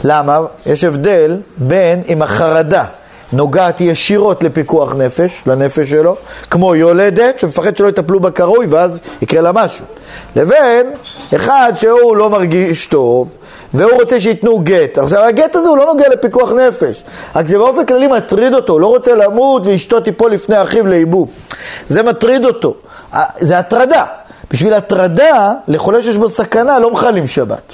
[0.03, 0.39] למה?
[0.65, 2.85] יש הבדל בין אם החרדה
[3.33, 6.15] נוגעת ישירות לפיקוח נפש, לנפש שלו,
[6.49, 9.85] כמו יולדת שמפחד שלא יטפלו בה כראוי ואז יקרה לה משהו,
[10.35, 10.91] לבין
[11.35, 13.37] אחד שהוא לא מרגיש טוב
[13.73, 14.97] והוא רוצה שייתנו גט.
[14.97, 17.03] עכשיו הגט הזה הוא לא נוגע לפיקוח נפש,
[17.35, 21.27] רק זה באופן כללי מטריד אותו, הוא לא רוצה למות ואשתו תיפול לפני אחיו לאיבום.
[21.89, 22.73] זה מטריד אותו,
[23.13, 24.05] אה, זה הטרדה.
[24.51, 27.73] בשביל הטרדה, לחולה שיש בו סכנה לא מחללים שבת.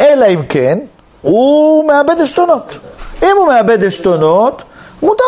[0.00, 0.78] אלא אם כן,
[1.22, 2.76] הוא מאבד עשתונות.
[3.22, 4.62] אם הוא מאבד עשתונות,
[5.02, 5.24] מותר.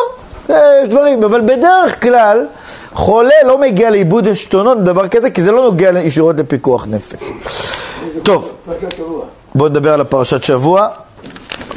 [0.48, 2.46] יש דברים, אבל בדרך כלל
[2.92, 7.22] חולה לא מגיע לאיבוד עשתונות בדבר כזה, כי זה לא נוגע ישירות לפיקוח נפש.
[8.22, 8.52] טוב,
[9.54, 10.88] בואו נדבר על הפרשת שבוע.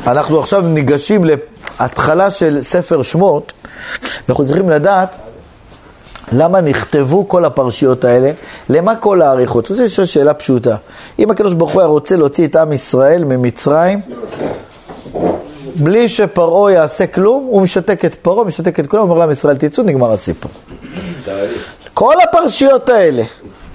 [0.08, 3.54] אנחנו עכשיו ניגשים להתחלה של ספר שמות,
[4.28, 5.10] ואנחנו צריכים לדעת
[6.32, 8.32] למה נכתבו כל הפרשיות האלה?
[8.70, 9.66] למה כל האריכות?
[9.66, 10.76] זו שאלה פשוטה.
[11.20, 14.00] אם הקדוש ברוך הוא היה רוצה להוציא את עם ישראל ממצרים,
[15.76, 19.84] בלי שפרעה יעשה כלום, הוא משתק את פרעה, משתק את כולם, אומר לעם ישראל תצאו,
[19.84, 20.52] נגמר הסיפור.
[21.94, 23.24] כל הפרשיות האלה,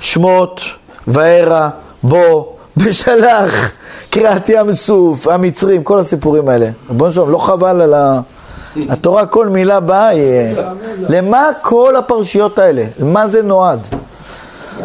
[0.00, 0.60] שמות,
[1.06, 1.68] וארא,
[2.02, 2.44] בוא,
[2.76, 3.70] בשלח,
[4.10, 6.70] קריעת ים סוף, המצרים, כל הסיפורים האלה.
[6.90, 8.20] ריבונו שלום, לא חבל על ה...
[8.88, 10.54] התורה כל מילה בה היא...
[11.08, 12.84] למה כל הפרשיות האלה?
[13.00, 13.80] למה זה נועד?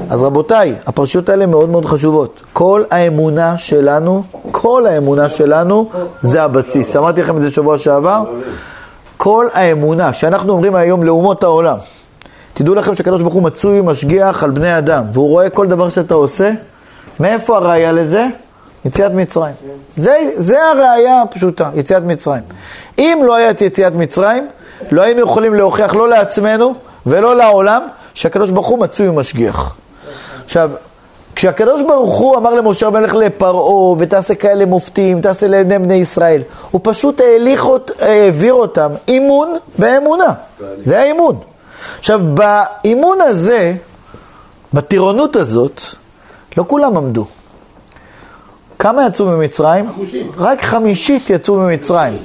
[0.10, 2.42] אז רבותיי, הפרשיות האלה מאוד מאוד חשובות.
[2.54, 5.90] כל האמונה שלנו, כל האמונה שלנו
[6.22, 6.96] זה הבסיס.
[6.96, 8.24] אמרתי לכם את זה שבוע שעבר.
[9.18, 11.78] כל האמונה שאנחנו אומרים היום לאומות העולם,
[12.54, 16.14] תדעו לכם שהקדוש ברוך הוא מצוי ומשגיח על בני אדם, והוא רואה כל דבר שאתה
[16.14, 16.52] עושה.
[17.20, 18.28] מאיפה הראייה לזה?
[18.86, 19.54] יציאת מצרים.
[19.98, 22.44] זה, זה הראייה הפשוטה, יציאת מצרים.
[23.00, 24.48] אם לא היה את יציאת מצרים,
[24.92, 26.74] לא היינו יכולים להוכיח לא לעצמנו
[27.06, 27.82] ולא לעולם
[28.14, 29.76] שהקדוש ברוך הוא מצוי ומשגיח.
[30.46, 30.72] עכשיו,
[31.36, 36.82] כשהקדוש ברוך הוא אמר למשה המלך לפרעה ותעשה כאלה מופתים, תעשה לעיני בני ישראל, הוא
[36.84, 37.66] פשוט העליך,
[38.00, 40.34] העביר אותם אימון באמונה.
[40.84, 41.40] זה האימון.
[42.00, 43.74] עכשיו, באימון הזה,
[44.74, 45.82] בטירונות הזאת,
[46.58, 47.26] לא כולם עמדו.
[48.80, 49.86] כמה יצאו ממצרים?
[50.38, 52.18] רק חמישית יצאו ממצרים.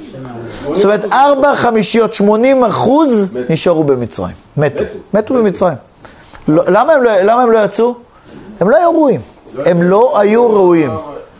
[0.73, 4.35] זאת אומרת, ארבע חמישיות, 80 אחוז נשארו במצרים.
[4.57, 4.83] מתו.
[5.13, 5.75] מתו במצרים.
[6.47, 7.95] לא- למה הם לא- למה הם לא יצאו?
[8.59, 9.21] הם לא היו ראויים.
[9.65, 10.91] הם לא היו ראויים.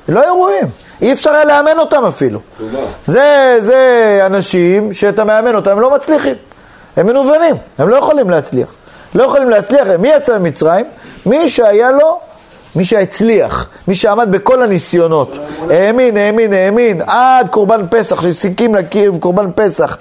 [0.09, 0.66] לא היו ראויים.
[1.01, 2.39] אי אפשר היה לאמן אותם אפילו.
[3.07, 3.80] זה, זה
[4.26, 6.36] אנשים שאתה מאמן אותם, הם לא מצליחים.
[6.97, 8.74] הם מנוונים, הם לא יכולים להצליח.
[9.16, 10.86] לא יכולים להצליח, מי יצא ממצרים?
[11.26, 12.20] מי שהיה לו,
[12.76, 15.38] מי שהצליח, מי שעמד בכל הניסיונות.
[15.69, 19.97] האמין, האמין, האמין, עד קורבן פסח, שהסיכים להקריב קורבן פסח.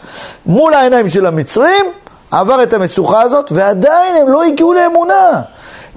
[0.46, 1.86] מול העיניים של המצרים,
[2.30, 5.42] עבר את המשוכה הזאת, ועדיין הם לא הגיעו לאמונה.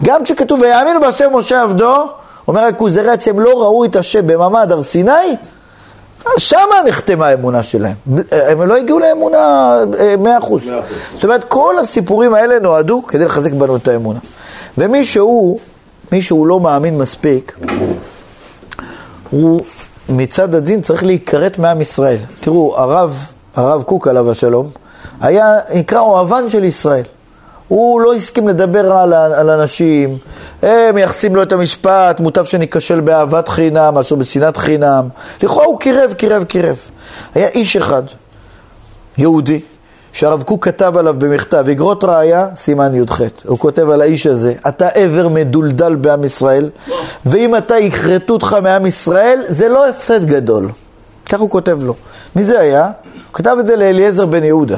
[0.04, 2.08] גם כשכתוב, ויאמינו בהשם משה עבדו,
[2.48, 5.36] אומר הכוזרי עד שהם לא ראו את השם במעמד הר סיני,
[6.38, 7.94] שמה נחתמה האמונה שלהם.
[8.32, 10.64] הם לא הגיעו לאמונה אה, מאה אחוז.
[11.14, 14.20] זאת אומרת, כל הסיפורים האלה נועדו כדי לחזק בנו את האמונה.
[14.78, 15.60] ומי שהוא,
[16.12, 17.60] מי שהוא לא מאמין מספיק,
[19.30, 19.60] הוא
[20.10, 22.18] מצד הדין צריך להיכרת מעם ישראל.
[22.40, 24.70] תראו, הרב, הרב קוק עליו השלום,
[25.22, 27.04] היה נקרא אוהבן של ישראל.
[27.68, 30.18] הוא לא הסכים לדבר על, על אנשים,
[30.62, 35.10] הם מייחסים לו את המשפט, מוטב שניכשל באהבת חינם מאשר בשנאת חינם.
[35.44, 36.78] לכאורה הוא קירב, קירב, קירב.
[37.36, 38.04] היה איש אחד,
[39.18, 39.62] יהודי,
[40.16, 43.22] שהרב קוק כתב עליו במכתב, אגרות ראיה, סימן י"ח.
[43.46, 46.70] הוא כותב על האיש הזה, אתה עבר מדולדל בעם ישראל,
[47.26, 50.70] ואם אתה יכרתו אותך מעם ישראל, זה לא הפסד גדול.
[51.30, 51.94] כך הוא כותב לו.
[52.36, 52.84] מי זה היה?
[52.86, 52.92] הוא
[53.34, 54.78] כתב את זה לאליעזר בן יהודה.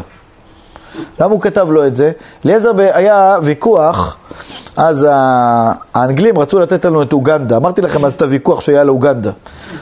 [1.20, 2.12] למה הוא כתב לו את זה?
[2.46, 4.18] אליעזר ב- היה ויכוח,
[4.78, 7.58] אז האנגלים רצו לתת לנו את אוגנדה.
[7.58, 9.32] אמרתי לכם אז את הוויכוח שהיה לאוגנדה.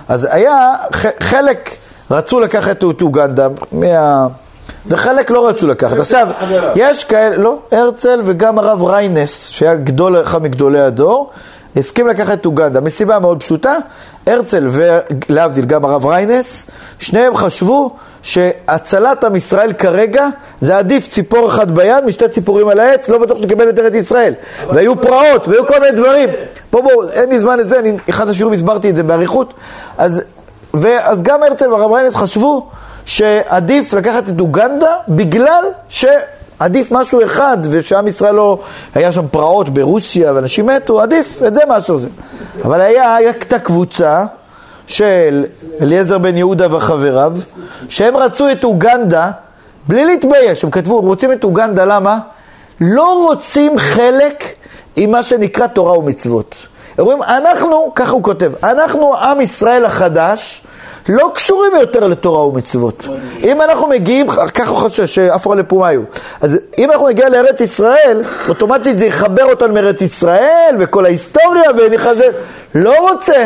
[0.08, 1.70] אז היה ח- חלק
[2.12, 4.28] רצו לקחת את אוגנדה, מה...
[4.88, 5.98] וחלק לא רצו לקחת.
[6.00, 6.28] עכשיו,
[6.76, 11.32] יש כאלה, לא, הרצל וגם הרב ריינס, שהיה גדול, אחד מגדולי הדור,
[11.76, 13.78] הסכים לקחת את אוגנדה, מסיבה מאוד פשוטה,
[14.28, 16.68] הרצל ולהבדיל גם הרב ריינס,
[17.00, 20.28] שניהם חשבו שהצלת עם ישראל כרגע
[20.62, 24.34] זה עדיף ציפור אחת ביד משתי ציפורים על העץ, לא בטוח שנקבל את ארץ ישראל.
[24.70, 26.30] והיו פרעות, והיו כל מיני דברים.
[26.70, 29.54] פה בואו, אין לי זמן לזה, אני אחד השיעורים הסברתי את זה באריכות.
[29.98, 30.22] אז,
[30.74, 32.70] ואז גם הרצל והרב ריינס חשבו
[33.06, 36.06] שעדיף לקחת את אוגנדה בגלל ש...
[36.60, 38.60] עדיף משהו אחד, ושעם ישראל לא...
[38.96, 42.08] היה שם פרעות ברוסיה ואנשים מתו, עדיף את זה משהו זה.
[42.66, 44.26] אבל היה, הייתה קבוצה
[44.88, 45.46] של
[45.82, 47.34] אליעזר בן יהודה וחבריו,
[47.90, 49.32] שהם רצו את אוגנדה
[49.88, 52.20] בלי להתבייש, הם כתבו, רוצים את אוגנדה, למה?
[52.82, 54.44] לא רוצים חלק
[54.96, 56.56] עם מה שנקרא תורה ומצוות.
[57.00, 60.64] אומרים, אנחנו, ככה הוא כותב, אנחנו עם ישראל החדש,
[61.10, 63.08] לא קשורים יותר לתורה ומצוות.
[63.44, 66.02] אם אנחנו מגיעים, ככה הוא חושב שעפרה לפומיו,
[66.42, 72.26] אז אם אנחנו נגיע לארץ ישראל, אוטומטית זה יחבר אותנו מארץ ישראל וכל ההיסטוריה ונחזה,
[72.76, 73.46] לא רוצה.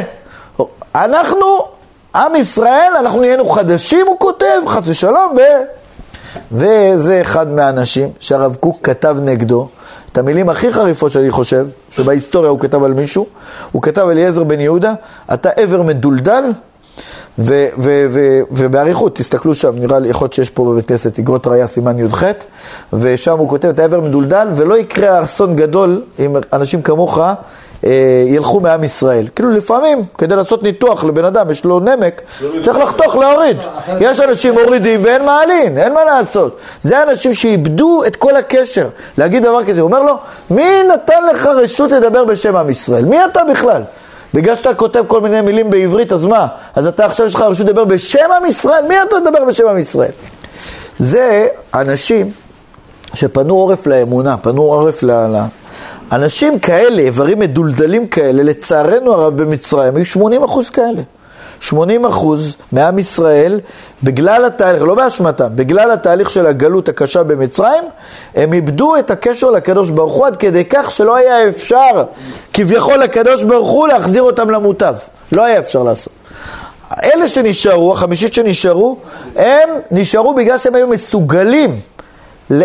[0.95, 1.45] אנחנו,
[2.15, 5.41] עם ישראל, אנחנו נהיינו חדשים, הוא כותב, חס ושלום, ו...
[6.51, 9.67] וזה אחד מהאנשים שהרב קוק כתב נגדו.
[10.11, 13.25] את המילים הכי חריפות שאני חושב, שבהיסטוריה הוא כתב על מישהו,
[13.71, 14.93] הוא כתב אליעזר בן יהודה,
[15.33, 16.43] אתה עבר מדולדל,
[17.39, 21.47] ו- ו- ו- ובאריכות, תסתכלו שם, נראה לי, יכול להיות שיש פה בבית כנסת אגרות
[21.47, 22.23] ראייה סימן י"ח,
[22.93, 27.19] ושם הוא כותב את העבר מדולדל, ולא יקרה אסון גדול אם אנשים כמוך
[27.85, 29.27] אה, ילכו מעם ישראל.
[29.35, 32.21] כאילו לפעמים, כדי לעשות ניתוח לבן אדם, יש לו נמק,
[32.61, 33.57] צריך לחתוך, להוריד.
[33.99, 36.57] יש אנשים מורידים ואין מעלין, אין מה לעשות.
[36.81, 38.87] זה אנשים שאיבדו את כל הקשר.
[39.17, 40.13] להגיד דבר כזה, הוא אומר לו,
[40.49, 43.05] מי נתן לך רשות לדבר בשם עם ישראל?
[43.05, 43.81] מי אתה בכלל?
[44.33, 46.47] בגלל שאתה כותב כל מיני מילים בעברית, אז מה?
[46.75, 48.85] אז אתה עכשיו יש לך רשות לדבר בשם עם ישראל?
[48.87, 50.11] מי אתה מדבר בשם עם ישראל?
[50.97, 52.31] זה אנשים
[53.13, 55.11] שפנו עורף לאמונה, פנו עורף ל...
[56.11, 61.01] אנשים כאלה, איברים מדולדלים כאלה, לצערנו הרב במצרים, היו 80 אחוז כאלה.
[61.59, 63.59] 80 אחוז מעם ישראל,
[64.03, 67.83] בגלל התהליך, לא באשמתם, בגלל התהליך של הגלות הקשה במצרים,
[68.35, 72.03] הם איבדו את הקשר לקדוש ברוך הוא עד כדי כך שלא היה אפשר
[72.53, 74.95] כביכול לקדוש ברוך הוא להחזיר אותם למוטב.
[75.31, 76.13] לא היה אפשר לעשות.
[77.03, 78.97] אלה שנשארו, החמישית שנשארו,
[79.35, 81.79] הם נשארו בגלל שהם היו מסוגלים,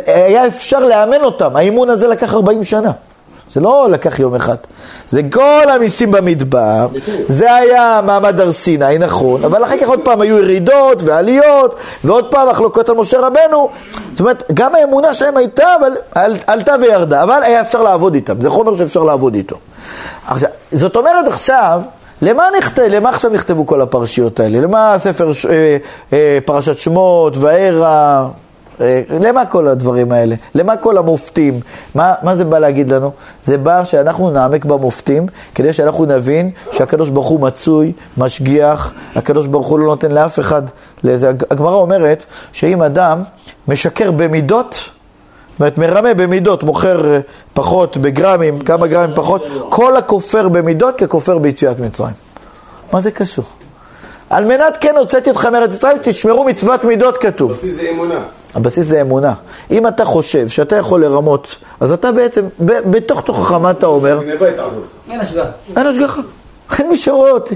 [0.07, 1.57] היה אפשר לאמן אותם.
[1.57, 2.91] האימון הזה לקח 40 שנה.
[3.55, 4.57] זה לא לקח יום אחד.
[5.09, 6.89] זה כל המיסים במדבר,
[7.29, 12.31] זה היה מעמד הר סיני, נכון, אבל אחר כך עוד פעם היו ירידות ועליות, ועוד
[12.31, 13.69] פעם מחלוקות על משה רבנו.
[14.13, 15.93] זאת אומרת, גם האמונה שלהם הייתה, אבל
[16.47, 19.57] עלתה וירדה, אבל היה אפשר לעבוד איתם, זה חומר שאפשר לעבוד איתו.
[20.27, 21.81] עכשיו, זאת אומרת עכשיו,
[22.23, 22.79] למה, נכת...
[22.79, 24.61] למה עכשיו נכתבו כל הפרשיות האלה?
[24.61, 25.47] למה הספר ש...
[25.47, 25.77] אה,
[26.13, 28.27] אה, פרשת שמות, וארא, אה,
[29.21, 30.37] למה כל הדברים האלה?
[30.55, 31.61] למה כל המופתים?
[31.95, 33.11] מה, מה זה בא להגיד לנו?
[33.45, 39.67] זה בא שאנחנו נעמק במופתים, כדי שאנחנו נבין שהקדוש ברוך הוא מצוי, משגיח, הקדוש ברוך
[39.67, 40.63] הוא לא נותן לאף אחד.
[41.05, 41.33] לזה.
[41.51, 43.23] הגמרא אומרת שאם אדם
[43.69, 47.21] משקר במידות, זאת אומרת מרמה במידות, מוכר אה,
[47.55, 52.15] פחות בגרמים, כמה גרמים פחות, כל הכופר במידות ככופר ביציאת מצרים.
[52.93, 53.45] מה זה קשור?
[54.31, 57.53] על מנת כן הוצאתי אתכם מארץ ישראל, תשמרו מצוות מידות כתוב.
[57.53, 58.21] זה אמונה.
[58.55, 59.33] הבסיס זה אמונה.
[59.71, 64.21] אם אתה חושב שאתה יכול לרמות, אז אתה בעצם, ב- בתוך תוכך מה אתה אומר?
[65.11, 65.49] אין השגחה.
[65.77, 66.21] אין השגחה.
[66.79, 67.55] אין מי שרואה אותי.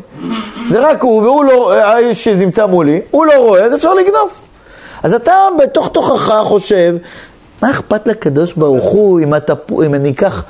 [0.70, 4.30] זה רק הוא, והוא לא, האיש שנמצא מולי, הוא לא רואה, אז אפשר לגנוב.
[5.02, 6.96] אז אתה בתוך תוכך חושב,
[7.62, 9.52] מה אכפת לקדוש ברוך הוא אם, אתה,
[9.86, 10.42] אם אני אקח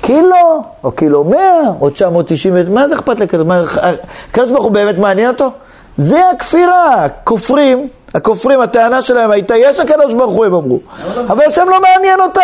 [0.00, 3.82] קילו, או קילו מאה, או 990, מה זה אכפת לקדוש ברוך הוא?
[4.30, 5.50] הקדוש ברוך הוא באמת מעניין אותו?
[5.98, 7.88] זה הכפירה, כופרים.
[8.14, 10.80] הכופרים, הטענה שלהם הייתה, יש הקדוש ברוך הוא, הם אמרו.
[11.28, 12.40] אבל השם לא מעניין אותה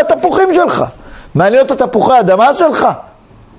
[0.00, 0.84] התפוחים שלך.
[1.34, 2.88] מעניין אותו תפוחי האדמה שלך.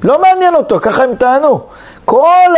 [0.03, 1.61] לא מעניין אותו, ככה הם טענו.
[2.09, 2.53] כל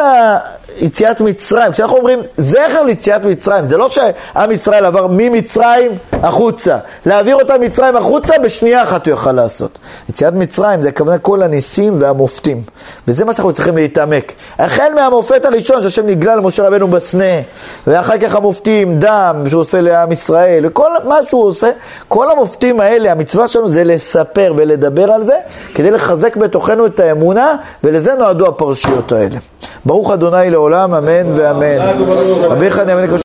[0.80, 6.78] היציאת מצרים, כשאנחנו אומרים זכר ליציאת מצרים, זה לא שעם ישראל עבר ממצרים החוצה.
[7.06, 9.80] להעביר אותם מצרים החוצה, בשנייה אחת הוא יוכל לעשות.
[10.10, 12.64] יציאת מצרים זה הכוונה כל הניסים והמופתים.
[13.08, 14.34] וזה מה שאנחנו צריכים להתעמק.
[14.60, 17.42] החל מהמופת הראשון שהשם נגלה למשה רבנו בסנה,
[17.88, 21.70] ואחר כך המופתים, דם שהוא עושה לעם ישראל, וכל מה שהוא עושה,
[22.08, 25.36] כל המופתים האלה, המצווה שלנו זה לספר ולדבר על זה,
[25.76, 29.41] כדי לחזק בתוכנו את האמונה, ולזה נועדו הפרשיות האלה.
[29.86, 31.78] ברוך אדוני לעולם, אמן ואמן.
[32.44, 32.96] רבי חניה